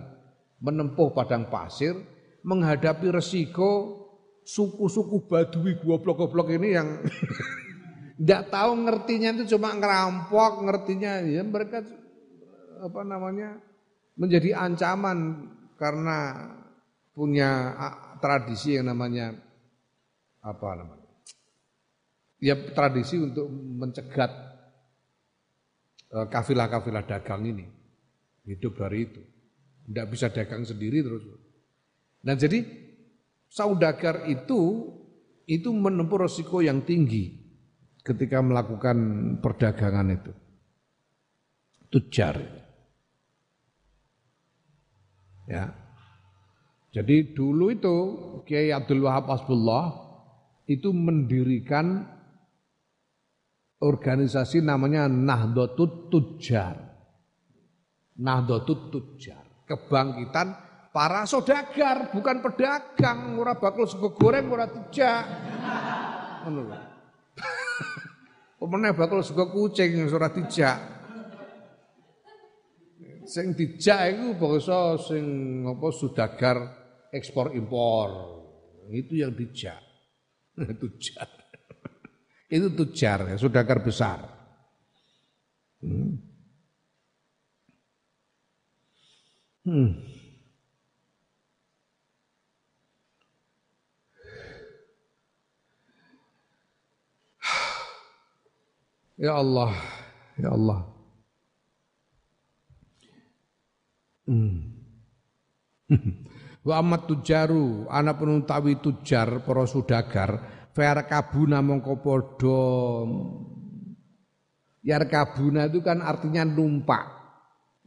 menempuh 0.58 1.14
padang 1.14 1.46
pasir, 1.46 1.94
menghadapi 2.42 3.14
resiko 3.14 4.02
suku-suku 4.42 5.30
Badui 5.30 5.78
goblok-goblok 5.78 6.50
ini 6.50 6.68
yang 6.74 6.98
tidak 8.18 8.50
tahu 8.50 8.74
ngertinya 8.82 9.38
itu 9.38 9.54
cuma 9.54 9.70
ngerampok, 9.70 10.66
ngertinya 10.66 11.22
ya 11.22 11.46
mereka 11.46 12.03
apa 12.82 13.00
namanya 13.06 13.58
menjadi 14.18 14.54
ancaman 14.58 15.50
karena 15.78 16.50
punya 17.14 17.50
tradisi 18.18 18.74
yang 18.74 18.90
namanya 18.90 19.34
apa 20.42 20.68
namanya 20.74 21.04
ya 22.42 22.54
tradisi 22.74 23.16
untuk 23.22 23.48
mencegat 23.50 24.30
e, 26.10 26.18
kafilah-kafilah 26.28 27.04
dagang 27.06 27.42
ini 27.46 27.64
hidup 28.44 28.76
dari 28.76 28.98
itu 29.08 29.22
Tidak 29.84 30.06
bisa 30.08 30.32
dagang 30.32 30.64
sendiri 30.64 31.04
terus. 31.04 31.28
Nah 32.24 32.32
jadi 32.32 32.64
saudagar 33.52 34.24
itu 34.32 34.88
itu 35.44 35.68
menempuh 35.68 36.24
resiko 36.24 36.64
yang 36.64 36.88
tinggi 36.88 37.36
ketika 38.00 38.40
melakukan 38.40 38.96
perdagangan 39.44 40.08
itu. 40.08 40.32
Tujar. 41.92 42.63
Ya. 45.44 45.72
Jadi 46.94 47.34
dulu 47.34 47.74
itu 47.74 47.96
Kiai 48.46 48.70
Abdul 48.70 49.02
Wahab 49.04 49.26
Asbullah 49.26 49.90
itu 50.70 50.94
mendirikan 50.94 52.06
organisasi 53.82 54.62
namanya 54.62 55.10
Nahdlatul 55.10 56.08
Tujar. 56.08 56.78
Nahdlatul 58.14 58.94
Tujar, 58.94 59.42
kebangkitan 59.66 60.54
para 60.94 61.26
saudagar, 61.26 62.14
bukan 62.14 62.38
pedagang, 62.38 63.34
ora 63.34 63.58
bakul 63.58 63.90
sego 63.90 64.14
goreng, 64.14 64.46
ora 64.46 64.70
tujak. 64.70 65.26
Ngono 66.46 66.60
lho. 66.70 66.78
Bakul 68.94 69.26
sego 69.26 69.50
kucing 69.50 70.06
ora 70.06 70.30
tijak. 70.30 70.93
Sing 73.34 73.50
dijak 73.50 74.14
iku 74.14 74.38
bangsa 74.38 74.94
sing 75.10 75.26
apa 75.66 75.90
sudagar 75.90 76.56
ekspor 77.10 77.50
impor. 77.58 78.10
Itu 78.94 79.18
yang 79.18 79.34
dijak. 79.34 79.82
Tujak. 80.80 81.30
Itu 82.46 82.70
tujar, 82.78 83.26
ya, 83.26 83.34
sudagar 83.34 83.82
besar. 83.82 84.22
Hmm. 85.82 86.14
Hmm. 89.66 89.90
Ya 99.14 99.30
Allah, 99.38 99.70
ya 100.34 100.50
Allah. 100.50 100.80
Hmm. 100.82 100.94
Wa 106.66 106.80
amat 106.80 107.02
tujaru, 107.04 107.84
anak 107.92 108.24
penuntawi 108.24 108.80
tujar 108.80 109.44
para 109.44 109.68
sudagar 109.68 110.30
Fer 110.74 111.06
kabuna 111.06 111.62
mongko 111.62 112.02
podo 112.02 112.60
Yar 114.84 115.08
kabuna 115.08 115.64
itu 115.64 115.80
kan 115.80 116.04
artinya 116.04 116.44
numpak, 116.44 117.08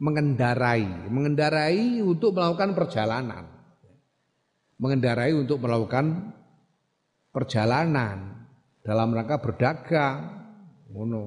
mengendarai, 0.02 1.06
mengendarai 1.06 2.02
untuk 2.02 2.34
melakukan 2.34 2.74
perjalanan. 2.74 3.44
Mengendarai 4.82 5.30
untuk 5.30 5.62
melakukan 5.62 6.34
perjalanan 7.30 8.50
dalam 8.82 9.14
rangka 9.14 9.38
berdagang. 9.38 10.18
Ngono. 10.90 11.22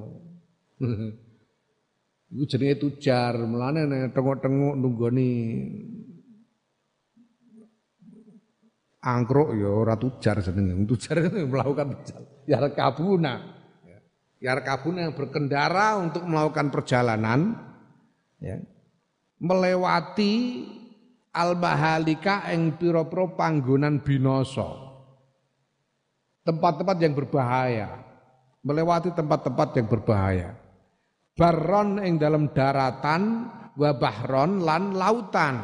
Iku 2.32 2.48
jenenge 2.48 2.80
tujar, 2.80 3.36
mulane 3.44 4.08
tengok-tengok 4.08 4.72
nunggoni 4.80 5.30
angkruk 9.04 9.52
ya 9.52 9.68
ora 9.68 10.00
tujar 10.00 10.40
jenenge. 10.40 10.88
Tujar 10.88 11.28
melakukan 11.52 12.00
ya 12.48 12.56
kabuna. 12.72 13.60
Ya 14.40 14.56
kabuna 14.64 15.06
yang 15.06 15.14
berkendara 15.14 16.00
untuk 16.00 16.24
melakukan 16.24 16.72
perjalanan 16.72 17.52
ya. 18.40 18.64
Melewati 19.42 20.64
al-bahalika 21.34 22.48
ing 22.54 22.80
pira-pira 22.80 23.28
panggonan 23.36 24.00
binasa. 24.00 24.88
Tempat-tempat 26.48 26.96
yang 26.96 27.12
berbahaya. 27.12 27.90
Melewati 28.62 29.10
tempat-tempat 29.12 29.68
yang 29.76 29.86
berbahaya. 29.90 30.61
Baron 31.32 31.96
ing 32.04 32.20
dalam 32.20 32.52
daratan 32.52 33.48
wa 33.72 33.90
bahron 33.96 34.60
lan 34.60 34.92
lautan. 34.92 35.56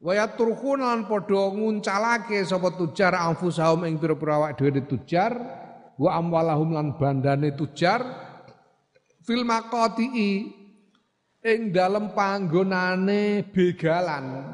Waya 0.00 0.32
turkun 0.36 0.84
lan 0.84 1.08
padha 1.08 1.52
nguncalake 1.52 2.44
sapa 2.44 2.72
tujar 2.76 3.16
anfusahum 3.16 3.88
ing 3.88 3.96
pira-pira 3.96 4.36
awak 4.40 4.60
dhewe 4.60 4.84
tujar 4.84 5.32
wa 5.96 6.10
amwalahum 6.20 6.76
lan 6.76 7.00
bandane 7.00 7.56
tujar 7.56 8.04
fil 9.24 9.42
maqati 9.42 10.06
ing 11.40 11.60
dalem 11.72 12.12
panggonane 12.12 13.48
begalan 13.48 14.52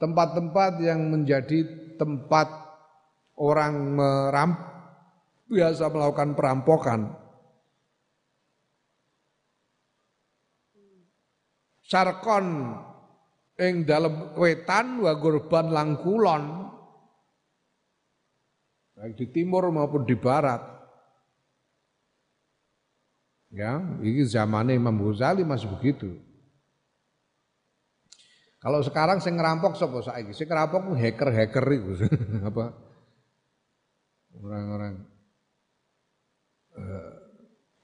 tempat-tempat 0.00 0.80
yang 0.80 1.12
menjadi 1.12 1.92
tempat 2.00 2.48
orang 3.36 4.00
meram 4.00 4.50
biasa 5.44 5.92
melakukan 5.92 6.32
perampokan 6.32 7.19
Sarkon 11.90 12.78
ing 13.58 13.82
dalam 13.82 14.38
wetan 14.38 15.02
wa 15.02 15.10
gurban 15.18 15.74
lang 15.74 15.98
kulon. 15.98 16.70
Baik 18.94 19.18
di 19.18 19.26
timur 19.34 19.66
maupun 19.74 20.06
di 20.06 20.14
barat. 20.14 20.62
Ya 23.50 23.82
ini 23.98 24.22
zamannya 24.22 24.78
Imam 24.78 25.02
Ghazali 25.02 25.42
masih 25.42 25.66
begitu. 25.66 26.14
Kalau 28.60 28.84
sekarang 28.84 29.18
saya 29.18 29.34
ngerampok 29.34 29.74
sapa 29.74 30.04
saiki? 30.04 30.36
Saya 30.36 30.46
ngerampok 30.52 30.94
hacker-hacker 30.94 31.64
itu 31.74 32.06
apa? 32.52 32.76
Orang-orang 34.36 34.94
eh, 36.76 37.12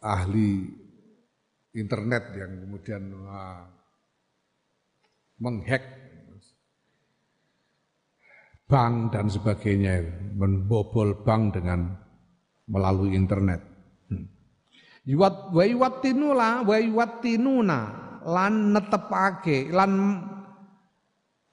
ahli 0.05 0.69
internet 1.75 2.25
yang 2.37 2.53
kemudian 2.61 3.03
wah, 3.25 3.76
menghack 5.41 5.85
bank 8.67 9.15
dan 9.15 9.31
sebagainya, 9.31 10.03
membobol 10.35 11.23
bank 11.23 11.55
dengan 11.55 11.95
melalui 12.67 13.15
internet. 13.15 13.63
Hmm. 14.11 14.27
Yuwat 15.07 15.55
wa 15.55 15.65
yuwattinula 15.65 16.67
wa 16.67 16.77
lan 18.27 18.75
netepake 18.75 19.71
lan 19.71 20.19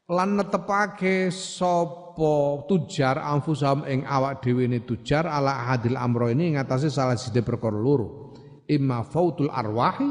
lan 0.10 0.30
netepake 0.42 1.30
sapa 1.30 2.66
tujar 2.66 3.22
anfusam 3.22 3.86
ing 3.86 4.02
awak 4.10 4.42
dhewe 4.42 4.66
ne 4.66 4.82
tujar 4.82 5.30
ala 5.30 5.70
hadil 5.70 5.94
amro 5.94 6.34
ini 6.34 6.58
ngatasi 6.58 6.90
salah 6.90 7.14
siji 7.14 7.46
perkara 7.46 7.78
loro. 7.78 8.34
Imma 8.66 9.06
fautul 9.06 9.54
arwahi 9.54 10.10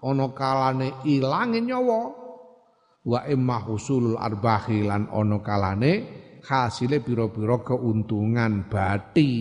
ana 0.00 0.26
kalane 0.32 1.04
ilange 1.04 1.60
nyawa 1.60 2.17
wa 3.08 3.24
imma 3.24 3.56
husulul 3.64 4.20
arbahi 4.20 4.84
lan 4.84 5.08
ono 5.08 5.40
kalane 5.40 5.92
hasile 6.44 7.00
pira-pira 7.00 7.56
keuntungan 7.64 8.68
bati. 8.68 9.32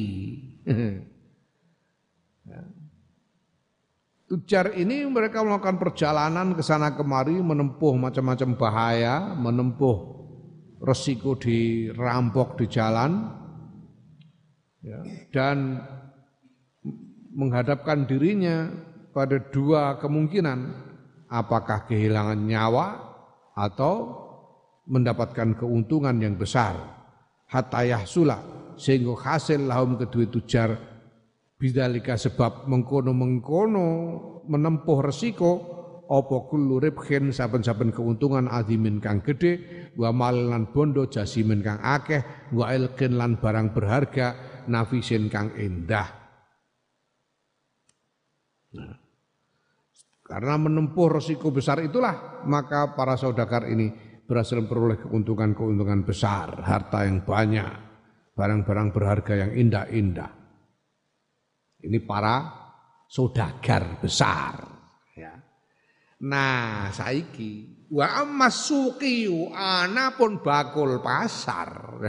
Tujar 4.28 4.72
ini 4.82 5.04
mereka 5.08 5.44
melakukan 5.44 5.80
perjalanan 5.80 6.56
ke 6.56 6.64
sana 6.64 6.96
kemari 6.96 7.36
menempuh 7.40 7.96
macam-macam 8.00 8.50
bahaya, 8.56 9.36
menempuh 9.36 9.98
resiko 10.80 11.36
dirampok 11.36 12.60
di 12.60 12.66
jalan 12.70 13.12
ya, 14.84 15.00
dan 15.34 15.82
menghadapkan 17.34 18.06
dirinya 18.06 18.70
pada 19.10 19.42
dua 19.42 19.98
kemungkinan 19.98 20.60
apakah 21.32 21.90
kehilangan 21.90 22.38
nyawa 22.38 23.07
atau 23.58 23.94
mendapatkan 24.86 25.58
keuntungan 25.58 26.14
yang 26.22 26.38
besar. 26.38 26.78
Hatta 27.48 27.82
yahsula 27.82 28.38
sehingga 28.78 29.18
hasil 29.18 29.66
lahum 29.66 29.98
kedua 29.98 30.28
tujar 30.30 30.70
bidalika 31.58 32.20
sebab 32.20 32.70
mengkono-mengkono 32.70 33.88
menempuh 34.46 35.00
resiko 35.02 35.52
apa 36.08 36.38
kullu 36.48 36.80
ribhin 36.80 37.32
saben-saben 37.32 37.92
keuntungan 37.92 38.48
azimin 38.48 39.00
kang 39.00 39.24
gede 39.24 39.92
wa 39.96 40.12
lan 40.32 40.72
bondo 40.72 41.08
jasimin 41.08 41.64
kang 41.64 41.80
akeh 41.84 42.52
wa 42.56 42.72
ilkin 42.72 43.16
lan 43.16 43.40
barang 43.40 43.76
berharga 43.76 44.28
nafisin 44.68 45.28
kang 45.32 45.52
indah. 45.56 46.08
Nah. 48.76 49.07
Karena 50.28 50.60
menempuh 50.60 51.08
resiko 51.08 51.56
besar 51.56 51.80
itulah 51.80 52.44
maka 52.44 52.92
para 52.94 53.16
saudagar 53.16 53.64
ini 53.72 53.88
berhasil 54.28 54.60
memperoleh 54.60 55.00
keuntungan-keuntungan 55.00 56.04
besar, 56.04 56.68
harta 56.68 57.08
yang 57.08 57.24
banyak, 57.24 57.72
barang-barang 58.36 58.92
berharga 58.92 59.34
yang 59.48 59.52
indah-indah. 59.56 60.32
Ini 61.88 62.04
para 62.04 62.44
saudagar 63.08 64.04
besar. 64.04 64.68
Ya. 65.16 65.32
Nah, 66.20 66.92
saiki 66.92 67.78
Wa 67.88 68.20
amma 68.20 68.52
suqiyu 68.52 69.48
ana 69.56 70.12
pun 70.20 70.44
bakul 70.44 71.00
pasar. 71.00 72.04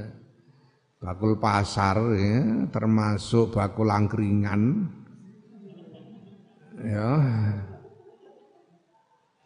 bakul 1.02 1.36
pasar 1.36 1.96
ya, 2.16 2.64
termasuk 2.72 3.52
bakul 3.52 3.92
angkringan. 3.92 4.88
Ya. 6.80 7.12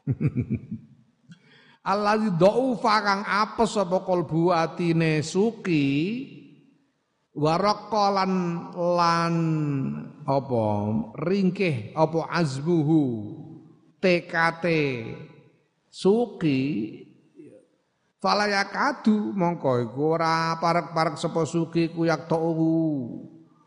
Alladzi 1.85 2.30
dhaufa 2.41 2.95
kang 3.05 3.22
apes 3.28 3.76
apa 3.76 4.01
kalbu 4.07 4.55
atine 4.55 5.20
suki 5.20 5.85
waraqalan 7.35 8.35
lan 8.72 9.37
apa 10.24 10.64
ringkih 11.18 11.93
apa 11.93 12.30
azmuhu 12.32 13.37
TKT 14.01 14.64
suki 15.93 16.62
falayakadu 18.22 19.37
mongko 19.37 19.85
iku 19.85 20.16
ora 20.16 20.57
parek-parek 20.57 21.20
sapa 21.20 21.45
suki 21.45 21.93
kuyak 21.93 22.24
tau 22.30 22.57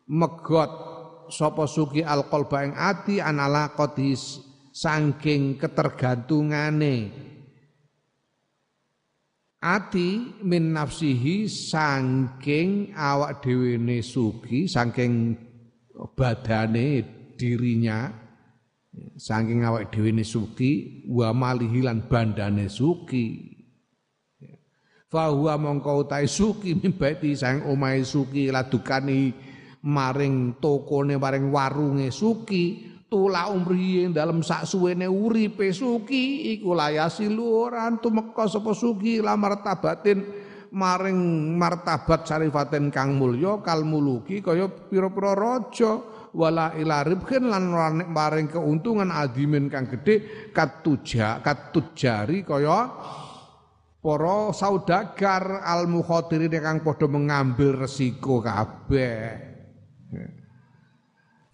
megot 0.10 0.87
sapa 1.30 1.68
suki 1.68 2.02
alqalba 2.04 2.66
ing 2.66 2.74
ati 2.76 3.20
anala 3.22 3.74
qadis 3.76 4.42
saking 4.72 5.58
ketergantungane 5.58 7.12
ati 9.58 10.10
min 10.46 10.72
nafsihi 10.78 11.50
saking 11.50 12.94
awak 12.94 13.42
dhewe 13.42 13.82
ne 13.82 14.00
suki 14.06 14.70
saking 14.70 15.34
badane 16.14 17.02
dirinya 17.36 18.28
saking 19.18 19.66
awak 19.66 19.90
dhewe 19.90 20.14
ne 20.14 20.24
suki 20.26 21.06
wa 21.10 21.34
malihilan 21.34 22.06
bandane 22.06 22.70
suki. 22.70 23.58
Fa 25.08 25.32
huwa 25.32 25.56
mongko 25.56 26.04
suki 26.28 26.76
mimbati 26.76 27.32
sang 27.32 27.64
omahe 27.64 28.04
suki 28.04 28.52
ladukani 28.52 29.32
maring 29.88 30.60
tokone 30.60 31.16
maring 31.16 31.48
warunge 31.48 32.12
suki 32.12 32.98
tula 33.08 33.48
umri 33.48 34.12
dalam 34.12 34.44
sak 34.44 34.68
suwene 34.68 35.08
uripe 35.08 35.72
suki 35.72 36.52
iku 36.60 36.76
layasilu 36.76 37.72
ora 37.72 37.88
tumeka 37.96 38.52
sapa 38.52 38.76
suki 38.76 39.24
la 39.24 39.40
martabatin 39.40 40.20
maring 40.76 41.56
martabat 41.56 42.28
syarifaten 42.28 42.92
kang 42.92 43.16
mulya 43.16 43.64
kal 43.64 43.88
muluki 43.88 44.44
kaya 44.44 44.68
pira-pira 44.68 45.32
raja 45.32 46.04
wala 46.36 46.76
ila 46.76 47.08
ribkin 47.08 47.48
lan 47.48 47.72
maring 48.12 48.52
keuntungan 48.52 49.08
adimin 49.08 49.72
kang 49.72 49.88
gedhe 49.88 50.52
katuja 50.52 51.40
katujari 51.40 52.44
kaya 52.44 52.92
para 54.04 54.52
saudagar 54.52 55.64
al 55.64 55.88
mukhatirin 55.88 56.60
kang 56.60 56.84
padha 56.84 57.08
mengambil 57.08 57.88
resiko 57.88 58.44
kabeh 58.44 59.57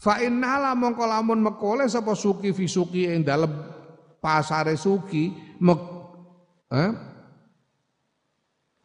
Fa 0.03 0.19
innala 0.19 0.75
mongko 0.75 1.03
lamun 1.07 1.39
mekole 1.39 1.87
sapa 1.87 2.11
suki 2.11 2.51
fi 2.51 2.67
suki 2.67 3.07
ing 3.07 3.23
dalem 3.23 3.49
pasare 4.19 4.75
suki 4.75 5.31
mek 5.63 5.79
eh? 6.75 6.91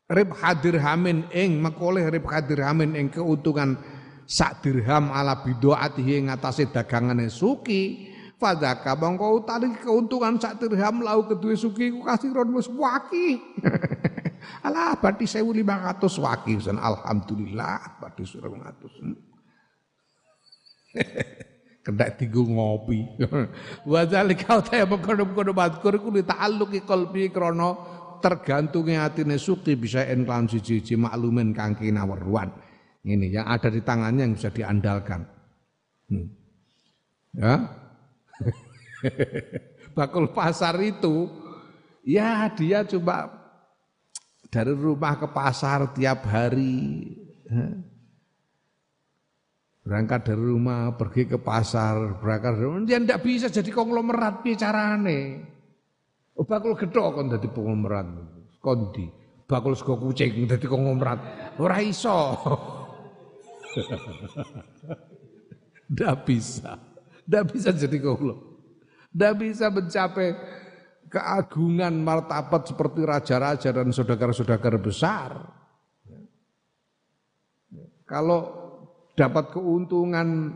Rib 0.09 0.31
hadirhamin 0.41 1.29
ing 1.35 1.59
mekole 1.59 2.07
rib 2.09 2.25
hadirhamin 2.25 2.97
ing 2.97 3.11
keuntungan 3.11 3.77
sak 4.25 4.64
dirham 4.64 5.12
ala 5.12 5.43
bidoatihi 5.43 6.23
ing 6.23 6.27
atase 6.33 6.71
dagangane 6.71 7.29
suki 7.29 8.09
fadzaka 8.39 8.95
mongko 8.95 9.43
utari 9.43 9.69
keuntungan 9.83 10.39
sak 10.39 10.62
dirham 10.62 11.03
lau 11.03 11.27
kedue 11.27 11.59
suki 11.59 11.93
ku 11.93 12.07
kasiron 12.07 12.55
wis 12.55 12.71
waki. 12.71 13.43
Alah 14.66 14.97
berarti 14.97 15.27
1500 15.27 16.25
waki 16.25 16.57
alhamdulillah 16.62 18.01
berarti 18.01 18.23
1500 18.23 19.28
Kendak 21.89 22.20
tinggu 22.20 22.45
ngopi. 22.45 23.01
Wa 23.91 24.05
zalika 24.05 24.61
ta 24.61 24.84
mengkono-kono 24.84 25.57
madkur 25.57 25.97
ku 25.97 26.12
ta'alluqi 26.12 26.84
qalbi 26.84 27.32
krana 27.32 27.72
tergantungi 28.20 28.99
atine 28.99 29.39
suki 29.39 29.78
bisa 29.78 30.05
en 30.05 30.26
lan 30.26 30.45
siji-siji 30.51 31.01
maklumin 31.01 31.57
kang 31.57 31.78
kinaweruan. 31.78 32.51
Ini 33.09 33.41
yang 33.41 33.47
ada 33.49 33.72
di 33.72 33.80
tangannya 33.80 34.26
yang 34.28 34.34
bisa 34.36 34.53
diandalkan. 34.53 35.24
Hmm. 36.12 36.28
Ya. 37.32 37.55
Bakul 39.97 40.28
pasar 40.36 40.76
itu 40.84 41.30
ya 42.05 42.53
dia 42.53 42.84
coba 42.84 43.32
dari 44.53 44.76
rumah 44.76 45.16
ke 45.16 45.28
pasar 45.30 45.89
tiap 45.97 46.28
hari. 46.28 47.16
Berangkat 49.89 50.20
dari 50.28 50.45
rumah, 50.45 50.93
pergi 51.01 51.24
ke 51.24 51.41
pasar, 51.41 52.20
berangkat 52.20 52.61
dari 52.61 52.64
rumah. 52.68 52.84
Dia 52.84 53.01
tidak 53.01 53.24
bisa 53.24 53.49
jadi 53.49 53.72
konglomerat 53.72 54.45
bicarane. 54.45 55.20
Oh, 56.36 56.45
bakul 56.45 56.76
gedok 56.76 57.16
kan 57.16 57.32
jadi 57.32 57.49
konglomerat. 57.49 58.05
Kondi. 58.61 59.09
Bakul 59.49 59.72
sego 59.72 59.97
kucing 59.97 60.45
jadi 60.45 60.66
konglomerat. 60.68 61.57
Ora 61.57 61.80
iso. 61.80 62.36
Tidak 65.89 66.16
bisa. 66.28 66.76
Tidak 67.24 67.45
bisa 67.49 67.72
jadi 67.72 67.97
konglomerat. 67.97 68.45
Tidak 69.09 69.34
bisa 69.41 69.72
mencapai 69.72 70.36
keagungan 71.09 71.97
martabat 71.97 72.68
seperti 72.68 73.01
raja-raja 73.09 73.72
dan 73.72 73.89
saudara-saudara 73.89 74.76
besar. 74.76 75.32
Kalau 78.05 78.68
dapat 79.19 79.51
keuntungan 79.51 80.55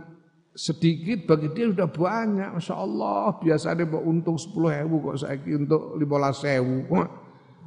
sedikit 0.55 1.27
bagi 1.27 1.51
dia 1.51 1.67
sudah 1.75 1.91
banyak 1.91 2.55
Masya 2.55 2.77
Allah 2.79 3.35
biasanya 3.43 3.89
mau 3.89 4.07
untung 4.07 4.39
10 4.39 4.55
hewu 4.79 4.97
kok 5.11 5.17
saya 5.27 5.41
untuk 5.59 5.99
15 5.99 6.51
hewu 6.55 6.77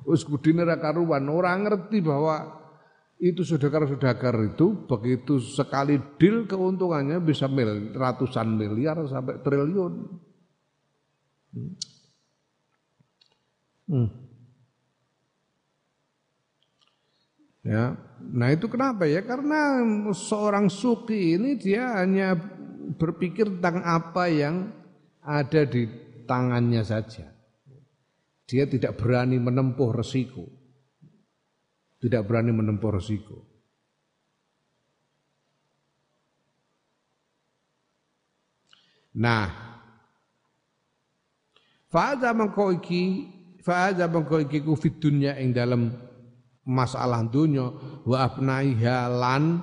Us 0.05 0.21
kudine 0.21 0.63
karuan 0.77 1.25
orang 1.33 1.65
ngerti 1.65 1.97
bahwa 2.05 2.65
itu 3.17 3.41
saudara-saudara 3.41 4.43
itu 4.43 4.85
begitu 4.85 5.39
sekali 5.41 5.97
deal 6.21 6.45
keuntungannya 6.45 7.17
bisa 7.23 7.47
mil, 7.47 7.95
ratusan 7.95 8.53
miliar 8.53 9.01
sampai 9.07 9.39
triliun. 9.39 9.93
Hmm. 11.55 11.73
Hmm. 13.89 14.09
Ya, 17.65 17.97
nah 18.19 18.51
itu 18.51 18.67
kenapa 18.67 19.07
ya? 19.07 19.23
Karena 19.23 19.83
seorang 20.11 20.71
suki 20.71 21.35
ini 21.39 21.59
dia 21.59 21.99
hanya 21.99 22.35
berpikir 22.95 23.59
tentang 23.59 23.81
apa 23.81 24.29
yang 24.29 24.69
ada 25.25 25.65
di 25.65 25.89
tangannya 26.29 26.85
saja. 26.85 27.25
Dia 28.45 28.69
tidak 28.69 29.01
berani 29.01 29.41
menempuh 29.41 29.89
resiko. 29.89 30.45
Tidak 31.97 32.21
berani 32.21 32.53
menempuh 32.53 32.91
resiko. 32.93 33.37
Nah, 39.15 39.47
fa'adha 41.87 42.35
mengko 42.35 42.75
iki, 42.75 43.31
fa'adha 43.63 44.11
iki 44.43 44.59
ku 44.59 44.75
dalam 45.55 46.04
masalah 46.65 47.21
dunya 47.29 47.69
wa 48.03 48.17
abnaiha 48.25 49.05
lan 49.07 49.61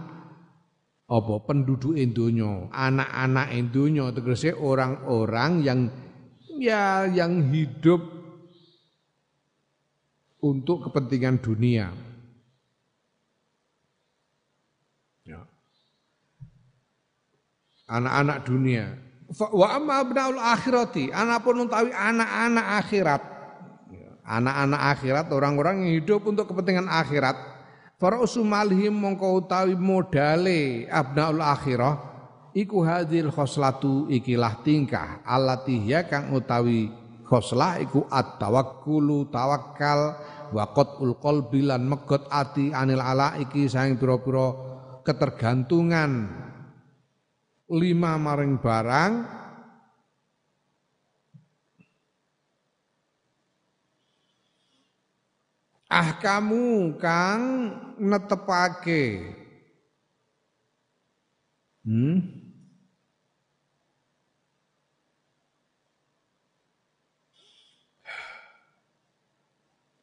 apa 1.10 1.34
penduduk 1.44 1.98
donya 2.14 2.70
anak-anak 2.70 3.52
donya 3.74 4.14
tegese 4.14 4.54
orang-orang 4.54 5.60
yang 5.60 5.80
ya 6.56 7.04
yang 7.10 7.52
hidup 7.52 8.00
untuk 10.42 10.90
kepentingan 10.90 11.38
dunia. 11.38 11.94
Ya. 15.22 15.46
anak-anak 17.86 18.38
dunia. 18.42 18.98
Wa 19.38 19.78
amma 19.78 20.02
abnaul 20.02 20.40
akhirati. 20.40 21.14
Anak 21.14 21.46
pun 21.46 21.62
utawi 21.62 21.94
anak-anak 21.94 22.66
akhirat 22.84 23.22
anak-anak 24.26 24.82
akhirat, 24.98 25.26
orang-orang 25.30 25.86
yang 25.86 25.92
hidup 26.02 26.22
untuk 26.26 26.50
kepentingan 26.50 26.86
akhirat. 26.86 27.34
Para 27.98 28.18
usumalhim 28.18 28.90
mongko 28.90 29.46
utawi 29.46 29.78
modale 29.78 30.90
abnaul 30.90 31.38
akhirah 31.38 31.94
iku 32.50 32.82
hadil 32.82 33.30
khoslatu 33.30 34.10
ikilah 34.10 34.58
tingkah 34.66 35.22
alatihya 35.22 36.10
kang 36.10 36.34
utawi 36.34 36.90
khoslah 37.22 37.80
iku 37.80 38.04
at-tawakkulu 38.10 39.30
tawakkal 39.32 40.18
wa 40.52 40.64
qatul 40.74 41.16
qalbi 41.16 41.64
lan 41.64 41.88
megot 41.88 42.28
ati 42.28 42.74
anil 42.74 43.00
ala 43.00 43.40
iki 43.40 43.70
saing 43.70 43.96
pira-pira 43.96 44.52
ketergantungan 45.00 46.28
lima 47.72 48.12
maring 48.20 48.60
barang 48.60 49.12
ahkamu 55.92 56.96
kang 56.96 57.42
netepake. 58.00 59.28
Hmm? 61.84 62.16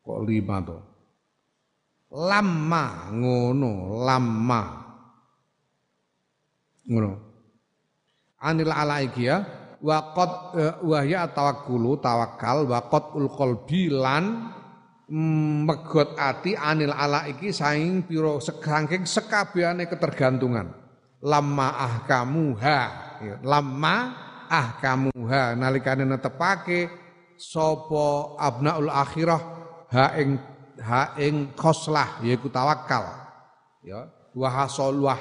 Kok 0.05 0.19
lima 0.29 0.57
to? 0.61 0.77
Lama 2.13 3.13
ngono 3.13 4.01
lama. 4.05 4.61
Ngono. 6.89 7.11
Anil 8.39 8.71
alaiki 8.71 9.23
ya 9.29 9.37
wa 9.79 9.97
qad 10.15 10.31
uh, 10.55 10.75
wahya 10.83 11.27
tawakkulu 11.31 11.99
tawakal 12.03 12.67
wa 12.67 12.79
ul 13.15 13.27
qalbi 13.31 13.91
lan 13.91 14.23
mm, 14.25 14.58
megot 15.09 16.13
ati 16.13 16.53
anil 16.53 16.93
ala 16.93 17.25
iki 17.25 17.49
saing 17.49 18.05
piro 18.05 18.37
sekangking 18.37 19.09
sekabehane 19.09 19.89
ketergantungan. 19.89 20.69
Lama 21.19 21.75
ah 21.75 21.95
kamu 22.07 22.55
ya, 23.19 23.35
lama 23.43 23.95
ah 24.47 24.79
kamu 24.79 25.11
ha 25.27 25.53
nalikane 25.53 26.07
netepake 26.07 26.87
sapa 27.35 28.35
abnaul 28.39 28.87
akhirah 28.87 29.41
ha 29.91 30.15
ing 30.15 30.39
ha 30.79 31.13
ing 31.19 31.51
khoslah 31.59 32.23
yaiku 32.23 32.47
tawakal 32.47 33.03
ya 33.85 34.07
wa 34.31 34.47
hasol 34.47 34.95
wa 34.95 35.13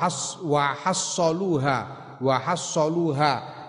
has 2.38 2.62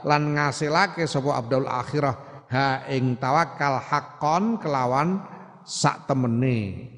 lan 0.05 0.21
ngasilake 0.37 1.03
sapa 1.09 1.29
abdul 1.33 1.67
akhirah 1.67 2.45
ha 2.49 2.87
ing 2.93 3.19
tawakal 3.19 3.81
hakon 3.81 4.61
kelawan 4.61 5.19
sak 5.69 6.09
temene. 6.09 6.89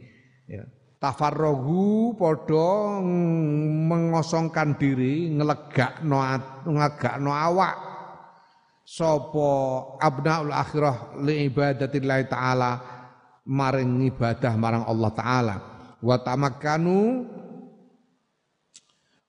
Ya. 0.48 0.64
Tafarrogu 1.02 2.16
padha 2.16 3.02
mengosongkan 3.90 4.80
diri 4.80 5.36
ngelegakno 5.36 6.18
ngelegakno 6.64 7.32
awak. 7.36 7.76
Sapa 8.88 9.50
abnaul 10.00 10.52
akhirah 10.52 11.20
li 11.24 11.48
ibadatillahi 11.52 12.26
taala 12.28 12.72
maring 13.50 14.08
ibadah 14.08 14.54
marang 14.56 14.86
Allah 14.88 15.12
taala. 15.12 15.56
Wa 16.02 16.22
tamakkanu 16.22 17.26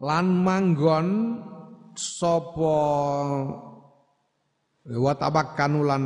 lan 0.02 0.26
manggon 0.44 1.06
sapa 1.94 2.78
wa 4.82 5.12
tabakkanulan 5.14 6.04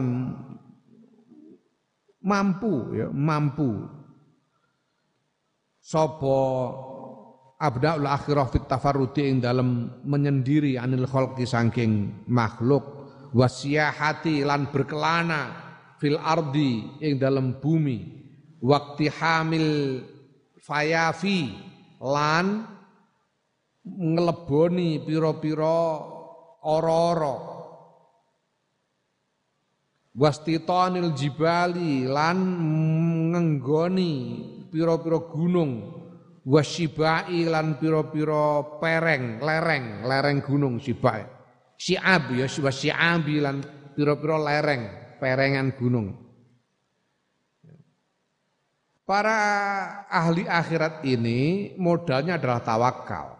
mampu 2.27 2.99
ya 2.99 3.07
mampu. 3.15 3.87
Sapa 5.79 6.39
abdaul 7.63 8.05
akhirah 8.11 8.51
fit 8.51 8.67
tafarrudi 8.67 9.23
ing 9.31 9.39
dalam 9.39 10.03
menyendiri 10.03 10.75
anil 10.75 11.07
khalqi 11.07 11.47
saking 11.47 12.27
makhluk 12.27 12.83
wasiyahati 13.31 14.43
lan 14.43 14.69
berkelana 14.75 15.43
fil 16.03 16.19
ardi 16.19 16.99
ing 17.01 17.17
dalam 17.23 17.63
bumi 17.63 18.03
wakti 18.61 19.07
hamil 19.09 20.03
fayafi 20.59 21.55
lan 22.03 22.67
ngeleboni 23.87 25.07
piro-piro 25.07 25.83
ora-ora 26.67 27.56
wastitanil 30.17 31.13
jibali 31.13 32.09
lan 32.09 32.39
ngenggoni 33.31 34.13
piro-piro 34.73 35.29
gunung. 35.29 35.73
Wasibai 36.47 37.43
lan 37.43 37.75
piro-piro 37.77 38.79
pereng 38.79 39.43
lereng 39.43 40.07
lereng 40.07 40.39
gunung 40.47 40.79
sibai 40.79 41.37
siab 41.77 42.33
ya 42.33 42.49
siabi 42.49 43.43
lan 43.43 43.61
piro-piro 43.93 44.41
lereng 44.41 44.83
perengan 45.21 45.77
gunung. 45.77 46.09
Para 49.07 49.39
ahli 50.11 50.51
akhirat 50.51 51.07
ini 51.07 51.73
modalnya 51.79 52.43
adalah 52.43 52.59
tawakal. 52.59 53.39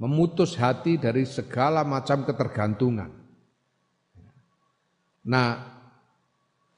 Memutus 0.00 0.56
hati 0.56 0.96
dari 0.96 1.28
segala 1.28 1.84
macam 1.84 2.24
ketergantungan. 2.24 3.21
Nah, 5.22 5.62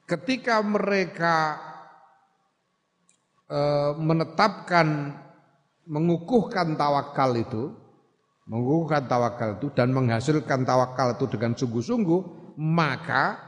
ketika 0.05 0.61
mereka 0.61 1.57
e, 3.49 3.59
menetapkan 3.97 5.17
mengukuhkan 5.85 6.77
tawakal 6.77 7.33
itu, 7.37 7.73
mengukuhkan 8.45 9.05
tawakal 9.09 9.57
itu 9.57 9.73
dan 9.73 9.89
menghasilkan 9.93 10.61
tawakal 10.65 11.17
itu 11.17 11.25
dengan 11.29 11.57
sungguh-sungguh, 11.57 12.21
maka 12.61 13.41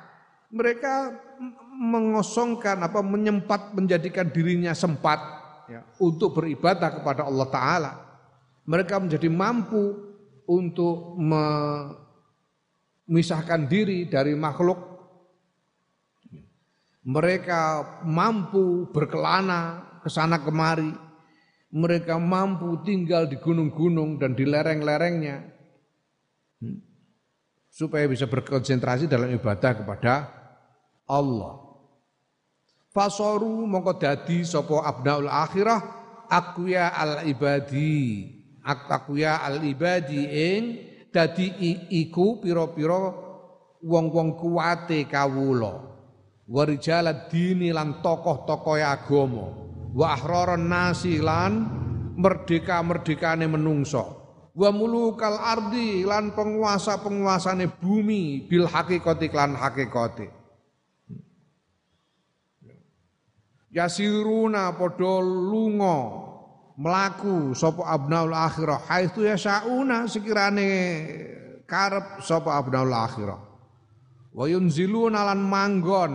mereka 0.50 1.14
mengosongkan 1.78 2.82
apa 2.82 3.06
menyempat 3.06 3.78
menjadikan 3.78 4.34
dirinya 4.34 4.74
sempat 4.74 5.22
ya, 5.70 5.86
untuk 6.02 6.41
beribadah 6.41 6.89
kepada 7.02 7.30
Allah 7.30 7.48
Taala. 7.54 7.93
Mereka 8.66 8.98
menjadi 9.00 9.30
mampu 9.30 9.95
untuk 10.50 11.16
memisahkan 13.08 13.66
diri 13.66 14.05
dari 14.05 14.36
makhluk. 14.36 14.78
Mereka 17.08 17.62
mampu 18.03 18.91
berkelana 18.91 19.95
ke 20.03 20.12
sana 20.12 20.43
kemari. 20.43 20.91
Mereka 21.72 22.20
mampu 22.20 22.84
tinggal 22.84 23.28
di 23.28 23.39
gunung-gunung 23.39 24.20
dan 24.20 24.36
di 24.36 24.43
lereng-lerengnya. 24.43 25.55
Supaya 27.72 28.08
bisa 28.12 28.28
berkonsentrasi 28.28 29.08
dalam 29.08 29.32
ibadah 29.32 29.72
kepada 29.72 30.14
Allah. 31.08 31.64
Fasoru 32.91 33.64
mongko 33.64 33.93
dadi 34.01 34.41
sapa 34.41 34.84
abnaul 34.84 35.30
akhirah 35.30 35.80
akwiya 36.28 36.97
al 36.97 37.30
ibadi 37.30 38.36
Aktakuya 38.68 39.47
al 39.47 39.64
ibadi 39.64 40.28
ing 40.28 40.64
dadi 41.14 41.47
iku 41.91 42.41
pira-pira 42.41 43.14
wong-wong 43.84 44.38
kuwate 44.39 45.05
kawula. 45.08 45.84
Warijala 46.47 47.28
dini 47.28 47.76
lan 47.76 47.99
tokoh-tokoh 47.99 48.80
agama. 48.80 49.45
Wa 49.91 50.16
ahraran 50.16 50.68
nasi 50.68 51.20
lan 51.20 51.68
merdeka-merdekane 52.16 53.47
menungso. 53.51 54.18
Wa 54.58 54.74
mulukal 54.74 55.38
ardi 55.38 56.02
lan 56.02 56.34
penguasa-penguasane 56.34 57.77
bumi 57.77 58.49
bil 58.49 58.65
hakikati 58.65 59.30
lan 59.30 59.53
hakikate 59.53 60.34
Yasiruna 63.77 64.73
padha 64.73 65.22
lunga 65.22 65.98
melaku 66.78 67.58
sopo 67.58 67.84
abnaul 67.84 68.32
akhirah. 68.32 68.86
Haitsu 68.88 69.26
yasauna 69.26 70.06
sekirane 70.06 70.70
karep 71.66 72.22
sopo 72.22 72.54
abnaul 72.54 72.94
akhirah. 72.94 73.40
Wa 74.38 74.45
yunziluna 74.45 75.26
lan 75.34 75.41
manggon 75.41 76.14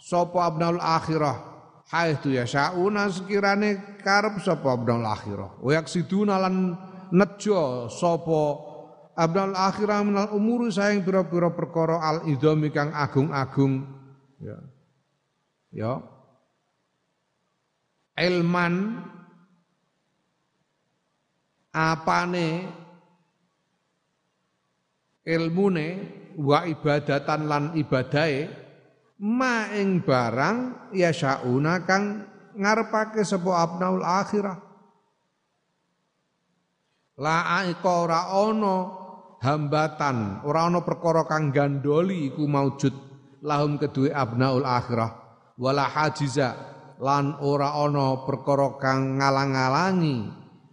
sopo 0.00 0.40
abnaul 0.40 0.80
akhirah. 0.80 1.36
Haitsu 1.92 2.32
yasauna 2.32 3.12
sekirane 3.12 4.00
karep 4.00 4.40
sopo 4.40 4.72
abnaul 4.72 5.04
akhirah. 5.04 5.60
Wa 5.60 5.70
yaksiduna 5.76 6.40
lan 6.40 6.74
nejo 7.12 7.92
sopo 7.92 8.40
abnaul 9.14 9.54
akhirah 9.54 10.00
minal 10.00 10.32
umuri 10.32 10.72
sayang 10.72 11.04
pira-pira 11.04 11.52
perkara 11.52 12.00
al 12.00 12.18
idhami 12.26 12.72
kang 12.72 12.90
agung-agung. 12.90 13.84
Ya. 14.40 14.58
Ya. 15.74 15.92
Ilman 18.14 19.02
apane? 21.74 22.70
Ilmune 25.24 25.88
wa 26.36 26.68
ibadatan 26.68 27.48
lan 27.48 27.64
ibadahe 27.74 28.44
ma 29.24 29.72
ing 29.72 30.04
barang 30.04 30.90
ya 30.92 31.16
syauna 31.16 31.80
kang 31.88 32.28
ngarepake 32.52 33.24
sapa 33.24 33.50
abnaul 33.64 34.04
akhirah. 34.04 34.60
La 37.24 37.62
aika 37.62 37.90
ora 38.04 38.36
ana 38.36 38.76
hambatan 39.40 40.44
ora 40.44 40.68
ana 40.68 40.84
perkara 40.84 41.24
kang 41.24 41.54
gandoli 41.54 42.28
iku 42.28 42.44
maujud 42.44 42.92
lahum 43.40 43.80
kedue 43.80 44.12
abnaul 44.12 44.66
akhirah. 44.66 45.24
Wala 45.56 45.88
hajiza 45.88 46.52
lan 47.00 47.38
ora 47.40 47.80
ana 47.80 48.28
perkara 48.28 48.76
kang 48.76 49.22
ngalang-alangi 49.22 50.28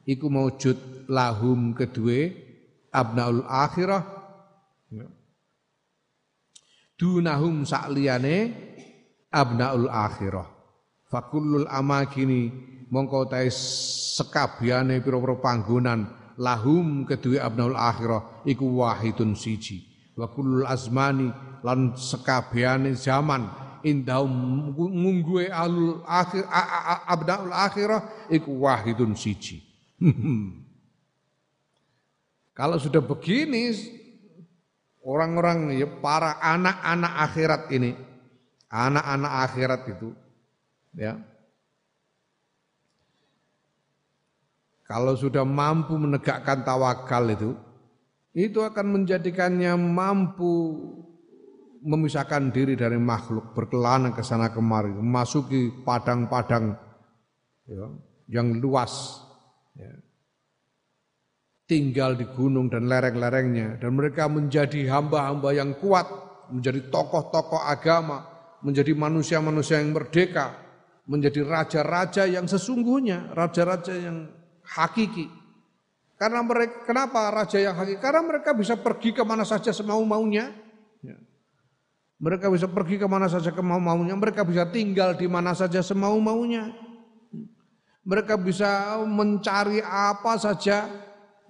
iku 0.09 0.27
maujud 0.27 0.90
lahum 1.11 1.75
kedue 1.75 2.31
abnaul 2.95 3.43
akhirah. 3.43 4.23
Dunahum 6.95 7.67
sakliyane 7.67 8.55
abnaul 9.27 9.91
akhirah. 9.91 10.47
Fakullul 11.11 11.67
amakini 11.67 12.47
mongko 12.87 13.27
tae 13.27 13.51
sekabiane 13.51 15.03
pira-pira 15.03 15.35
panggonan 15.43 16.07
lahum 16.39 17.03
kedua 17.03 17.43
abnaul 17.43 17.75
akhirah 17.75 18.47
iku 18.47 18.79
wahidun 18.79 19.35
siji. 19.35 19.91
Wa 20.15 20.31
kullul 20.31 20.63
azmani 20.63 21.27
lan 21.67 21.99
sekabiane 21.99 22.95
zaman 22.95 23.47
indahum 23.83 24.71
mungguwe 24.77 25.49
alul 25.49 26.05
akhir 26.05 26.45
abnaul 27.09 27.53
akhirah 27.53 28.29
iku 28.29 28.61
wahidun 28.61 29.17
siji 29.17 29.61
kalau 32.51 32.77
sudah 32.77 32.99
begini 32.99 33.71
orang-orang 35.01 35.75
ya 35.75 35.87
para 35.99 36.37
anak-anak 36.39 37.13
akhirat 37.29 37.61
ini 37.73 37.91
anak-anak 38.69 39.33
akhirat 39.49 39.81
itu 39.89 40.09
ya 40.95 41.17
kalau 44.85 45.15
sudah 45.15 45.47
mampu 45.47 45.95
menegakkan 45.95 46.67
tawakal 46.67 47.23
itu 47.31 47.51
itu 48.31 48.63
akan 48.63 48.99
menjadikannya 48.99 49.75
mampu 49.75 50.79
memisahkan 51.81 52.53
diri 52.53 52.77
dari 52.77 52.95
makhluk 53.01 53.57
berkelana 53.57 54.13
ke 54.13 54.21
sana 54.21 54.53
kemari 54.53 54.93
memasuki 54.93 55.81
padang-padang 55.81 56.77
ya, 57.65 57.89
yang 58.29 58.61
luas 58.61 59.25
ya. 59.73 59.89
Tinggal 61.71 62.19
di 62.19 62.27
gunung 62.35 62.67
dan 62.67 62.91
lereng-lerengnya 62.91 63.79
dan 63.79 63.95
mereka 63.95 64.27
menjadi 64.27 64.91
hamba-hamba 64.91 65.55
yang 65.55 65.71
kuat 65.79 66.03
menjadi 66.51 66.91
tokoh-tokoh 66.91 67.63
agama 67.63 68.31
menjadi 68.61 68.93
manusia-manusia 68.93 69.81
yang 69.81 69.93
merdeka, 69.93 70.53
menjadi 71.09 71.41
raja-raja 71.45 72.29
yang 72.29 72.45
sesungguhnya, 72.45 73.33
raja-raja 73.33 73.93
yang 73.93 74.29
hakiki. 74.61 75.27
Karena 76.15 76.45
mereka, 76.45 76.85
kenapa 76.85 77.33
raja 77.33 77.57
yang 77.57 77.73
hakiki? 77.73 77.97
Karena 77.97 78.21
mereka 78.21 78.53
bisa 78.53 78.77
pergi 78.77 79.09
ke 79.09 79.25
mana 79.25 79.41
saja 79.41 79.73
semau-maunya. 79.73 80.53
Ya. 81.01 81.17
Mereka 82.21 82.53
bisa 82.53 82.69
pergi 82.69 83.01
ke 83.01 83.09
mana 83.09 83.25
saja 83.25 83.49
kemau-maunya. 83.49 84.13
Mereka 84.13 84.45
bisa 84.45 84.69
tinggal 84.69 85.17
di 85.17 85.25
mana 85.25 85.57
saja 85.57 85.81
semau-maunya. 85.81 86.69
Mereka 88.05 88.37
bisa 88.37 89.01
mencari 89.09 89.81
apa 89.81 90.37
saja 90.37 90.85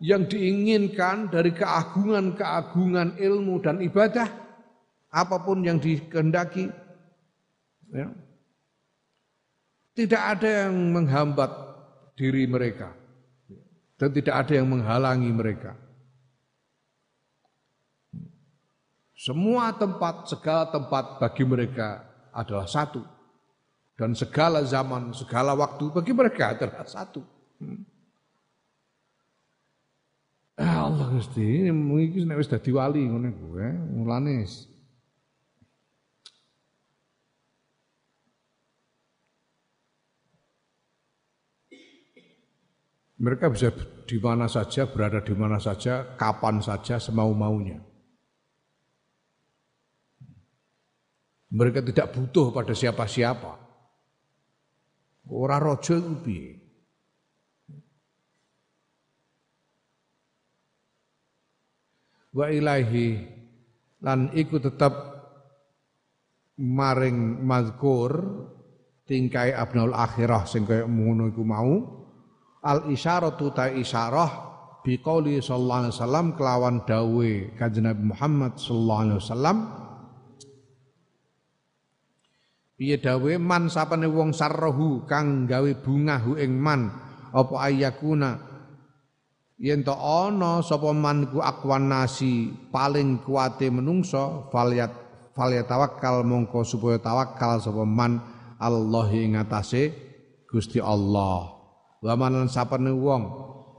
yang 0.01 0.25
diinginkan 0.25 1.29
dari 1.29 1.53
keagungan-keagungan 1.53 3.21
ilmu 3.21 3.61
dan 3.61 3.77
ibadah. 3.85 4.27
Apa 5.13 5.45
pun 5.45 5.61
yang 5.61 5.77
dikehendaki. 5.77 6.67
Ya. 7.93 8.09
Tidak 9.93 10.21
ada 10.21 10.65
yang 10.65 10.95
menghambat 10.95 11.51
diri 12.17 12.47
mereka 12.49 12.95
dan 14.01 14.09
tidak 14.09 14.33
ada 14.33 14.53
yang 14.57 14.65
menghalangi 14.65 15.29
mereka. 15.29 15.77
Semua 19.13 19.69
tempat, 19.77 20.25
segala 20.25 20.65
tempat 20.73 21.21
bagi 21.21 21.45
mereka 21.45 22.01
adalah 22.33 22.65
satu. 22.65 23.05
Dan 23.93 24.17
segala 24.17 24.65
zaman, 24.65 25.13
segala 25.13 25.53
waktu 25.53 25.93
bagi 25.93 26.09
mereka 26.09 26.57
adalah 26.57 26.81
satu. 26.89 27.21
Hmm. 27.61 27.85
Allah 30.61 31.07
mesti 31.09 31.41
ini 31.41 31.71
mungkin 31.73 32.29
nek 32.29 32.37
wis 32.37 32.51
dadi 32.51 32.69
wali 32.69 33.01
ngono 33.07 33.29
gue, 33.33 33.67
mulane 33.97 34.45
Mereka 43.21 43.53
bisa 43.53 43.69
di 44.09 44.17
mana 44.17 44.49
saja, 44.49 44.89
berada 44.89 45.21
di 45.21 45.37
mana 45.37 45.61
saja, 45.61 46.17
kapan 46.17 46.57
saja, 46.57 46.97
semau-maunya. 46.97 47.77
Mereka 51.53 51.85
tidak 51.85 52.17
butuh 52.17 52.49
pada 52.49 52.73
siapa-siapa. 52.73 53.61
Ora 55.29 55.61
rojo 55.61 55.93
itu 56.01 56.13
piye? 56.25 56.60
Wa 62.31 62.47
ilahi 62.47 63.19
lan 64.01 64.31
iku 64.31 64.63
tetap 64.63 64.93
maring 66.55 67.43
mazkur 67.43 68.11
tingkai 69.03 69.51
abnaul 69.51 69.91
akhirah 69.91 70.47
sing 70.47 70.63
kaya 70.63 70.87
ngono 70.87 71.27
iku 71.27 71.43
mau. 71.43 71.73
Al 72.61 72.87
isyaratu 72.93 73.51
ta 73.51 73.67
isyarah 73.67 74.29
biqauli 74.85 75.41
sallallahu 75.41 75.81
alaihi 75.85 75.95
wasallam 75.97 76.27
kelawan 76.37 76.75
dawe 76.85 77.31
kanjeng 77.57 77.85
Nabi 77.89 78.03
Muhammad 78.15 78.53
sallallahu 78.55 79.01
alaihi 79.01 79.19
wasallam. 79.19 79.57
Piye 82.77 82.97
dawe? 82.97 83.31
Man 83.37 83.69
sapane 83.69 84.09
wong 84.09 84.33
sarrohu 84.33 85.05
kang 85.05 85.45
gawe 85.45 85.71
bungahu 85.85 86.37
ing 86.37 86.57
man 86.57 86.89
apa 87.29 87.69
ayakuna 87.69 88.50
yen 89.61 89.85
to 89.85 89.93
ana 89.93 90.65
sapa 90.65 90.89
man 90.89 91.29
ku 91.29 91.37
akwan 91.37 91.85
nasi 91.93 92.49
paling 92.73 93.21
kuate 93.21 93.69
menungso 93.69 94.49
falyat 94.49 94.89
falyat 95.37 95.69
tawakal 95.69 96.25
mongko 96.25 96.65
supaya 96.65 96.97
tawakal 96.97 97.61
sapa 97.61 97.85
man 97.85 98.17
Allah 98.57 99.09
ing 99.13 99.37
atase 99.37 99.93
Gusti 100.49 100.77
Allah. 100.83 101.57
Wa 102.01 102.13
manan 102.17 102.49
sapane 102.49 102.89
wong 102.89 103.23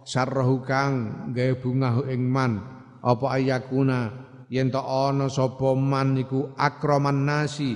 sarrahu 0.06 0.62
kang 0.62 1.26
gawe 1.34 1.54
bunga 1.58 2.02
ing 2.06 2.30
man 2.30 2.62
apa 3.02 3.38
ayakuna? 3.38 4.22
Yen 4.50 4.70
to 4.70 4.78
ana 4.78 5.26
sapa 5.26 5.74
man 5.74 6.14
iku 6.14 6.54
akraman 6.54 7.26
nasi 7.26 7.74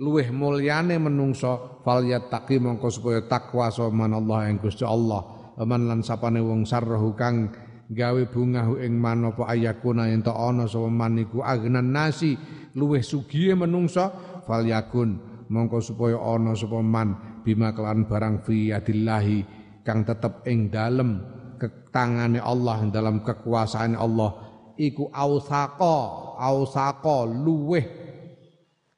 luweh 0.00 0.32
mulyane 0.32 0.96
menungso 0.96 1.84
fal 1.84 2.00
yattaqi 2.00 2.56
mongko 2.56 2.88
supaya 2.88 3.20
takwa 3.28 3.68
man 3.92 4.16
Allah 4.16 4.48
ing 4.48 4.56
Gusti 4.56 4.88
Allah 4.88 5.41
man 5.64 5.88
lan 5.90 6.00
sapane 6.04 6.42
wong 6.42 6.68
sarrahu 6.68 7.14
kang 7.14 7.50
gawe 7.92 8.22
bunga 8.32 8.64
ing 8.80 8.96
man 8.96 9.28
apa 9.28 9.52
ayakuna 9.52 10.08
yen 10.08 10.24
to 10.24 10.32
ana 10.32 10.64
sapa 10.64 10.88
man 10.88 11.20
iku 11.20 11.44
agnan 11.44 11.92
nasi 11.92 12.34
luweh 12.72 13.04
sugihe 13.04 13.52
menungso 13.52 14.08
fal 14.48 14.64
yakun 14.64 15.20
mongko 15.52 15.78
supaya 15.84 16.16
ana 16.16 16.56
sapa 16.56 16.80
man 16.80 17.40
bima 17.44 17.76
kelan 17.76 18.08
barang 18.08 18.46
fi 18.46 18.72
adillahi 18.72 19.44
kang 19.84 20.08
tetep 20.08 20.46
ing 20.48 20.72
dalem 20.72 21.20
ketangane 21.60 22.40
Allah 22.40 22.88
dalam 22.88 23.20
kekuasaan 23.22 23.94
Allah 23.98 24.30
iku 24.80 25.12
ausaqa 25.12 25.98
ausaqa 26.40 27.28
luweh 27.28 27.84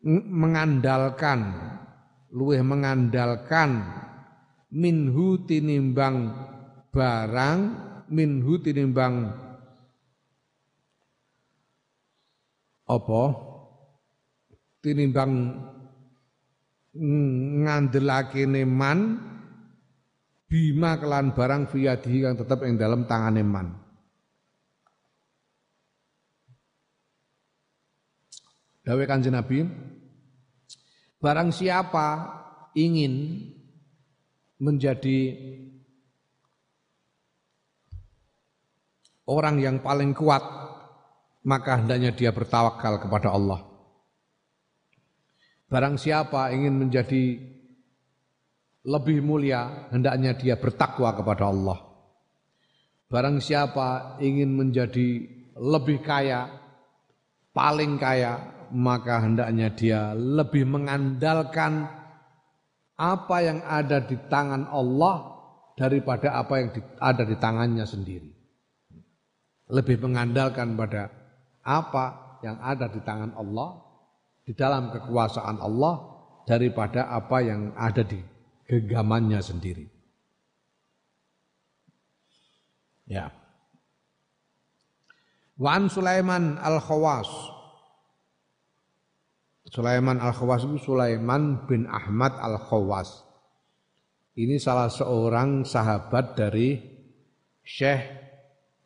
mengandalkan 0.04 1.40
luweh 2.30 2.60
mengandalkan 2.60 3.84
minhu 4.74 5.44
tinimbang 5.46 6.34
barang 6.94 7.58
minhu 8.06 8.62
tinimbang 8.62 9.34
apa 12.86 13.24
tinimbang 14.78 15.58
ngandelake 16.94 18.46
man 18.62 19.18
bima 20.46 20.94
kelan 21.02 21.34
barang 21.34 21.66
fiyadi 21.66 22.22
kang 22.22 22.38
tetep 22.38 22.62
ing 22.62 22.78
dalam 22.78 23.10
tangane 23.10 23.42
man. 23.42 23.74
Dawe 28.84 29.00
Kanjeng 29.08 29.32
Nabi, 29.32 29.64
barang 31.16 31.48
siapa 31.50 32.30
ingin 32.76 33.48
menjadi 34.60 35.32
orang 39.28 39.60
yang 39.60 39.80
paling 39.80 40.12
kuat, 40.12 40.42
maka 41.44 41.80
hendaknya 41.80 42.12
dia 42.12 42.32
bertawakal 42.32 43.00
kepada 43.00 43.32
Allah. 43.32 43.60
Barang 45.68 45.96
siapa 45.96 46.52
ingin 46.52 46.76
menjadi 46.76 47.40
lebih 48.84 49.24
mulia, 49.24 49.88
hendaknya 49.88 50.36
dia 50.36 50.60
bertakwa 50.60 51.16
kepada 51.16 51.48
Allah. 51.48 51.78
Barang 53.08 53.40
siapa 53.40 54.20
ingin 54.20 54.52
menjadi 54.52 55.24
lebih 55.56 56.04
kaya, 56.04 56.50
paling 57.56 57.96
kaya, 57.96 58.66
maka 58.74 59.22
hendaknya 59.22 59.70
dia 59.72 60.00
lebih 60.12 60.66
mengandalkan 60.68 61.86
apa 62.94 63.36
yang 63.42 63.62
ada 63.62 64.02
di 64.02 64.18
tangan 64.30 64.66
Allah 64.66 65.30
daripada 65.74 66.34
apa 66.34 66.54
yang 66.58 66.68
ada 66.98 67.22
di 67.22 67.36
tangannya 67.38 67.86
sendiri. 67.86 68.33
Lebih 69.72 70.00
mengandalkan 70.04 70.76
pada 70.76 71.08
apa 71.64 72.38
yang 72.44 72.60
ada 72.60 72.92
di 72.92 73.00
tangan 73.00 73.32
Allah, 73.40 73.80
di 74.44 74.52
dalam 74.52 74.92
kekuasaan 74.92 75.56
Allah, 75.60 75.94
daripada 76.44 77.08
apa 77.08 77.40
yang 77.40 77.72
ada 77.72 78.04
di 78.04 78.20
genggamannya 78.68 79.40
sendiri. 79.40 79.86
Ya. 83.08 83.32
Wan 85.56 85.88
Sulaiman 85.88 86.60
Al-Khawas. 86.60 87.28
Sulaiman 89.68 90.20
Al-Khawas 90.20 90.68
itu 90.68 90.92
Sulaiman 90.92 91.64
bin 91.64 91.88
Ahmad 91.88 92.36
Al-Khawas. 92.36 93.24
Ini 94.34 94.58
salah 94.58 94.90
seorang 94.90 95.62
sahabat 95.62 96.34
dari 96.34 96.74
Syekh 97.62 98.23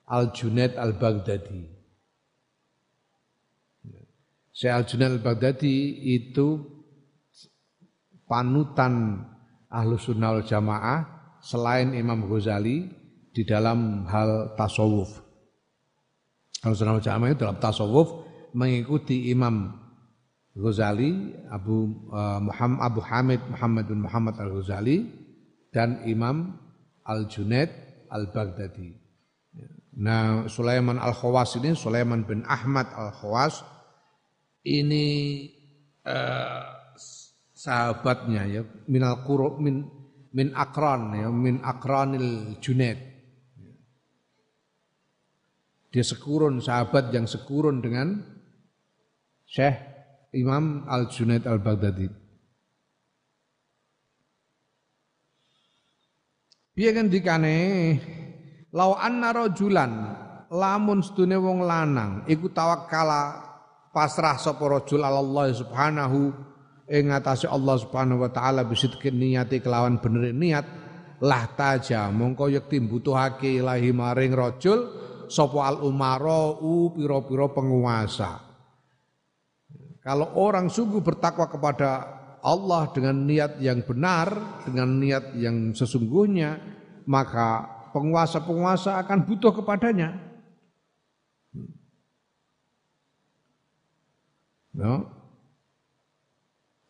Al-Junaid 0.09 0.75
Al-Baghdadi. 0.81 1.63
Syekh 4.51 4.75
Al-Junaid 4.75 5.21
Al-Baghdadi 5.21 6.09
itu 6.17 6.65
panutan 8.27 9.25
Ahlus 9.69 10.09
Sunnah 10.09 10.35
wal 10.35 10.49
Jamaah 10.49 10.99
selain 11.45 11.93
Imam 11.93 12.27
Ghazali 12.27 12.89
di 13.31 13.43
dalam 13.45 14.09
hal 14.09 14.57
tasawuf. 14.57 15.13
Ahlus 16.65 16.81
Sunnah 16.81 16.99
wal 16.99 17.05
Jamaah 17.05 17.31
itu 17.37 17.45
dalam 17.45 17.61
tasawuf 17.63 18.09
mengikuti 18.57 19.31
Imam 19.31 19.77
Ghazali, 20.59 21.39
Abu 21.55 22.11
uh, 22.11 22.43
Muhammad 22.43 22.81
Abu 22.83 23.01
Hamid 23.05 23.41
Muhammad 23.47 23.85
bin 23.87 24.03
Muhammad 24.03 24.35
Al-Ghazali 24.43 25.07
dan 25.71 26.03
Imam 26.03 26.59
Al-Junaid 27.07 27.71
Al-Baghdadi. 28.11 28.98
Nah, 29.99 30.47
Sulaiman 30.47 31.03
Al-Khawas 31.03 31.59
ini 31.59 31.75
Sulaiman 31.75 32.23
bin 32.23 32.47
Ahmad 32.47 32.87
Al-Khawas 32.95 33.67
ini 34.63 35.07
uh, 36.07 36.63
sahabatnya 37.51 38.43
ya 38.47 38.63
minal 38.87 39.27
qurub 39.27 39.59
min 39.59 39.83
min 40.31 40.55
akran 40.55 41.19
ya 41.19 41.29
min 41.35 41.59
akranil 41.67 42.59
Junaid. 42.63 42.99
Dia 45.89 46.05
sekurun 46.05 46.63
sahabat 46.63 47.11
yang 47.11 47.27
sekurun 47.27 47.83
dengan 47.83 48.23
Syekh 49.49 49.83
Imam 50.37 50.85
Al 50.85 51.09
Junaid 51.09 51.49
Al 51.49 51.59
Baghdadi 51.59 52.29
Piye 56.77 56.95
ngendikane 56.95 57.57
lau 58.75 58.97
anna 58.97 59.33
rajulan 59.33 59.93
lamun 60.53 61.05
sedune 61.05 61.37
wong 61.37 61.65
lanang 61.65 62.25
iku 62.29 62.49
tawakkala 62.53 63.49
pasrah 63.93 64.37
sapa 64.37 64.65
rajul 64.65 65.01
Allah 65.01 65.53
subhanahu 65.53 66.49
ing 66.89 67.13
atase 67.13 67.45
Allah 67.45 67.77
Subhanahu 67.77 68.25
wa 68.25 68.31
taala 68.33 68.65
bisidkin 68.65 69.21
niati 69.21 69.61
kelawan 69.61 70.01
bener 70.01 70.33
niat 70.33 70.67
lah 71.21 71.45
taja 71.53 72.09
mongko 72.09 72.49
yekti 72.49 72.81
butuhake 72.81 73.61
ilahi 73.61 73.93
maring 73.93 74.33
rajul 74.33 74.79
sapa 75.29 75.69
al 75.69 75.85
umara 75.85 76.57
u 76.65 76.97
pira-pira 76.97 77.53
penguasa. 77.53 78.49
Kalau 80.01 80.41
orang 80.41 80.73
sungguh 80.73 81.05
bertakwa 81.05 81.53
kepada 81.53 81.91
Allah 82.41 82.89
dengan 82.97 83.29
niat 83.29 83.61
yang 83.61 83.85
benar 83.85 84.33
dengan 84.65 84.97
niat 84.97 85.37
yang 85.37 85.77
sesungguhnya 85.77 86.57
maka 87.05 87.78
penguasa-penguasa 87.99 89.03
akan 89.03 89.27
butuh 89.27 89.51
kepadanya 89.51 90.29
no? 94.79 94.95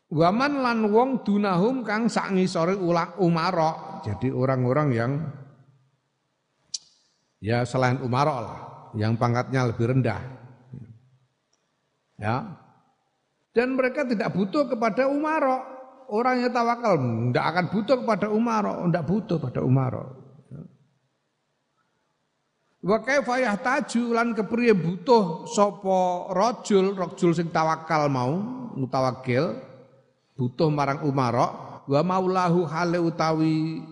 Waman 0.09 0.65
lan 0.65 0.79
wong 0.89 1.21
dunahum 1.21 1.85
kang 1.85 2.09
sak 2.09 2.33
ngisore 2.33 2.81
umara. 3.21 4.01
Jadi 4.09 4.33
orang-orang 4.33 4.89
yang 4.97 5.13
ya 7.45 7.61
selain 7.69 8.01
umara 8.01 8.37
lah, 8.41 8.61
yang 8.97 9.21
pangkatnya 9.21 9.69
lebih 9.69 9.85
rendah. 9.93 10.21
Ya. 12.17 12.57
Dan 13.53 13.77
mereka 13.77 14.09
tidak 14.09 14.33
butuh 14.33 14.65
kepada 14.65 15.13
umara. 15.13 15.77
Orang 16.09 16.41
yang 16.41 16.57
tawakal 16.57 16.97
tidak 17.29 17.45
akan 17.53 17.67
butuh 17.69 17.97
kepada 18.01 18.27
umara, 18.33 18.73
tidak 18.89 19.05
butuh 19.05 19.37
pada 19.37 19.61
umara. 19.61 20.09
Wa 22.79 23.03
kaifa 23.03 23.43
yahtaju 23.43 24.03
lan 24.15 24.39
kepriye 24.39 24.71
butuh 24.71 25.51
sapa 25.51 26.31
rajul, 26.31 26.95
rajul 26.95 27.35
sing 27.35 27.51
tawakal 27.51 28.07
mau, 28.07 28.39
mutawakil 28.79 29.59
butuh 30.39 30.71
marang 30.71 31.03
umara 31.03 31.83
wa 31.91 32.01
maulahu 32.07 32.63
hale 32.71 33.03
utawi 33.03 33.83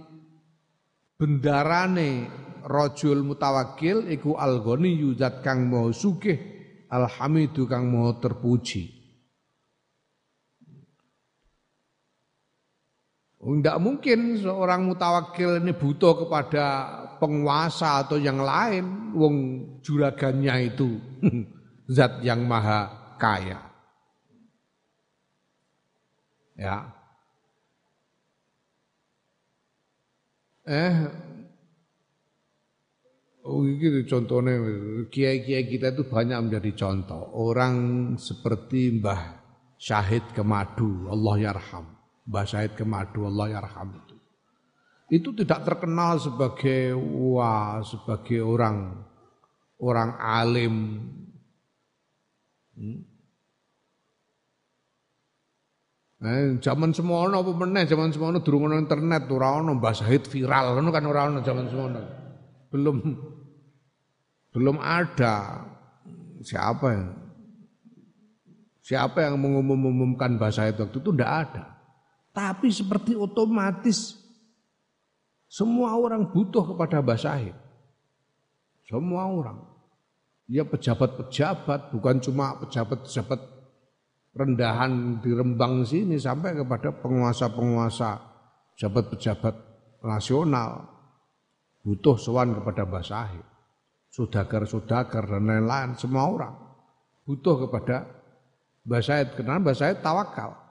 bendarane 1.18 2.30
rajul 2.62 3.26
mutawakil 3.26 4.06
iku 4.06 4.38
algoni 4.38 4.94
yuzat 5.02 5.42
kang 5.42 5.66
mau 5.66 5.90
sugih 5.90 6.38
alhamidu 6.86 7.66
kang 7.66 7.90
mau 7.90 8.14
terpuji. 8.22 8.94
Tidak 13.46 13.78
mungkin 13.78 14.42
seorang 14.42 14.90
mutawakil 14.90 15.62
ini 15.62 15.70
butuh 15.70 16.26
kepada 16.26 16.66
penguasa 17.18 18.04
atau 18.06 18.16
yang 18.20 18.40
lain. 18.40 19.12
Wong 19.16 19.36
juragannya 19.80 20.72
itu 20.72 20.96
zat 21.96 22.20
yang 22.22 22.44
maha 22.44 23.14
kaya. 23.16 23.60
Ya. 26.56 26.88
Eh 30.66 31.26
Oh 33.46 33.62
gitu 33.62 34.02
contohnya 34.10 34.58
kiai-kiai 35.06 35.70
kita 35.70 35.94
itu 35.94 36.02
banyak 36.10 36.50
menjadi 36.50 36.74
contoh 36.74 37.30
orang 37.38 37.74
seperti 38.18 38.98
Mbah 38.98 39.22
Syahid 39.78 40.34
Kemadu 40.34 41.06
Allah 41.06 41.54
yarham 41.54 41.86
Mbah 42.26 42.42
Syahid 42.42 42.74
Kemadu 42.74 43.30
Allah 43.30 43.54
yarham 43.54 44.02
itu 45.06 45.22
itu 45.22 45.30
tidak 45.46 45.62
terkenal 45.62 46.18
sebagai 46.18 46.98
wah 46.98 47.78
sebagai 47.86 48.42
orang 48.42 49.06
orang 49.78 50.10
alim 50.18 50.74
hmm? 52.74 53.16
Eh, 56.16 56.56
zaman 56.64 56.96
semono 56.96 57.44
apa 57.44 57.52
meneh 57.52 57.84
zaman 57.84 58.08
semono 58.08 58.40
durung 58.40 58.72
ono 58.72 58.80
internet 58.80 59.28
ora 59.28 59.60
ono 59.60 59.76
Mbah 59.76 59.92
Zahid 60.00 60.24
viral 60.32 60.72
ngono 60.72 60.88
kan 60.88 61.04
ora 61.04 61.28
ono 61.28 61.44
zaman 61.44 61.68
semono. 61.68 62.00
Belum 62.72 62.96
belum 64.56 64.80
ada 64.80 65.60
siapa 66.40 66.86
yang 66.88 67.06
siapa 68.80 69.28
yang 69.28 69.36
mengumumkan 69.36 70.40
Mbah 70.40 70.48
Zahid 70.56 70.80
waktu 70.80 70.96
itu 71.04 71.12
tidak 71.12 71.32
ada. 71.46 71.64
Tapi 72.32 72.72
seperti 72.72 73.12
otomatis 73.12 74.25
semua 75.46 75.94
orang 75.94 76.26
butuh 76.30 76.74
kepada 76.74 76.98
Mbah 77.02 77.18
Zahid. 77.18 77.56
Semua 78.86 79.26
orang. 79.30 79.58
Ya 80.46 80.62
pejabat-pejabat, 80.62 81.90
bukan 81.90 82.22
cuma 82.22 82.54
pejabat-pejabat 82.62 83.40
rendahan 84.36 85.18
di 85.24 85.32
Rembang 85.32 85.82
sini 85.82 86.20
sampai 86.20 86.54
kepada 86.54 86.92
penguasa-penguasa 86.92 88.20
pejabat-pejabat 88.76 89.54
nasional 90.04 90.84
butuh 91.80 92.20
sowan 92.20 92.52
kepada 92.52 92.84
Mbah 92.84 93.04
Sahid. 93.06 93.46
Sudagar-sudagar 94.12 95.28
dan 95.28 95.44
lain-lain 95.48 95.96
semua 95.96 96.28
orang 96.28 96.54
butuh 97.24 97.66
kepada 97.66 98.06
Mbah 98.84 99.02
Said 99.02 99.34
karena 99.34 99.62
Mbah 99.62 99.74
Said 99.74 100.04
tawakal. 100.04 100.65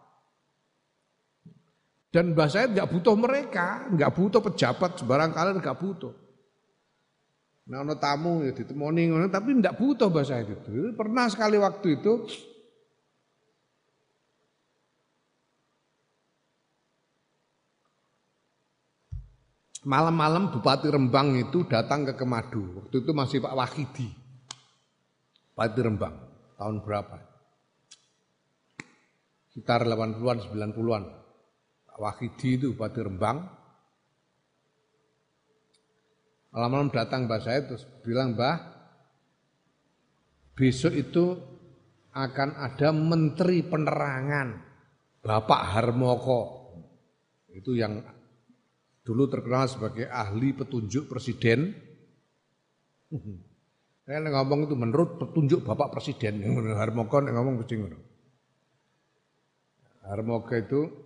Dan 2.15 2.31
Mbah 2.31 2.47
Said 2.47 2.71
nggak 2.71 2.87
butuh 2.95 3.11
mereka, 3.19 3.91
nggak 3.91 4.15
butuh 4.15 4.39
pejabat 4.39 5.03
sebarang 5.03 5.35
kalian 5.35 5.59
nggak 5.59 5.75
butuh. 5.75 6.15
Nah, 7.67 7.83
ono 7.83 7.99
tamu 7.99 8.39
ya 8.47 8.55
ditemoni 8.55 9.11
ngono 9.11 9.27
tapi 9.27 9.51
nggak 9.51 9.75
butuh 9.75 10.07
Mbah 10.07 10.23
Said 10.23 10.47
itu. 10.47 10.95
Pernah 10.95 11.27
sekali 11.27 11.59
waktu 11.59 11.99
itu 11.99 12.23
Malam-malam 19.85 20.49
Bupati 20.49 20.89
Rembang 20.89 21.37
itu 21.37 21.61
datang 21.69 22.09
ke 22.09 22.17
Kemadu. 22.17 22.81
Waktu 22.81 23.05
itu 23.05 23.11
masih 23.13 23.37
Pak 23.37 23.53
Wahidi. 23.53 24.09
Bupati 25.53 25.79
Rembang. 25.85 26.15
Tahun 26.57 26.81
berapa? 26.81 27.21
Sekitar 29.53 29.85
80-an, 29.85 30.41
90-an. 30.41 31.24
Wahidi 31.95 32.59
itu 32.59 32.75
Bupati 32.75 32.99
Rembang. 32.99 33.37
Malam-malam 36.55 36.91
datang 36.91 37.27
Mbak 37.27 37.41
saya 37.43 37.59
terus 37.67 37.83
bilang, 38.03 38.35
Mbah, 38.35 38.55
besok 40.55 40.95
itu 40.95 41.35
akan 42.15 42.49
ada 42.55 42.95
Menteri 42.95 43.59
Penerangan. 43.63 44.63
Bapak 45.19 45.61
Harmoko. 45.75 46.41
Itu 47.51 47.75
yang 47.75 47.99
dulu 49.03 49.27
terkenal 49.27 49.67
sebagai 49.67 50.07
ahli 50.07 50.55
petunjuk 50.55 51.11
presiden. 51.11 51.75
Saya 54.05 54.21
ngomong 54.21 54.69
itu 54.69 54.77
menurut 54.77 55.17
petunjuk 55.17 55.65
Bapak 55.65 55.97
Presiden. 55.97 56.45
Harmoko 56.81 57.25
ngomong 57.25 57.57
kucing. 57.65 57.89
Harmoko 60.05 60.53
itu 60.53 61.04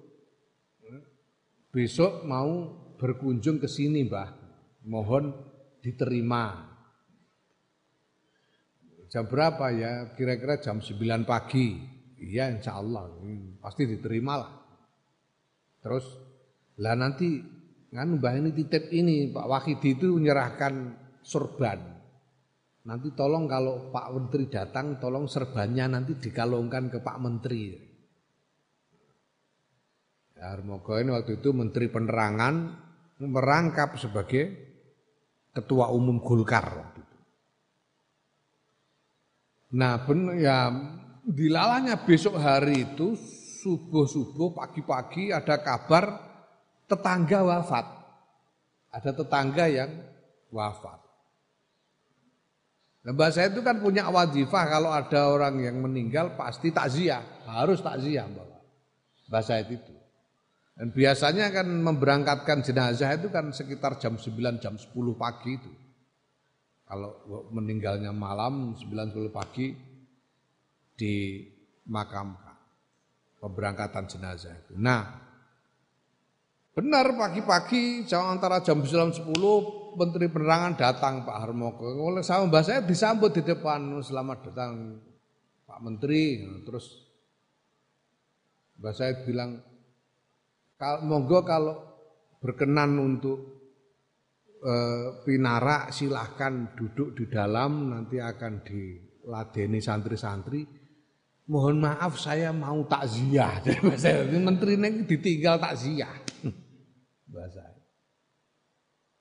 besok 1.69 2.25
mau 2.25 2.69
berkunjung 2.99 3.57
ke 3.57 3.67
sini, 3.69 4.05
Mbah. 4.05 4.29
Mohon 4.85 5.33
diterima. 5.81 6.69
Jam 9.09 9.25
berapa 9.25 9.73
ya? 9.73 10.13
Kira-kira 10.13 10.61
jam 10.61 10.81
9 10.81 11.25
pagi. 11.25 11.77
Iya, 12.19 12.51
insya 12.53 12.77
Allah. 12.77 13.09
Pasti 13.63 13.89
diterima 13.89 14.33
lah. 14.37 14.51
Terus, 15.79 16.05
lah 16.77 16.93
nanti 16.93 17.59
Kan 17.89 18.21
Mbah 18.21 18.37
ini 18.37 18.53
titip 18.53 18.93
ini 18.93 19.33
Pak 19.33 19.49
Wahidi 19.49 19.97
itu 19.97 20.13
menyerahkan 20.13 20.93
surban. 21.25 21.97
Nanti 22.85 23.09
tolong 23.17 23.49
kalau 23.49 23.89
Pak 23.89 24.13
Menteri 24.13 24.45
datang 24.45 25.01
tolong 25.01 25.25
serbannya 25.25 25.97
nanti 25.97 26.13
dikalungkan 26.21 26.93
ke 26.93 27.01
Pak 27.01 27.17
Menteri. 27.17 27.88
Harmogo 30.39 30.95
ini 30.95 31.11
waktu 31.11 31.43
itu 31.43 31.51
Menteri 31.51 31.91
Penerangan 31.91 32.55
merangkap 33.19 33.99
sebagai 33.99 34.71
Ketua 35.51 35.91
Umum 35.91 36.23
Golkar 36.23 36.63
waktu 36.63 36.99
itu. 37.03 37.17
Nah, 39.75 39.99
ben, 40.07 40.39
ya 40.39 40.71
dilalanya 41.27 41.99
besok 42.07 42.39
hari 42.39 42.87
itu 42.87 43.19
subuh-subuh 43.59 44.55
pagi-pagi 44.55 45.35
ada 45.35 45.59
kabar 45.59 46.15
tetangga 46.87 47.43
wafat. 47.43 47.85
Ada 48.89 49.11
tetangga 49.13 49.67
yang 49.67 49.91
wafat. 50.49 51.03
Nah, 53.03 53.11
Mbak 53.11 53.29
saya 53.35 53.47
itu 53.51 53.61
kan 53.61 53.83
punya 53.83 54.07
wajifah 54.07 54.65
kalau 54.71 54.95
ada 54.95 55.27
orang 55.27 55.59
yang 55.59 55.77
meninggal 55.83 56.39
pasti 56.39 56.71
takziah, 56.71 57.21
harus 57.45 57.83
takziah. 57.83 58.25
Mbak 59.27 59.43
saya 59.43 59.67
itu. 59.67 59.98
Dan 60.79 60.95
biasanya 60.95 61.51
kan 61.51 61.67
memberangkatkan 61.67 62.63
jenazah 62.63 63.11
itu 63.11 63.27
kan 63.27 63.51
sekitar 63.51 63.99
jam 63.99 64.15
9 64.15 64.63
jam 64.63 64.79
10 64.79 64.95
pagi 65.19 65.59
itu. 65.59 65.71
Kalau 66.87 67.19
meninggalnya 67.51 68.15
malam 68.15 68.79
9 68.79 68.87
10 68.87 69.27
pagi 69.27 69.75
dimakamkan 70.95 72.55
pemberangkatan 73.43 74.07
jenazah 74.07 74.55
itu. 74.55 74.79
Nah, 74.79 75.29
Benar 76.79 77.11
pagi-pagi 77.11 78.07
jam 78.07 78.31
antara 78.31 78.63
jam 78.63 78.79
9 78.79 79.19
10 79.19 79.99
Menteri 79.99 80.31
Penerangan 80.31 80.79
datang 80.79 81.27
Pak 81.27 81.37
Harmoko. 81.43 81.83
Oleh 81.83 82.23
sama 82.23 82.47
mbak 82.47 82.63
saya 82.63 82.79
disambut 82.79 83.35
di 83.35 83.43
depan 83.43 83.99
selamat 83.99 84.47
datang 84.47 84.95
Pak 85.67 85.79
Menteri. 85.83 86.39
Terus 86.63 87.03
mbak 88.79 88.95
saya 88.95 89.11
bilang 89.27 89.59
monggo 90.79 91.43
kalau 91.43 91.75
berkenan 92.39 92.95
untuk 92.95 93.39
e, 94.63 94.73
pinara 95.27 95.91
silahkan 95.91 96.71
duduk 96.71 97.19
di 97.19 97.27
dalam 97.27 97.91
nanti 97.91 98.15
akan 98.23 98.63
diladeni 98.63 99.79
santri-santri 99.83 100.63
mohon 101.49 101.81
maaf 101.81 102.15
saya 102.15 102.53
mau 102.53 102.85
takziah. 102.85 103.59
Jadi 103.97 104.37
menteri 104.37 104.77
ini 104.77 105.03
ditinggal 105.03 105.57
takziah. 105.57 106.13
Bahasa. 107.33 107.65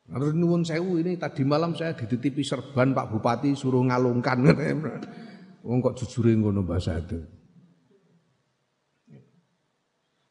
Harus 0.08 0.32
nuwun 0.32 0.64
sewu 0.64 1.00
ini 1.04 1.20
tadi 1.20 1.44
malam 1.44 1.76
saya 1.76 1.92
dititipi 1.92 2.40
serban 2.40 2.96
Pak 2.96 3.12
Bupati 3.12 3.52
suruh 3.52 3.84
ngalungkan. 3.84 4.40
Wong 5.68 5.84
kok 5.84 6.00
jujure 6.00 6.32
ngono 6.32 6.64
bahasa 6.64 6.96
itu. 6.96 7.20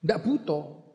Ndak 0.01 0.21
butuh. 0.23 0.86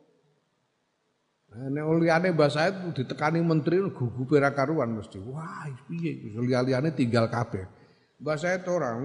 Nek 1.53 1.85
liyane 2.01 2.33
bahasa 2.33 2.73
itu 2.73 3.03
ditekani 3.03 3.37
menteri 3.37 3.77
gugu 3.93 4.25
pera 4.25 4.49
karuan 4.57 4.97
mesti. 4.97 5.21
Wah, 5.21 5.69
piye 5.85 6.33
liyane 6.41 6.89
tinggal 6.97 7.29
kabeh. 7.29 7.69
Bahasa 8.17 8.57
itu 8.57 8.71
orang 8.71 9.03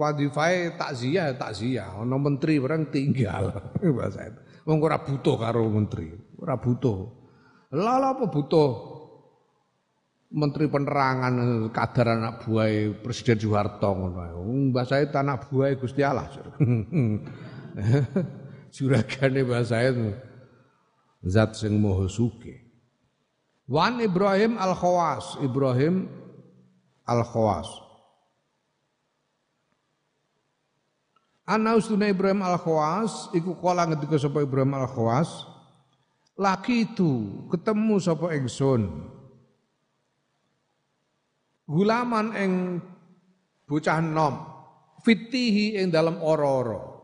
wadifai 0.00 0.74
takziah 0.74 1.36
takziah, 1.36 2.00
ono 2.00 2.16
menteri 2.16 2.56
orang 2.58 2.90
tinggal 2.90 3.54
bahasa 3.98 4.26
itu. 4.26 4.40
Wong 4.66 4.82
ora 4.82 4.98
butuh 5.00 5.36
karo 5.38 5.62
menteri, 5.70 6.10
ora 6.42 6.58
butuh. 6.58 6.98
Lah 7.76 8.00
apa 8.00 8.32
butuh 8.32 8.96
Menteri 10.28 10.68
Penerangan 10.68 11.34
kadar 11.72 12.20
anak 12.20 12.44
buah 12.44 12.68
Presiden 13.00 13.40
Soeharto 13.40 13.96
ngono. 13.96 14.44
Bahasa 14.72 15.00
itu 15.00 15.16
anak 15.16 15.48
buah 15.48 15.72
Gusti 15.80 16.04
Allah. 16.04 16.28
Juragane 18.76 19.40
bahasa 19.48 19.80
itu 19.88 20.12
zat 21.24 21.58
sing 21.58 21.78
moho 21.78 22.06
suke. 22.06 22.62
Wan 23.68 24.00
Ibrahim 24.00 24.56
Al-Khawas, 24.56 25.36
Ibrahim 25.44 26.08
Al-Khawas. 27.04 27.68
Ana 31.48 31.76
ustune 31.76 32.12
Ibrahim 32.12 32.44
Al-Khawas 32.44 33.32
iku 33.32 33.56
kala 33.56 33.88
ngendika 33.88 34.20
sapa 34.20 34.44
Ibrahim 34.44 34.76
Al-Khawas 34.76 35.48
laki 36.38 36.86
itu 36.92 37.44
ketemu 37.50 37.98
sapa 37.98 38.30
ingsun 38.36 39.10
gulaman 41.66 42.32
ing 42.38 42.52
bocah 43.66 43.98
nom 43.98 44.46
fitihi 45.02 45.82
ing 45.82 45.90
dalam 45.90 46.22
oro-oro 46.22 47.00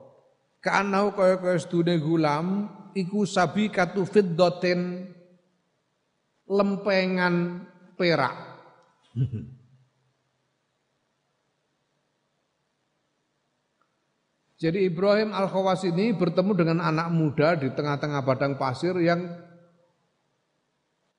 kaanau 0.63 1.13
kaya 1.13 1.37
kaya 1.43 1.59
stune 1.61 1.99
gulam 2.01 2.71
iku 2.95 3.27
sabi 3.27 3.69
katu 3.69 4.07
fiddatin 4.07 5.11
lempengan 6.47 7.67
perak 7.99 8.37
Jadi 14.55 14.89
Ibrahim 14.89 15.37
Al-Khawas 15.37 15.85
ini 15.85 16.17
bertemu 16.17 16.57
dengan 16.57 16.79
anak 16.81 17.13
muda 17.13 17.53
di 17.53 17.69
tengah-tengah 17.69 18.25
padang 18.25 18.57
pasir 18.57 18.97
yang 18.97 19.21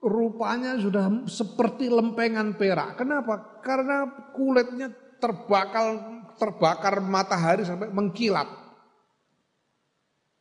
rupanya 0.01 0.73
sudah 0.81 1.29
seperti 1.29 1.85
lempengan 1.93 2.57
perak. 2.57 2.97
Kenapa? 2.97 3.61
Karena 3.61 4.09
kulitnya 4.33 4.89
terbakar 5.21 5.93
terbakar 6.41 7.05
matahari 7.05 7.61
sampai 7.61 7.93
mengkilat. 7.93 8.49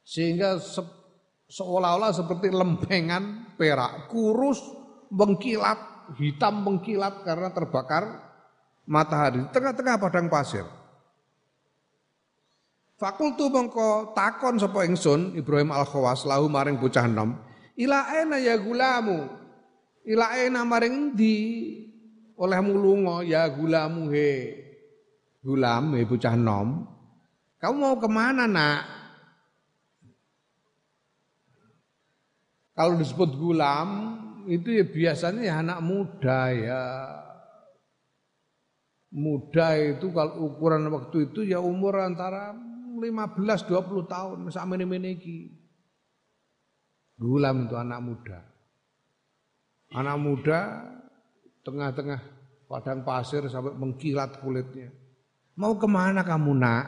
Sehingga 0.00 0.56
se 0.56 0.80
seolah-olah 1.48 2.12
seperti 2.14 2.48
lempengan 2.50 3.54
perak, 3.58 4.08
kurus, 4.08 4.60
mengkilat, 5.12 6.10
hitam 6.16 6.64
mengkilat 6.64 7.24
karena 7.24 7.48
terbakar 7.52 8.04
matahari 8.84 9.44
tengah-tengah 9.52 9.96
padang 9.96 10.28
pasir. 10.28 10.66
Fakultu 12.94 13.50
mongko 13.50 14.14
takon 14.14 14.56
sapa 14.56 14.86
ingsun 14.86 15.34
Ibrahim 15.34 15.74
Al-Khawas 15.74 16.24
lahu 16.24 16.46
maring 16.46 16.78
bocah 16.78 17.04
enom, 17.10 17.34
ila 17.74 18.06
ena 18.14 18.38
ya 18.38 18.54
gulamu. 18.54 19.42
Ila 20.04 20.36
ena 20.36 20.62
maring 20.68 21.16
di 21.16 21.34
olehmu 22.36 22.76
lunga 22.76 23.24
ya 23.24 23.48
gulamu 23.50 24.12
he. 24.12 24.62
Gulam 25.44 25.96
he 25.96 26.06
bocah 26.06 26.36
enom. 26.36 26.86
Kamu 27.60 27.76
mau 27.76 27.96
ke 27.96 28.08
mana 28.08 28.44
nak? 28.44 29.03
Kalau 32.74 32.98
disebut 32.98 33.38
gulam 33.38 34.18
itu 34.50 34.74
ya 34.74 34.84
biasanya 34.84 35.40
ya 35.46 35.54
anak 35.62 35.78
muda 35.80 36.52
ya 36.52 36.82
muda 39.14 39.78
itu 39.78 40.10
kalau 40.10 40.50
ukuran 40.50 40.90
waktu 40.90 41.30
itu 41.30 41.46
ya 41.46 41.62
umur 41.62 42.02
antara 42.02 42.50
15 42.98 43.70
20 43.70 44.10
tahun 44.10 44.38
sak 44.50 44.66
mene-mene 44.66 45.14
iki. 45.14 45.54
Gulam 47.14 47.70
itu 47.70 47.78
anak 47.78 48.00
muda. 48.02 48.38
Anak 49.94 50.18
muda 50.18 50.82
tengah-tengah 51.62 52.20
padang 52.66 53.06
pasir 53.06 53.46
sampai 53.46 53.78
mengkilat 53.78 54.42
kulitnya. 54.42 54.90
Mau 55.54 55.78
ke 55.78 55.86
mana 55.86 56.26
kamu 56.26 56.58
nak? 56.58 56.84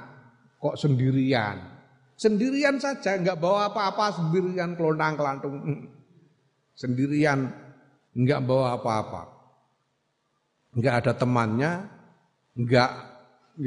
Kok 0.59 0.75
sendirian? 0.75 1.76
Sendirian 2.16 2.80
saja, 2.80 3.20
nggak 3.20 3.36
bawa 3.36 3.68
apa-apa, 3.68 4.16
sendirian 4.16 4.72
kelonang 4.72 5.20
kelantung. 5.20 5.60
Sendirian, 6.72 7.52
nggak 8.16 8.40
bawa 8.40 8.80
apa-apa. 8.80 9.22
Nggak 10.76 10.94
ada 11.05 11.12
temannya, 11.12 11.72
nggak 12.56 12.90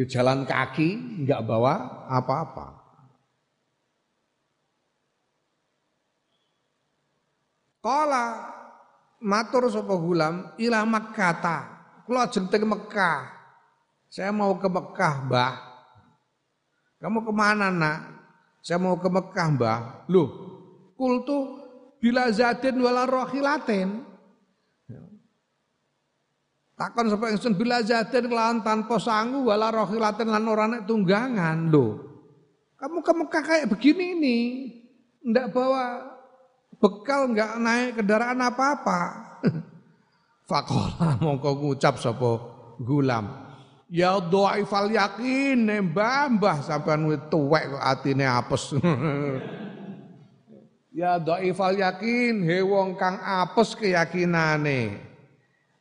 jalan 0.09 0.49
kaki, 0.49 1.21
nggak 1.25 1.45
bawa 1.45 2.05
apa-apa. 2.09 2.67
Kala 7.79 8.25
matur 9.23 9.71
sapa 9.71 9.95
gulam 9.95 10.51
ila 10.59 10.83
Makkata. 10.83 11.57
Kula 12.03 12.25
ajeng 12.25 12.49
teng 12.49 12.65
Mekah. 12.65 13.29
Saya 14.09 14.33
mau 14.33 14.57
ke 14.57 14.65
Mekah, 14.65 15.29
Mbah. 15.29 15.53
Kamu 16.99 17.21
ke 17.23 17.31
mana 17.31 17.69
nak? 17.69 18.18
Saya 18.69 18.77
mau 18.77 19.01
ke 19.01 19.09
Mekah, 19.09 19.47
Mbah. 19.57 19.79
Loh, 20.13 20.29
kultu 20.93 21.57
bila 21.97 22.29
zatin 22.29 22.77
wala 22.77 23.09
rohilatin. 23.09 24.05
Takon 26.77 27.09
sapa 27.09 27.33
ingsun 27.33 27.57
bila 27.57 27.81
zatin 27.81 28.29
kelawan 28.29 28.61
tanpa 28.61 29.01
sangu 29.01 29.49
wala 29.49 29.73
rohilatin 29.73 30.29
lan 30.29 30.45
ora 30.45 30.69
tunggangan. 30.85 31.73
Loh, 31.73 31.97
kamu 32.77 33.01
ke 33.01 33.13
Mekah 33.17 33.41
kayak 33.41 33.69
begini 33.73 34.13
nih. 34.21 34.45
Ndak 35.33 35.49
bawa 35.49 36.05
bekal 36.77 37.25
nggak 37.33 37.57
naik 37.57 37.97
kendaraan 37.97 38.37
apa-apa. 38.37 39.01
Fakola 40.49 41.17
mongko 41.17 41.57
ngucap 41.57 41.97
sapa 41.97 42.37
gulam. 42.77 43.48
Ya 43.89 44.21
dhaifal 44.21 44.93
yakin 44.93 45.65
mbah 45.89 46.29
mbah 46.29 46.61
sampean 46.61 47.09
wis 47.09 47.17
tuwek 47.33 47.73
kok 47.73 47.81
atine 47.81 48.21
apes. 48.21 48.77
ya 51.01 51.17
dhaifal 51.17 51.73
yakin 51.73 52.45
he 52.45 52.61
wong 52.61 52.93
kang 53.01 53.17
apes 53.17 53.73
keyakinane. 53.73 55.01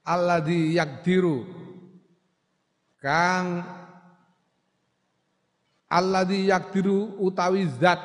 Alladzi 0.08 0.80
yakdiru 0.80 1.44
kang 2.96 3.60
alladzi 5.84 6.48
yakdiru 6.48 7.12
utawi 7.20 7.68
zat 7.76 8.00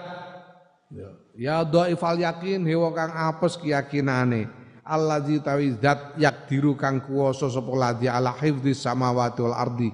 ya. 1.40 1.64
Dhaifal 1.64 2.20
yakin 2.20 2.68
hewa 2.68 2.92
kang 2.92 3.16
apes 3.16 3.56
keyakinane. 3.56 4.63
Allazi 4.84 5.40
tawi 5.40 5.80
zat 5.80 6.20
yakdiru 6.20 6.76
kang 6.76 7.00
kuwasa 7.00 7.48
sapa 7.48 7.72
ladzi 7.72 8.12
ala 8.12 8.36
hifdzi 8.36 8.76
samawati 8.76 9.40
wal 9.40 9.56
ardi 9.56 9.88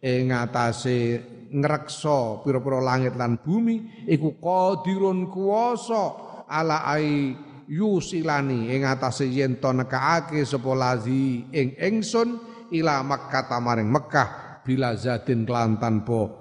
ing 0.00 0.32
ngatasé 0.32 1.20
ngreksa 1.52 2.40
pira-pira 2.40 2.80
langit 2.80 3.20
lan 3.20 3.36
bumi 3.36 4.08
iku 4.08 4.40
qadirun 4.40 5.28
kuwasa 5.28 6.16
ala 6.48 6.88
ai 6.88 7.36
yusilani 7.68 8.72
ing 8.72 8.88
ngatasé 8.88 9.28
yen 9.28 9.60
to 9.60 9.76
nekaake 9.76 10.40
sapa 10.48 10.72
lazi 10.72 11.44
ing 11.52 11.76
ingsun 11.76 12.40
ila 12.72 13.04
Makkah 13.04 13.44
tamaring 13.44 13.92
Mekah 13.92 14.64
bila 14.64 14.96
zatin 14.96 15.44
kelan 15.44 15.76
tanpa 15.76 16.32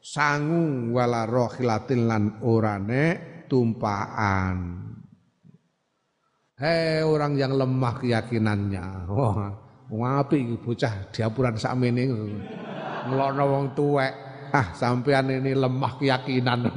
sangu 0.00 0.90
wala 0.96 1.28
rohilatin 1.28 2.08
lan 2.08 2.24
orane 2.42 3.04
tumpaan. 3.44 4.91
Hei 6.62 7.02
orang 7.02 7.34
yang 7.34 7.58
lemah 7.58 7.98
keyakinannya. 7.98 9.10
Wah, 9.10 9.50
ngapi 9.90 10.62
bocah 10.62 11.10
diapuran 11.10 11.58
sakmene 11.58 12.06
ngelokno 13.10 13.44
wong 13.50 13.64
tuwek. 13.74 14.14
Ah, 14.54 14.70
sampean 14.70 15.26
ini 15.26 15.58
lemah 15.58 15.98
keyakinan. 15.98 16.70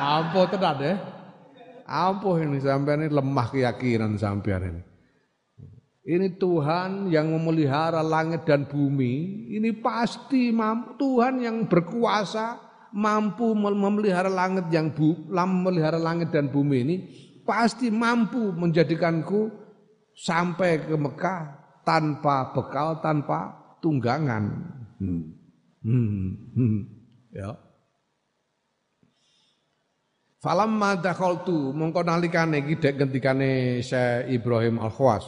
Ampuh 0.00 0.48
tenan 0.48 0.80
ya. 0.80 0.94
Ampuh 1.84 2.40
ini 2.40 2.56
sampean 2.56 3.04
ini 3.04 3.12
lemah 3.12 3.46
keyakinan 3.52 4.16
sampean 4.16 4.64
ini. 4.64 4.82
Ini 6.08 6.40
Tuhan 6.40 7.12
yang 7.12 7.36
memelihara 7.36 8.00
langit 8.00 8.48
dan 8.48 8.64
bumi. 8.64 9.44
Ini 9.60 9.76
pasti 9.84 10.56
Tuhan 10.96 11.44
yang 11.44 11.68
berkuasa 11.68 12.64
mampu 12.96 13.52
memelihara 13.52 14.32
langit 14.32 14.72
yang 14.72 14.88
bu, 14.88 15.28
memelihara 15.28 16.00
langit 16.00 16.32
dan 16.32 16.48
bumi 16.48 16.76
ini 16.80 16.96
pasti 17.46 17.88
mampu 17.88 18.50
menjadikanku 18.52 19.48
sampai 20.12 20.82
ke 20.82 20.96
Mekah 20.98 21.40
tanpa 21.86 22.50
bekal, 22.50 22.98
tanpa 22.98 23.54
tunggangan. 23.78 24.44
Hmm. 24.98 25.22
Hmm. 25.86 26.26
Hmm. 26.52 26.78
Ya. 27.30 27.54
Falamma 30.42 30.98
dakhaltu 30.98 31.70
mongko 31.72 32.02
nalikane 32.02 32.66
iki 32.66 32.78
dek 32.78 32.98
gentikane 33.02 33.80
Syekh 33.82 34.30
Ibrahim 34.34 34.82
Al-Khawas. 34.82 35.26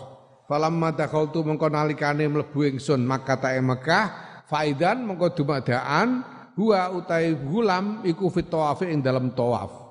Falamma 0.51 0.95
dakhaltu 0.95 1.47
mongko 1.47 1.70
nalikane 1.70 2.27
mlebu 2.27 2.74
ingsun 2.74 3.07
Makkah 3.07 3.39
ta 3.39 3.55
Mekah 3.55 4.07
faidan 4.51 5.07
mongko 5.07 5.32
dumadaan 5.39 6.23
huwa 6.59 6.90
utai 6.90 7.35
gulam 7.39 8.03
iku 8.03 8.27
fit 8.35 8.51
tawafi 8.51 8.90
ing 8.90 8.99
dalam 8.99 9.31
tawaf 9.31 9.88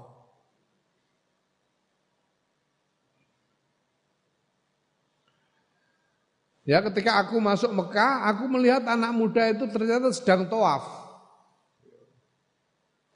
Ya 6.67 6.83
ketika 6.83 7.23
aku 7.23 7.39
masuk 7.39 7.71
Mekah, 7.71 8.27
aku 8.27 8.43
melihat 8.51 8.83
anak 8.83 9.15
muda 9.15 9.47
itu 9.47 9.71
ternyata 9.71 10.11
sedang 10.11 10.51
tawaf. 10.51 10.83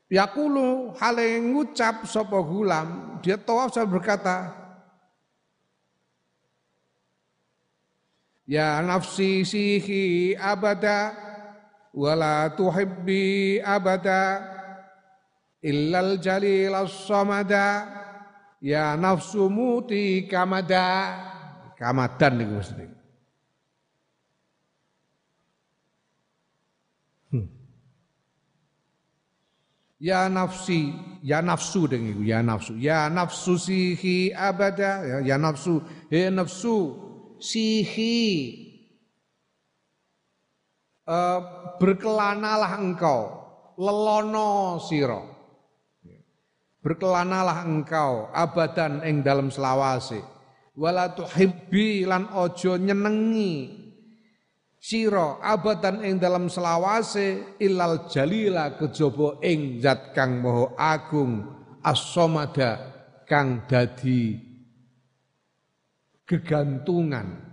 Yakulu 0.07 0.95
hale 0.95 1.35
ngucap 1.43 2.07
sapa 2.07 2.39
gulam, 2.39 3.19
dia 3.19 3.35
tawaf 3.35 3.75
saya 3.75 3.83
berkata, 3.83 4.55
Ya 8.47 8.79
nafsi 8.79 9.43
sihi 9.43 10.35
abada 10.39 11.11
wala 11.91 12.51
tuhibbi 12.55 13.59
abada 13.63 14.43
illal 15.59 16.19
jalil 16.19 16.75
as-samada 16.75 17.87
ya 18.59 18.95
nafsu 18.99 19.47
muti 19.47 20.27
kamada 20.27 21.15
kamadan 21.79 22.43
niku 22.43 22.59
mesti 22.59 23.00
Ya 30.01 30.25
nafsi, 30.25 30.97
ya 31.21 31.45
nafsu 31.45 31.85
dengan 31.85 32.25
ya 32.25 32.41
nafsu, 32.41 32.73
ya 32.73 33.05
nafsu 33.05 33.53
sihi 33.53 34.33
abada, 34.33 35.05
ya, 35.05 35.17
ya 35.21 35.35
nafsu, 35.37 35.77
he 36.09 36.25
nafsu 36.33 36.97
sihi. 37.37 38.17
Uh, 41.05 41.39
berkelanalah 41.77 42.81
engkau, 42.81 43.29
lelono 43.77 44.81
siro. 44.81 45.21
Berkelanalah 46.81 47.61
engkau 47.61 48.33
abadan 48.33 49.05
ing 49.05 49.21
dalam 49.21 49.53
selawase. 49.53 50.17
Wala 50.73 51.13
tuhibbi 51.13 52.09
lan 52.09 52.25
ojo 52.33 52.73
nyenengi 52.73 53.80
siro 54.81 55.37
abadan 55.45 56.01
ing 56.01 56.17
dalam 56.17 56.49
selawase 56.49 57.53
ilal 57.61 58.09
jalila 58.09 58.73
kejaba 58.81 59.37
ing 59.45 59.77
zat 59.77 60.09
kang 60.17 60.41
moho 60.41 60.73
agung 60.73 61.45
as 61.85 62.01
kang 63.29 63.61
dadi 63.69 64.41
gegantungan 66.25 67.45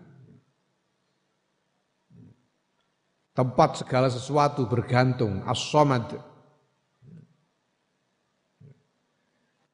tempat 3.37 3.85
segala 3.85 4.09
sesuatu 4.09 4.65
bergantung 4.65 5.45
as-samad 5.45 6.25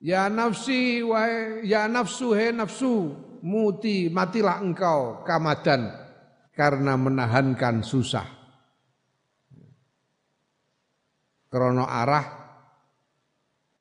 Ya 0.05 0.29
nafsi 0.29 1.01
wa 1.01 1.25
ya 1.65 1.89
nafsu 1.89 2.37
he 2.37 2.53
nafsu 2.53 3.17
muti 3.41 4.13
matilah 4.13 4.61
engkau 4.61 5.25
kamadan 5.25 6.04
karena 6.55 6.95
menahankan 6.95 7.83
susah. 7.83 8.27
Krono 11.51 11.87
arah 11.87 12.27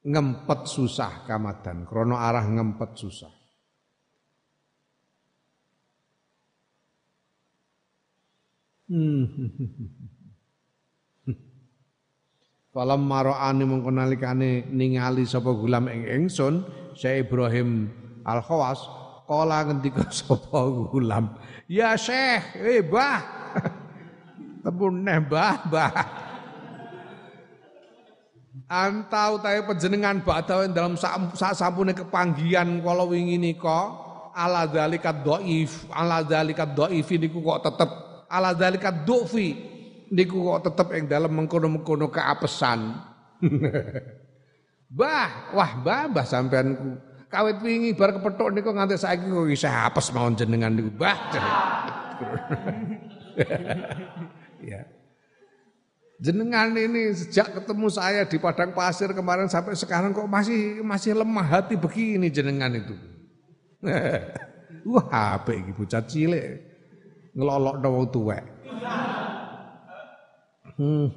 ngempet 0.06 0.70
susah 0.70 1.26
kamadan, 1.26 1.86
krono 1.90 2.18
arah 2.22 2.46
ngempet 2.46 2.92
susah. 2.94 3.34
Falam 12.74 13.02
maro'ani 13.06 13.64
mongko 13.70 13.90
nalikane 13.94 14.66
ningali 14.70 15.26
sapa 15.30 15.50
gulam 15.54 15.90
ing 15.90 16.06
ingsun 16.10 16.66
Syekh 16.98 17.30
Ibrahim 17.30 17.90
Al 18.26 18.42
Kala 19.24 19.58
ngendika 19.68 20.08
sapa 20.12 20.60
gulam? 20.92 21.36
Ya 21.72 21.96
Syekh. 21.96 22.60
Eh 22.60 22.84
bah 22.84 23.24
tembun 24.64 25.04
neh 25.04 25.20
bah 25.20 25.60
bah 25.68 25.92
Antau 28.72 29.38
tae 29.44 29.60
panjenengan 29.62 30.24
badhe 30.24 30.72
dalam 30.72 30.96
sak 30.98 31.54
sampune 31.54 31.94
kepanggihan 31.94 32.66
kala 32.82 33.06
wingi 33.06 33.38
nika 33.38 33.92
ala 34.34 34.66
dzalikat 34.66 35.22
dhaif 35.22 35.86
ala 35.94 36.26
dzalikat 36.26 36.74
dhaif 36.74 37.06
niku 37.12 37.44
kok 37.44 37.70
tetep 37.70 37.90
ala 38.34 38.58
zalika 38.58 38.90
du'fi 38.90 39.54
niku 40.10 40.42
kok 40.42 40.74
tetep 40.74 40.88
ing 40.98 41.06
dalam 41.06 41.30
mengkono-mengkono 41.38 42.10
keapesan. 42.10 42.98
bah, 44.98 45.54
wah 45.54 45.72
bah, 45.78 46.10
bah 46.10 46.26
sampean 46.26 46.98
kawit 47.34 47.58
wingi 47.66 47.98
bar 47.98 48.14
kepethuk 48.14 48.54
niku 48.54 48.70
nganti 48.70 48.94
saiki 48.94 49.26
kok 49.26 49.50
isih 49.50 49.74
apes 49.74 50.14
mawon 50.14 50.38
jenengan 50.38 50.70
niku, 50.70 50.94
Mbah. 50.94 51.18
ya. 54.70 54.86
Jenengan 56.22 56.78
ini 56.78 57.10
sejak 57.18 57.58
ketemu 57.58 57.90
saya 57.90 58.22
di 58.30 58.38
padang 58.38 58.72
pasir 58.72 59.10
kemarin 59.12 59.50
sampai 59.50 59.74
sekarang 59.74 60.14
kok 60.14 60.30
masih 60.30 60.86
masih 60.86 61.18
lemah 61.18 61.44
hati 61.44 61.74
begini 61.74 62.30
jenengan 62.30 62.70
itu. 62.70 62.94
Wah, 64.94 65.42
apik 65.42 65.58
iki 65.58 65.72
bocah 65.74 66.06
cilik. 66.06 66.62
Ngelolok 67.34 67.82
wong 67.82 68.08
tuwek. 68.14 68.46
Hmm. 70.78 71.10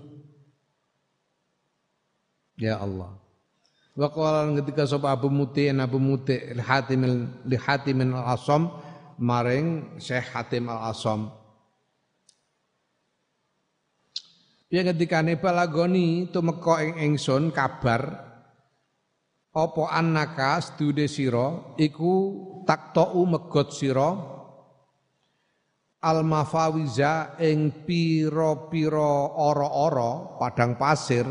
Ya 2.57 2.81
Allah. 2.81 3.26
Wa 3.97 4.13
qala 4.13 4.53
ketika 4.61 4.85
sapa 4.85 5.09
Abu 5.09 5.33
Muti 5.33 5.73
Abu 5.73 5.97
Muti 5.97 6.37
li 6.53 6.61
Hatim 6.61 7.03
li 7.49 7.57
Hatim 7.57 8.13
al-Asam 8.13 8.69
maring 9.17 9.97
Syekh 9.97 10.37
Hatim 10.37 10.69
al-Asam 10.69 11.33
Ya 14.69 14.85
ketika 14.85 15.25
ne 15.25 15.41
balagoni 15.41 16.29
tumeka 16.29 16.85
ing 16.85 16.93
ingsun 17.01 17.55
kabar 17.55 18.27
apa 19.57 19.83
annaka 19.89 20.61
stude 20.61 21.09
sira 21.09 21.73
iku 21.81 22.13
taktau 22.69 23.25
megot 23.25 23.73
sira 23.73 24.13
al 26.05 26.21
mafawiza 26.21 27.41
ing 27.41 27.89
pira-pira 27.89 29.33
ora-ora 29.33 30.37
padang 30.37 30.77
pasir 30.77 31.25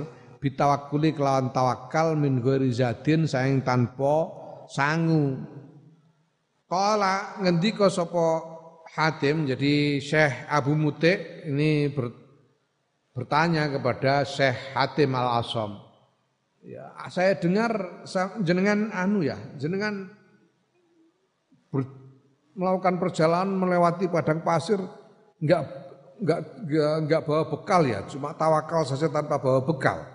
bitawakuli 0.45 1.17
kelawan 1.17 1.49
tawakal 1.49 2.13
min 2.13 2.37
ghairi 2.37 2.69
zadin 2.69 3.25
saing 3.25 3.65
tanpa 3.65 4.29
sangu 4.69 5.41
Kala 6.65 7.41
ngendika 7.45 7.93
sapa 7.93 8.41
Hatim 8.97 9.45
jadi 9.45 10.01
Syekh 10.01 10.49
Abu 10.49 10.73
Mutik 10.73 11.45
ini 11.45 11.93
ber, 11.93 12.09
bertanya 13.13 13.69
kepada 13.69 14.25
Syekh 14.25 14.73
Hatim 14.73 15.13
Al 15.13 15.45
Asom. 15.45 15.77
Ya, 16.65 16.89
saya 17.13 17.37
dengar 17.37 18.01
jenengan 18.41 18.89
anu 18.97 19.21
ya, 19.21 19.37
jenengan 19.61 20.09
ber, 21.69 21.85
melakukan 22.57 22.97
perjalanan 22.97 23.53
melewati 23.61 24.09
padang 24.09 24.41
pasir 24.41 24.81
enggak 25.37 25.69
enggak 26.17 26.39
enggak 27.05 27.21
bawa 27.29 27.43
bekal 27.45 27.81
ya, 27.85 28.01
cuma 28.09 28.33
tawakal 28.33 28.81
saja 28.89 29.05
tanpa 29.05 29.37
bawa 29.37 29.61
bekal. 29.61 30.14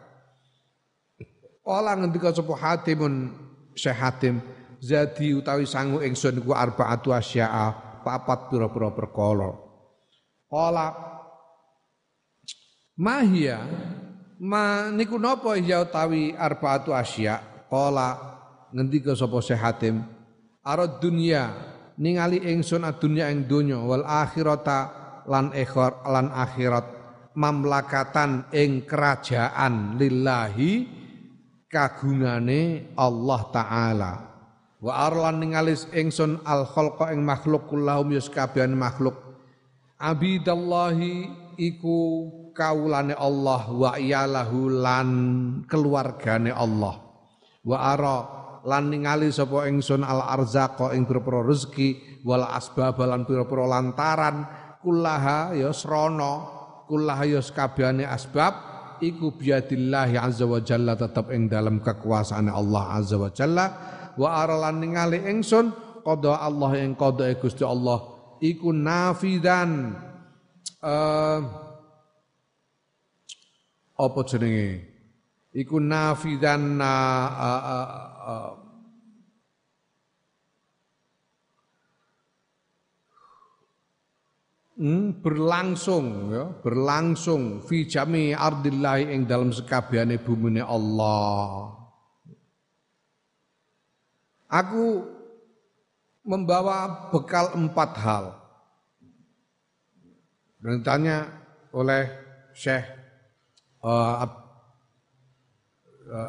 Ola 1.65 1.93
ngendika 1.93 2.33
sapa 2.33 2.57
Hatimun 2.57 3.37
Syekh 3.77 3.99
Hatim 4.01 4.41
zadi 4.81 5.37
utawi 5.37 5.69
sangu 5.69 6.01
ingsun 6.01 6.41
iku 6.41 6.57
arbaatu 6.57 7.13
asya'a 7.13 8.01
papat 8.01 8.49
pira-pira 8.49 8.89
perkara. 8.93 9.53
Ola 10.51 10.89
Mahia 13.01 13.61
ma 14.41 14.89
niku 14.93 15.17
napa 15.17 15.57
ya 15.57 15.85
utawi 15.85 16.33
arbaatu 16.37 16.93
asya 16.97 17.67
qala 17.69 18.17
ngendika 18.73 19.13
sapa 19.17 19.41
Syekh 19.41 19.61
Hatim 19.61 20.05
arad 20.65 21.01
dunya 21.01 21.49
ningali 22.01 22.41
ingsun 22.41 22.85
adunya 22.85 23.29
ing 23.29 23.45
donya 23.49 23.81
wal 23.81 24.05
akhirata 24.05 24.93
lan 25.29 25.53
ekhor 25.53 26.05
lan 26.09 26.33
akhirat 26.33 26.85
mamlakatan 27.37 28.49
ing 28.53 28.85
kerajaan 28.89 30.01
lillahi 30.01 31.00
kagungane 31.71 32.93
Allah 32.99 33.41
taala. 33.55 34.13
Wa 34.83 35.07
arlan 35.07 35.41
ningali 35.41 35.79
ingsun 35.95 36.43
al 36.43 36.67
khalqa 36.67 37.15
ing 37.15 37.23
makhluk 37.23 37.71
kullahum 37.71 38.11
yus 38.13 38.29
makhluk. 38.75 39.17
Abidallahi 40.01 41.31
iku 41.61 41.99
kaulane 42.57 43.15
Allah 43.15 43.63
wa 43.71 43.95
iyalahu 43.95 44.83
lan 44.83 45.09
keluargane 45.71 46.51
Allah. 46.51 46.97
Wa 47.61 47.77
ara 47.93 48.19
lan 48.65 48.89
ningali 48.89 49.29
sapa 49.31 49.69
ingsun 49.69 50.03
al 50.03 50.25
arzaqa 50.25 50.97
ing 50.97 51.05
pira-pira 51.05 51.45
rezeki 51.45 52.25
wal 52.25 52.45
asbab 52.49 52.97
lan 53.05 53.29
pira-pira 53.29 53.69
lantaran 53.69 54.49
kullaha 54.81 55.53
ya 55.53 55.77
srana 55.77 56.49
kullaha 56.89 57.29
ya 57.29 57.45
kabehane 57.45 58.09
asbab 58.09 58.70
iku 59.01 59.35
biadillah 59.35 60.13
azza 60.21 60.45
wa 60.47 60.61
jalla 60.61 60.95
tetep 60.95 61.33
ing 61.33 61.49
dalam 61.49 61.81
kekuasaan 61.81 62.49
Allah 62.49 63.01
azza 63.01 63.17
wa 63.17 63.33
jalla. 63.33 63.67
Wa 64.15 64.45
ara 64.45 64.57
lan 64.69 64.81
ningali 64.81 65.25
ingsun 65.25 65.73
qada 66.05 66.41
Allah 66.41 66.71
ing 66.81 66.95
qada 66.95 67.29
Gusti 67.37 67.65
Allah. 67.65 68.01
Iku 68.41 68.73
nafidan. 68.73 69.97
Uh, 70.81 71.41
apa 74.01 74.21
jenenge? 74.25 74.89
Iku 75.53 75.77
nafidan 75.77 76.81
na 76.81 76.93
uh, 77.29 77.63
uh, 77.65 77.89
uh, 78.25 78.51
Hmm, 84.81 85.21
berlangsung 85.21 86.33
ya, 86.33 86.45
berlangsung 86.65 87.61
fi 87.61 87.85
jami 87.85 88.33
ardillahi 88.33 89.13
ing 89.13 89.29
dalam 89.29 89.53
sekabehane 89.53 90.17
bumine 90.17 90.65
Allah. 90.65 91.77
Aku 94.49 95.05
membawa 96.25 97.13
bekal 97.13 97.53
empat 97.61 97.93
hal. 98.01 98.25
Dan 100.65 100.81
ditanya 100.81 101.29
oleh 101.77 102.09
Syekh 102.57 102.89
uh, 103.85 104.25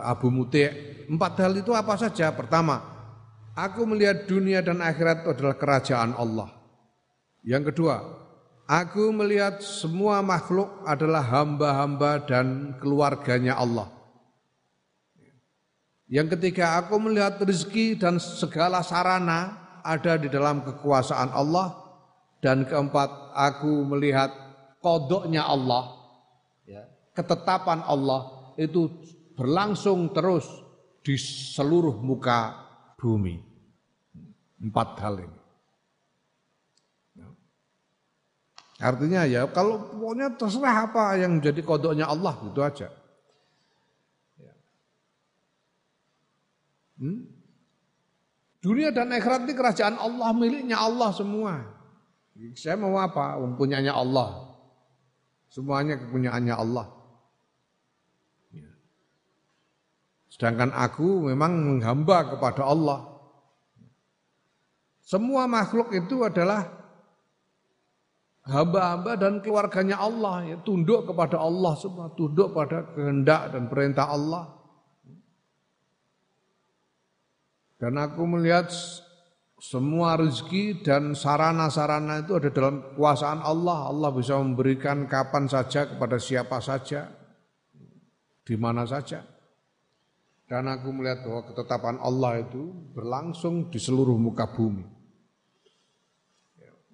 Abu 0.04 0.28
Muti. 0.28 0.68
Empat 1.08 1.40
hal 1.40 1.56
itu 1.56 1.72
apa 1.72 1.96
saja? 1.96 2.36
Pertama, 2.36 2.84
aku 3.56 3.88
melihat 3.88 4.28
dunia 4.28 4.60
dan 4.60 4.84
akhirat 4.84 5.24
adalah 5.24 5.56
kerajaan 5.56 6.20
Allah. 6.20 6.52
Yang 7.48 7.72
kedua, 7.72 8.21
aku 8.66 9.14
melihat 9.16 9.62
semua 9.62 10.20
makhluk 10.26 10.70
adalah 10.84 11.22
hamba-hamba 11.22 12.22
dan 12.26 12.78
keluarganya 12.82 13.58
Allah. 13.58 13.90
Yang 16.12 16.36
ketiga, 16.38 16.76
aku 16.82 17.00
melihat 17.00 17.40
rezeki 17.40 17.96
dan 17.96 18.20
segala 18.20 18.84
sarana 18.84 19.56
ada 19.80 20.20
di 20.20 20.28
dalam 20.28 20.60
kekuasaan 20.62 21.32
Allah. 21.32 21.78
Dan 22.42 22.66
keempat, 22.68 23.38
aku 23.38 23.86
melihat 23.86 24.34
kodoknya 24.82 25.46
Allah 25.46 26.02
ketetapan 27.12 27.84
Allah 27.84 28.54
itu 28.56 28.88
berlangsung 29.36 30.12
terus 30.16 30.48
di 31.02 31.18
seluruh 31.18 32.00
muka 32.00 32.56
bumi. 33.00 33.42
Empat 34.62 34.90
hal 35.02 35.16
ini. 35.26 35.41
Artinya 38.82 39.30
ya 39.30 39.46
kalau 39.54 39.94
pokoknya 39.94 40.34
terserah 40.42 40.90
apa 40.90 41.14
yang 41.22 41.38
menjadi 41.38 41.62
kodoknya 41.62 42.10
Allah 42.10 42.34
gitu 42.50 42.66
aja. 42.66 42.90
Ya. 44.42 44.54
Hmm? 46.98 47.30
Dunia 48.58 48.90
dan 48.90 49.14
akhirat 49.14 49.46
ini 49.46 49.54
kerajaan 49.54 50.02
Allah 50.02 50.30
miliknya 50.34 50.82
Allah 50.82 51.14
semua. 51.14 51.62
Saya 52.58 52.74
mau 52.82 52.98
apa? 52.98 53.38
Mempunyanya 53.38 53.94
Allah. 53.94 54.50
Semuanya 55.54 56.02
kepunyaannya 56.02 56.56
Allah. 56.58 56.90
Sedangkan 60.32 60.74
aku 60.74 61.30
memang 61.30 61.54
menghamba 61.54 62.34
kepada 62.34 62.66
Allah. 62.66 63.06
Semua 65.06 65.46
makhluk 65.46 65.94
itu 65.94 66.26
adalah 66.26 66.81
hamba-hamba 68.46 69.18
dan 69.18 69.42
keluarganya 69.42 70.02
Allah, 70.02 70.46
ya, 70.46 70.58
tunduk 70.66 71.06
kepada 71.06 71.38
Allah 71.38 71.74
semua, 71.78 72.10
tunduk 72.14 72.54
pada 72.54 72.90
kehendak 72.94 73.54
dan 73.54 73.70
perintah 73.70 74.10
Allah. 74.10 74.50
Dan 77.82 77.98
aku 77.98 78.22
melihat 78.30 78.70
semua 79.58 80.18
rezeki 80.18 80.86
dan 80.86 81.18
sarana-sarana 81.18 82.26
itu 82.26 82.38
ada 82.38 82.50
dalam 82.54 82.82
kekuasaan 82.82 83.42
Allah. 83.42 83.90
Allah 83.90 84.10
bisa 84.14 84.38
memberikan 84.38 85.10
kapan 85.10 85.50
saja 85.50 85.90
kepada 85.90 86.22
siapa 86.22 86.62
saja, 86.62 87.10
di 88.46 88.54
mana 88.58 88.86
saja. 88.86 89.26
Dan 90.46 90.68
aku 90.68 90.92
melihat 90.94 91.24
bahwa 91.26 91.42
ketetapan 91.48 91.96
Allah 92.04 92.44
itu 92.44 92.70
berlangsung 92.94 93.72
di 93.72 93.80
seluruh 93.80 94.20
muka 94.20 94.52
bumi. 94.52 95.01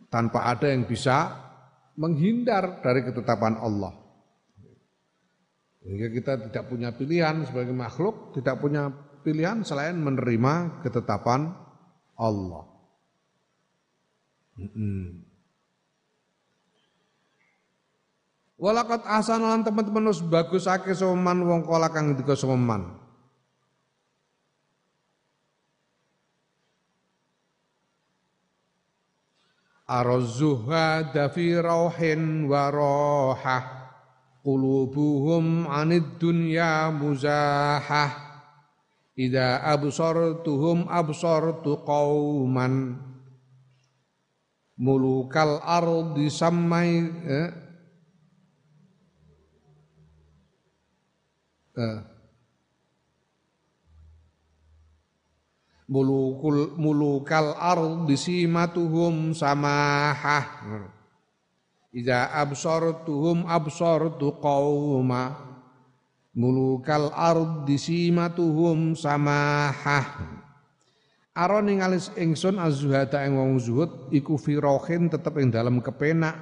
Tanpa 0.07 0.47
ada 0.47 0.71
yang 0.71 0.87
bisa 0.87 1.35
menghindar 1.97 2.79
dari 2.79 3.03
ketetapan 3.03 3.59
Allah. 3.59 3.91
Sehingga 5.83 6.07
kita 6.11 6.33
tidak 6.51 6.63
punya 6.67 6.91
pilihan 6.91 7.47
sebagai 7.47 7.71
makhluk, 7.71 8.35
tidak 8.35 8.59
punya 8.59 8.91
pilihan 9.23 9.63
selain 9.63 9.95
menerima 9.99 10.83
ketetapan 10.83 11.51
Allah. 12.15 12.63
Walakat 18.57 19.05
asanalan 19.05 19.61
teman-teman 19.61 20.09
us 20.09 20.17
bagus 20.25 20.65
ake 20.65 20.97
soman 20.97 21.45
wong 21.45 21.61
kola 21.61 21.93
kang. 21.93 22.17
Arzuha 29.87 31.15
fi 31.31 31.55
rauhin 31.55 32.51
wa 32.51 32.67
rohah. 32.67 33.63
Qulubuhum 34.43 35.67
anid 35.71 36.19
dunya 36.19 36.91
muzahah. 36.91 38.11
Ida 39.15 39.63
absartuhum 39.63 40.91
absartu 40.91 41.87
qauman. 41.87 42.99
Mulukal 44.77 45.57
ardi 45.63 46.29
samai 46.29 46.91
eh, 47.25 47.49
eh, 51.81 52.16
mulukul 55.87 56.75
mulukal 56.75 57.55
ardi 57.55 58.19
simatuhum 58.19 59.31
samahah. 59.31 60.45
Iza 61.95 62.29
absartuhum 62.35 63.47
absartu 63.47 64.35
qauma 64.43 65.33
mulukal 66.35 67.09
ardi 67.15 67.79
simatuhum 67.79 68.93
samahah. 68.93 70.37
Aron 71.37 71.69
alis 71.69 72.09
ingsun 72.17 72.57
azzuhata 72.57 73.21
ing 73.21 73.37
wong 73.37 73.61
zuhud 73.61 74.09
iku 74.09 74.41
firohin 74.41 75.05
tetep 75.05 75.37
ing 75.37 75.53
dalam 75.53 75.85
kepenak 75.85 76.33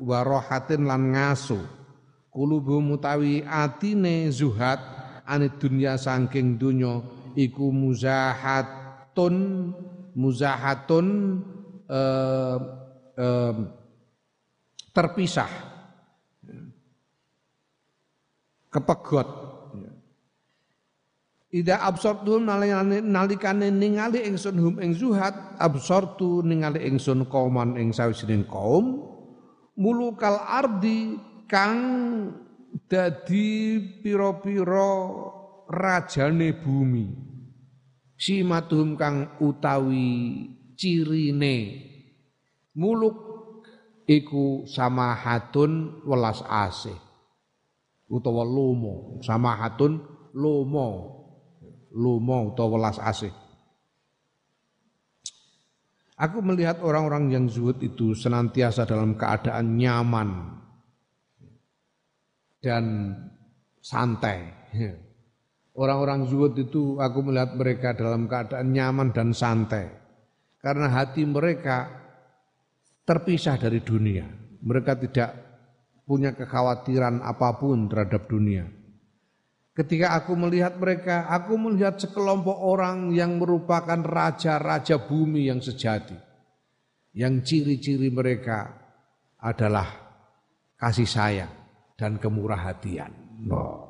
warohatin 0.00 0.88
lan 0.88 1.12
ngaso. 1.12 1.60
Kulubu 2.32 2.80
mutawi 2.80 3.44
atine 3.44 4.28
zuhad 4.32 4.80
anit 5.28 5.60
dunya 5.60 6.00
saking 6.00 6.56
dunya 6.56 7.04
iku 7.36 7.68
muzahatun 9.18 9.74
muzahatun 10.14 11.06
eh, 11.90 12.58
eh, 13.18 13.54
terpisah. 14.94 15.52
Kepegot. 18.68 19.28
Ida 21.48 21.80
absortu 21.80 22.36
nalikane 22.36 23.72
ningali 23.72 24.20
ingsun 24.28 24.60
hum 24.60 24.74
ing 24.84 24.92
zuhad 24.92 25.56
absortu 25.56 26.44
ningali 26.44 26.84
ingsun 26.84 27.24
kauman 27.24 27.72
ing 27.80 27.88
sawijining 27.88 28.44
kaum 28.44 29.00
mulukal 29.72 30.36
ardi 30.44 31.16
kang 31.48 31.80
dadi 32.84 33.80
pira-pira 34.04 34.92
rajane 35.72 36.52
bumi 36.52 37.27
simatum 38.18 38.98
kang 38.98 39.38
utawi 39.38 40.50
cirine 40.74 41.56
muluk 42.74 43.16
iku 44.04 44.66
samahatun 44.66 46.02
welas 46.02 46.42
asih 46.42 46.98
utawa 48.10 48.42
lomo 48.42 49.22
samahatun 49.22 50.02
lomo 50.34 51.18
lumo 51.92 52.52
atau 52.52 52.66
welas 52.76 53.00
asih. 53.00 53.32
Aku 56.18 56.42
melihat 56.42 56.82
orang-orang 56.82 57.30
yang 57.30 57.44
zuhud 57.46 57.78
itu 57.78 58.10
senantiasa 58.10 58.82
dalam 58.82 59.14
keadaan 59.14 59.78
nyaman 59.78 60.58
dan 62.58 63.14
santai. 63.78 64.50
Orang-orang 65.78 66.26
zuhud 66.26 66.58
itu 66.58 66.98
aku 66.98 67.22
melihat 67.22 67.54
mereka 67.54 67.94
dalam 67.94 68.26
keadaan 68.26 68.74
nyaman 68.74 69.14
dan 69.14 69.30
santai. 69.30 69.86
Karena 70.58 70.90
hati 70.90 71.22
mereka 71.22 71.86
terpisah 73.06 73.54
dari 73.62 73.78
dunia. 73.78 74.26
Mereka 74.58 74.98
tidak 75.06 75.30
punya 76.02 76.34
kekhawatiran 76.34 77.22
apa 77.22 77.54
pun 77.62 77.86
terhadap 77.86 78.26
dunia. 78.26 78.66
Ketika 79.70 80.18
aku 80.18 80.34
melihat 80.34 80.74
mereka, 80.74 81.30
aku 81.30 81.54
melihat 81.54 82.02
sekelompok 82.02 82.58
orang 82.58 83.14
yang 83.14 83.38
merupakan 83.38 84.02
raja-raja 84.02 84.98
bumi 85.06 85.46
yang 85.46 85.62
sejati. 85.62 86.18
Yang 87.14 87.34
ciri-ciri 87.46 88.10
mereka 88.10 88.74
adalah 89.38 89.86
kasih 90.74 91.06
sayang 91.06 91.54
dan 91.94 92.18
kemurah 92.18 92.66
hatian. 92.66 93.14
Oh. 93.46 93.86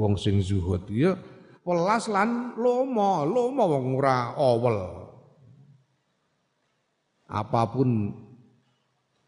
Wong 0.00 0.16
sing 0.16 0.40
zuhud 0.40 0.88
ya 0.88 1.12
welas 1.64 2.08
lan 2.08 2.56
lomo, 2.56 3.22
lomo 3.28 3.64
wong 3.68 3.86
ora 4.00 4.32
awel. 4.34 4.78
Apa 7.30 7.62
pun 7.70 8.10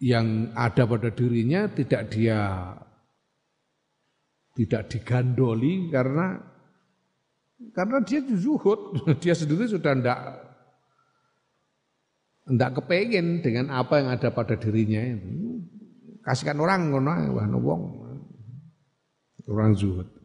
yang 0.03 0.51
ada 0.59 0.83
pada 0.83 1.15
dirinya 1.15 1.71
tidak 1.71 2.11
dia 2.11 2.75
tidak 4.59 4.91
digandoli 4.91 5.87
karena 5.87 6.43
karena 7.71 8.03
dia 8.03 8.19
zuhud, 8.27 8.99
dia 9.23 9.39
sendiri 9.39 9.71
sudah 9.71 9.95
ndak 9.95 10.21
ndak 12.51 12.83
kepengen 12.83 13.39
dengan 13.39 13.71
apa 13.71 14.03
yang 14.03 14.09
ada 14.11 14.35
pada 14.35 14.59
dirinya. 14.59 15.15
Kasihkan 16.27 16.59
orang 16.59 16.91
ngono 16.91 17.39
wah 17.39 17.47
wong 17.47 17.83
orang 19.47 19.79
zuhud. 19.79 20.22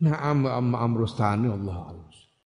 Nah 0.00 0.16
am 0.30 0.46
am 0.46 0.74
amrustani 0.74 1.48
Allah 1.52 1.76
alus. 1.92 2.09